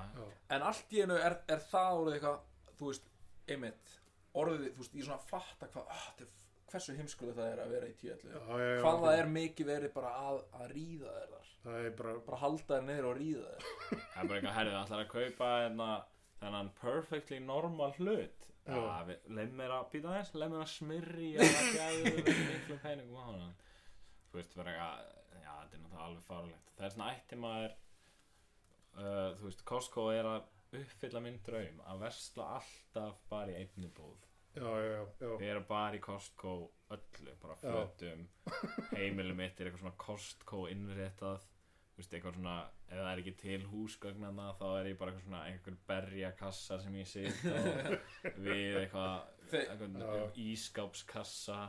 en 0.57 0.62
allt 0.70 0.92
í 0.96 1.02
einu 1.02 1.16
er, 1.18 1.36
er 1.50 1.61
það 1.70 2.00
orðið 2.00 2.16
eitthvað 2.16 2.76
þú 2.78 2.90
veist, 2.92 3.11
einmitt 3.50 3.94
orðið, 4.36 4.66
þú 4.76 4.82
veist, 4.84 4.94
ég 5.00 5.07
svona 5.09 5.26
fatta 5.26 5.68
hvað 5.74 5.90
ah, 5.90 6.07
þetta 6.16 6.26
er- 6.26 6.34
hversu 6.66 6.94
heimskulega 6.98 7.36
það 7.40 7.50
er 7.52 7.61
að 7.62 7.74
vera 7.76 7.86
í 7.86 7.92
10-11 8.00 8.24
Já, 8.26 8.40
já, 8.46 8.64
já, 8.66 8.80
hvað 8.82 8.96
það 9.07 9.18
er 9.20 9.28
mikið 9.36 9.68
verið 9.70 9.92
bara 9.94 10.11
að, 10.26 10.40
að 10.61 10.72
ríða 10.74 11.12
þér 11.18 11.28
þar 11.36 11.45
það 11.66 11.78
er 11.90 11.94
bara 11.98 12.14
bara 12.26 12.40
halda 12.42 12.66
þér 12.72 12.84
niður 12.88 13.08
og 13.10 13.16
ríða 13.20 13.52
þér. 13.52 13.70
Það 13.90 14.22
er 14.22 14.28
bara 14.30 14.38
eitthvað 14.40 14.56
herrið 14.58 14.74
Það 14.76 14.82
ætlar 14.86 15.04
að 15.04 15.12
kaupa 15.16 15.50
hérna 15.60 15.88
þennan 16.40 16.70
perfectly 16.80 17.38
normal 17.42 17.92
hlut? 18.00 18.42
Já. 18.66 18.74
Já, 18.74 18.96
við- 19.06 19.26
leið 19.38 19.52
mér 19.60 19.72
að 19.76 19.84
býta 19.92 20.14
þess 20.16 20.34
leið 20.34 20.52
mér 20.52 20.62
að 20.64 20.70
smyrri 20.72 21.28
að 21.38 21.68
gæðu 21.76 22.12
miklu 22.50 22.78
peningum 22.82 23.18
á 23.22 23.24
hann 23.30 23.52
þú 24.32 24.40
veist, 24.40 24.56
vera 24.58 24.72
eitthvað 24.72 25.44
já, 25.44 25.52
þetta 25.60 25.76
er 25.76 25.82
náttúrulega 25.84 26.06
alveg 26.08 26.24
fáralegt 26.26 26.72
það 26.76 26.86
er 26.88 26.94
svona 26.96 27.10
ætti 27.14 27.38
maður 27.44 27.76
uh, 28.98 29.30
þú 29.38 29.46
veist, 29.48 29.64
Costco 29.70 30.06
er 30.12 30.28
að 30.32 30.80
uppfylla 30.80 31.22
minn 31.24 31.38
draum 31.46 31.78
að 31.86 32.02
versla 32.02 32.48
alltaf 32.58 33.20
bara 33.30 33.54
í 33.54 33.60
einni 33.62 33.88
búð. 33.96 34.24
Já, 34.56 34.64
já, 34.64 34.90
já, 34.90 35.02
já. 35.20 35.30
við 35.38 35.50
erum 35.52 35.66
bara 35.68 35.96
í 35.98 36.02
Costco 36.02 36.52
öllu, 36.96 37.34
bara 37.42 37.56
fötum 37.60 38.26
heimilum 38.96 39.36
mitt 39.38 39.60
er 39.60 39.68
eitthvað 39.70 39.82
svona 39.84 39.98
Costco 40.00 40.62
innréttað 40.72 41.44
veist, 41.97 42.12
eitthvað 42.12 42.36
svona, 42.36 42.57
ef 42.88 42.99
það 42.99 43.11
er 43.11 43.22
ekki 43.22 43.34
til 43.40 43.62
húsgögnana 43.70 44.51
þá 44.59 44.66
er 44.68 44.90
ég 44.90 44.99
bara 45.01 45.12
eitthvað 45.12 45.28
svona 45.28 45.42
einhver 45.51 45.78
berjakassa 45.88 46.78
sem 46.82 46.99
ég 47.01 47.09
sit 47.09 47.47
á 47.49 47.57
við 48.47 48.80
eitthvað, 48.82 49.32
eitthvað 49.62 49.99
Já. 50.03 50.26
ískápskassa 50.47 51.61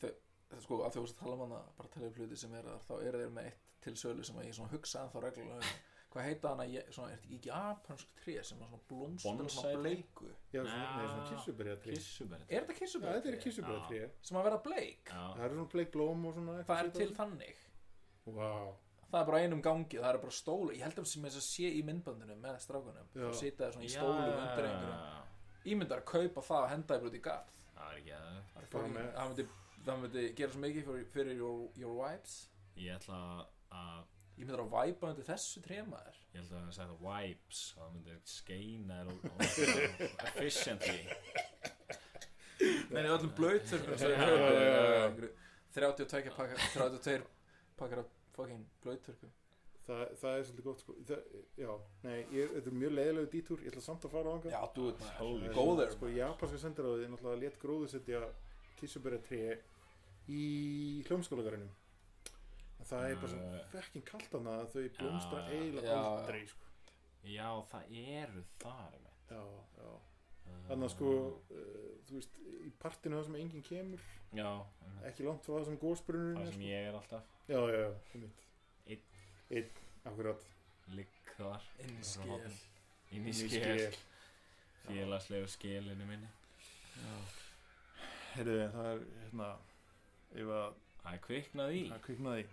þetta 0.00 0.64
sko, 0.64 0.80
að 0.86 0.96
þú 0.96 1.04
veist 1.06 1.16
að 1.18 1.22
tala 1.22 1.36
um 1.36 1.46
hana 1.46 1.62
bara 1.78 1.92
tala 1.94 2.10
um 2.10 2.18
hluti 2.18 2.40
sem 2.40 2.58
er 2.58 2.66
þar, 2.66 2.82
þá 2.88 2.94
eru 2.98 3.22
þeir 3.22 3.38
með 3.38 3.48
eitt 3.52 3.70
til 3.80 3.94
sölu 3.96 4.26
sem 4.26 4.42
að 4.42 4.50
ég 4.50 4.58
svona 4.58 4.74
hugsa 4.74 5.04
en 5.04 5.14
þá 5.14 5.18
reglulega 5.24 5.62
um. 5.62 5.78
hvað 6.10 6.26
heita 6.26 6.52
hana, 6.52 6.66
ég, 6.68 6.92
svona, 6.92 7.14
er 7.14 7.22
þetta 7.22 7.30
ekki 7.38 7.50
japansk 7.52 8.12
tré 8.20 8.36
sem 8.42 8.60
er 8.60 8.72
svona 8.72 8.82
blómstur 8.90 9.46
og 9.46 9.54
svona 9.54 9.70
tré? 9.70 9.80
bleiku? 9.86 10.30
Já 10.50 10.60
svona, 10.64 10.84
nei, 10.98 11.08
svona 11.14 11.30
kissuberja 11.30 11.78
tré 11.86 11.94
já, 11.94 12.04
er 12.50 12.66
þetta 12.66 12.78
kissuberja 12.82 13.16
þetta 13.20 13.32
er 13.32 13.42
kissuberja 13.46 13.82
tré 13.86 14.02
sem 14.28 14.40
að 14.40 14.48
vera 14.50 14.62
bleik? 14.66 15.02
Já, 15.14 15.24
það 15.38 15.44
eru 15.46 15.60
svona 15.60 15.74
bleik 15.76 15.92
blóm 15.96 16.26
og 16.26 16.38
svona 16.38 16.62
það 16.66 16.82
er 16.82 16.94
til 16.98 17.10
þannig 17.22 17.66
wow. 18.26 18.74
það 19.10 19.20
er 19.20 19.30
bara 19.30 19.40
einum 19.44 19.62
gangi, 19.64 19.98
það 19.98 20.10
er 20.12 20.20
bara 20.24 20.36
stólu 20.36 20.76
ég 20.76 20.84
held 20.86 21.00
að 21.02 21.08
sem 21.12 21.26
þess 21.28 21.40
að 21.40 21.46
sé 21.46 21.72
í 21.78 21.82
myndbandinu 21.86 22.36
með 22.42 22.60
strákunum. 22.66 23.10
Já. 23.14 23.26
og 23.28 23.34
sita 23.38 23.64
þeir 23.64 23.76
svona 23.76 23.88
í 23.88 23.94
stólum 23.94 24.22
undir 24.26 24.44
einhverjum 24.44 25.72
ímyndar 25.74 26.04
að 26.04 26.08
kaupa 26.12 26.44
það 26.46 26.62
og 26.62 26.70
henda 26.74 27.00
út 27.10 27.18
í 27.18 27.24
garð. 27.24 27.50
Það 27.74 27.90
er 27.90 27.98
ekki 28.00 28.14
að 28.16 28.30
það, 28.54 28.70
það 28.70 29.26
myndi, 29.26 29.48
það 29.84 30.00
myndi 30.04 30.24
gera 30.38 30.54
svo 30.54 30.62
mikið 30.64 30.88
fyrir, 30.88 31.10
fyrir 31.16 31.42
your, 31.42 31.66
your 31.80 31.98
vibes. 32.00 32.38
Ég 32.80 32.96
ætla 32.96 33.20
að 33.76 34.00
ég 34.40 34.46
myndi 34.46 34.62
að 34.64 34.72
væpa 34.72 35.12
undir 35.12 35.28
þessu 35.28 35.60
trémaður 35.64 36.20
ég 36.30 36.44
ætla 36.44 36.60
að 36.62 36.76
það 36.76 36.92
wipes 37.02 37.60
og 37.74 37.80
það 37.80 37.94
myndir 37.96 38.18
skeina 38.30 38.98
efficiently. 40.30 41.00
Nei, 42.60 43.00
nei, 43.00 43.10
öllum 43.10 43.32
ég. 43.38 43.72
kaupi 45.16 45.30
32 45.74 46.34
pakkar 46.36 46.64
32 46.74 47.24
pakkar 47.80 48.02
af 48.04 48.10
fucking 48.36 48.64
blöytþurkum 48.84 49.32
það, 49.86 50.02
það 50.20 50.36
er 50.38 50.44
svolítið 50.48 50.66
gott 50.68 50.82
sko. 50.84 50.94
það, 51.08 51.22
já, 51.58 51.70
nei, 52.04 52.16
ég, 52.36 52.52
þetta 52.54 52.70
er 52.72 52.78
mjög 52.82 52.94
leiðilegu 52.98 53.30
dítúr 53.34 53.64
ég 53.64 53.72
ætla 53.72 53.82
samt 53.86 54.06
að 54.06 54.14
fara 54.14 54.30
á 54.30 54.34
Já, 54.36 54.40
þangað 54.40 54.70
þú 54.76 54.86
veit 54.86 55.00
maður. 55.00 55.18
There 55.80 55.94
sko, 55.96 56.10
japanska 56.14 56.60
sendiráðið 56.64 57.04
er 57.06 57.12
náttúrulega 57.14 57.42
létt 57.44 57.60
gróðusetja 57.64 58.22
kissuberja 58.80 59.22
tré 59.26 59.40
í 60.30 60.42
hljómskólagarinu 61.08 61.68
en 62.80 62.88
það 62.88 63.06
er 63.08 63.16
bara 63.24 63.32
svo 63.34 63.40
Uh, 63.50 63.64
fekkin 63.74 64.04
kalt 64.08 64.32
hana 64.36 64.54
að 64.62 64.70
þau 64.74 64.84
blómstra 64.98 65.40
já, 65.40 65.50
eiginlega 65.56 65.90
já. 65.90 65.98
aldrei 66.12 66.44
sko. 66.48 66.70
já, 67.28 67.48
það 67.72 67.96
eru 68.00 68.44
þar 68.62 68.94
einmitt. 68.96 69.26
já, 69.30 69.42
já 69.80 69.90
þannig 70.68 70.86
að 70.86 70.92
sko, 70.94 71.12
uh, 71.56 71.88
þú 72.08 72.18
veist 72.18 72.38
í 72.60 72.72
partinu 72.82 73.18
það 73.18 73.26
sem 73.28 73.38
enginn 73.40 73.66
kemur 73.66 74.04
já, 74.36 74.48
ekki 75.08 75.26
langt 75.26 75.46
frá 75.46 75.54
það 75.56 75.66
sem 75.70 75.80
gósbrunurinn 75.84 76.40
það 76.40 76.46
er 76.46 76.54
sem 76.54 76.60
sko. 76.60 76.70
ég 76.70 76.88
er 76.90 76.98
alltaf. 77.00 77.32
Já, 77.50 77.58
já, 77.58 77.78
já, 77.80 77.90
einmitt. 78.14 78.44
Einn. 78.86 79.08
einn, 79.50 79.72
akkurat. 80.12 80.46
Ligg 80.98 81.32
þar. 81.36 81.66
Inn 81.84 81.96
í 81.96 82.06
skél 82.06 82.52
inn 83.10 83.26
í 83.30 83.34
skél 83.34 83.98
félagslegu 84.86 85.50
skélinu 85.50 86.06
minni. 86.08 86.30
Herðu, 88.34 88.56
það 88.74 88.88
er 88.92 89.04
hérna 89.24 89.50
ef 90.30 90.54
að 90.54 90.80
það 91.02 91.12
er 91.12 91.22
kviknað 91.26 91.76
í. 91.76 91.84
Það 91.90 92.02
kviknaði 92.06 92.48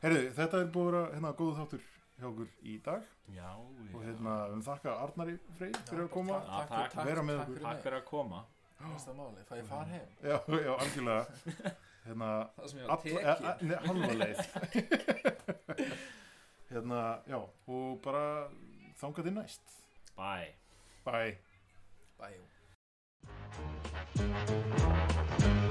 Herðu, 0.00 0.20
þetta 0.32 0.60
er 0.62 0.70
búið 0.72 0.86
að 0.86 0.94
vera 0.94 1.00
hérna 1.12 1.30
góðu 1.36 1.56
þáttur 1.58 1.82
hjá 2.20 2.26
okkur 2.30 2.48
í 2.62 2.76
dag. 2.84 3.02
Já, 3.34 3.48
og 3.56 3.90
já. 3.90 4.00
hérna 4.06 4.34
við 4.52 4.62
þakka 4.68 4.90
Arnari 5.04 5.34
Freyr 5.58 5.76
fyrir 5.90 6.04
að 6.06 6.10
koma. 6.14 6.36
Já, 6.38 6.42
Takk, 6.50 6.68
takk. 6.70 6.92
takk, 6.94 7.06
Vera 7.10 7.22
með 7.26 7.36
takk 7.38 7.46
okkur. 7.48 7.54
fyrir 7.58 7.66
takk 7.68 7.80
fyrir 7.86 7.98
að 8.00 8.06
koma. 8.10 8.40
Næsta 8.80 9.12
máli, 9.12 9.42
fæ 9.48 9.54
ég 9.60 9.66
far 9.68 9.86
heim? 9.90 10.08
Já, 10.24 10.36
já, 10.64 10.72
algjörlega. 10.76 11.24
Hérna, 12.06 12.28
Það 12.56 12.66
sem 12.70 12.78
ég 12.80 12.86
tekin 13.02 13.68
ne, 13.68 13.74
halva 13.84 14.12
leið. 14.22 14.38
Hérna, 16.70 17.00
já 17.28 17.38
og 17.40 18.00
bara 18.06 18.24
þangað 19.02 19.24
til 19.28 19.36
næst. 19.36 19.64
Bye. 20.16 20.50
Bye. 21.04 21.36
Thank 25.38 25.64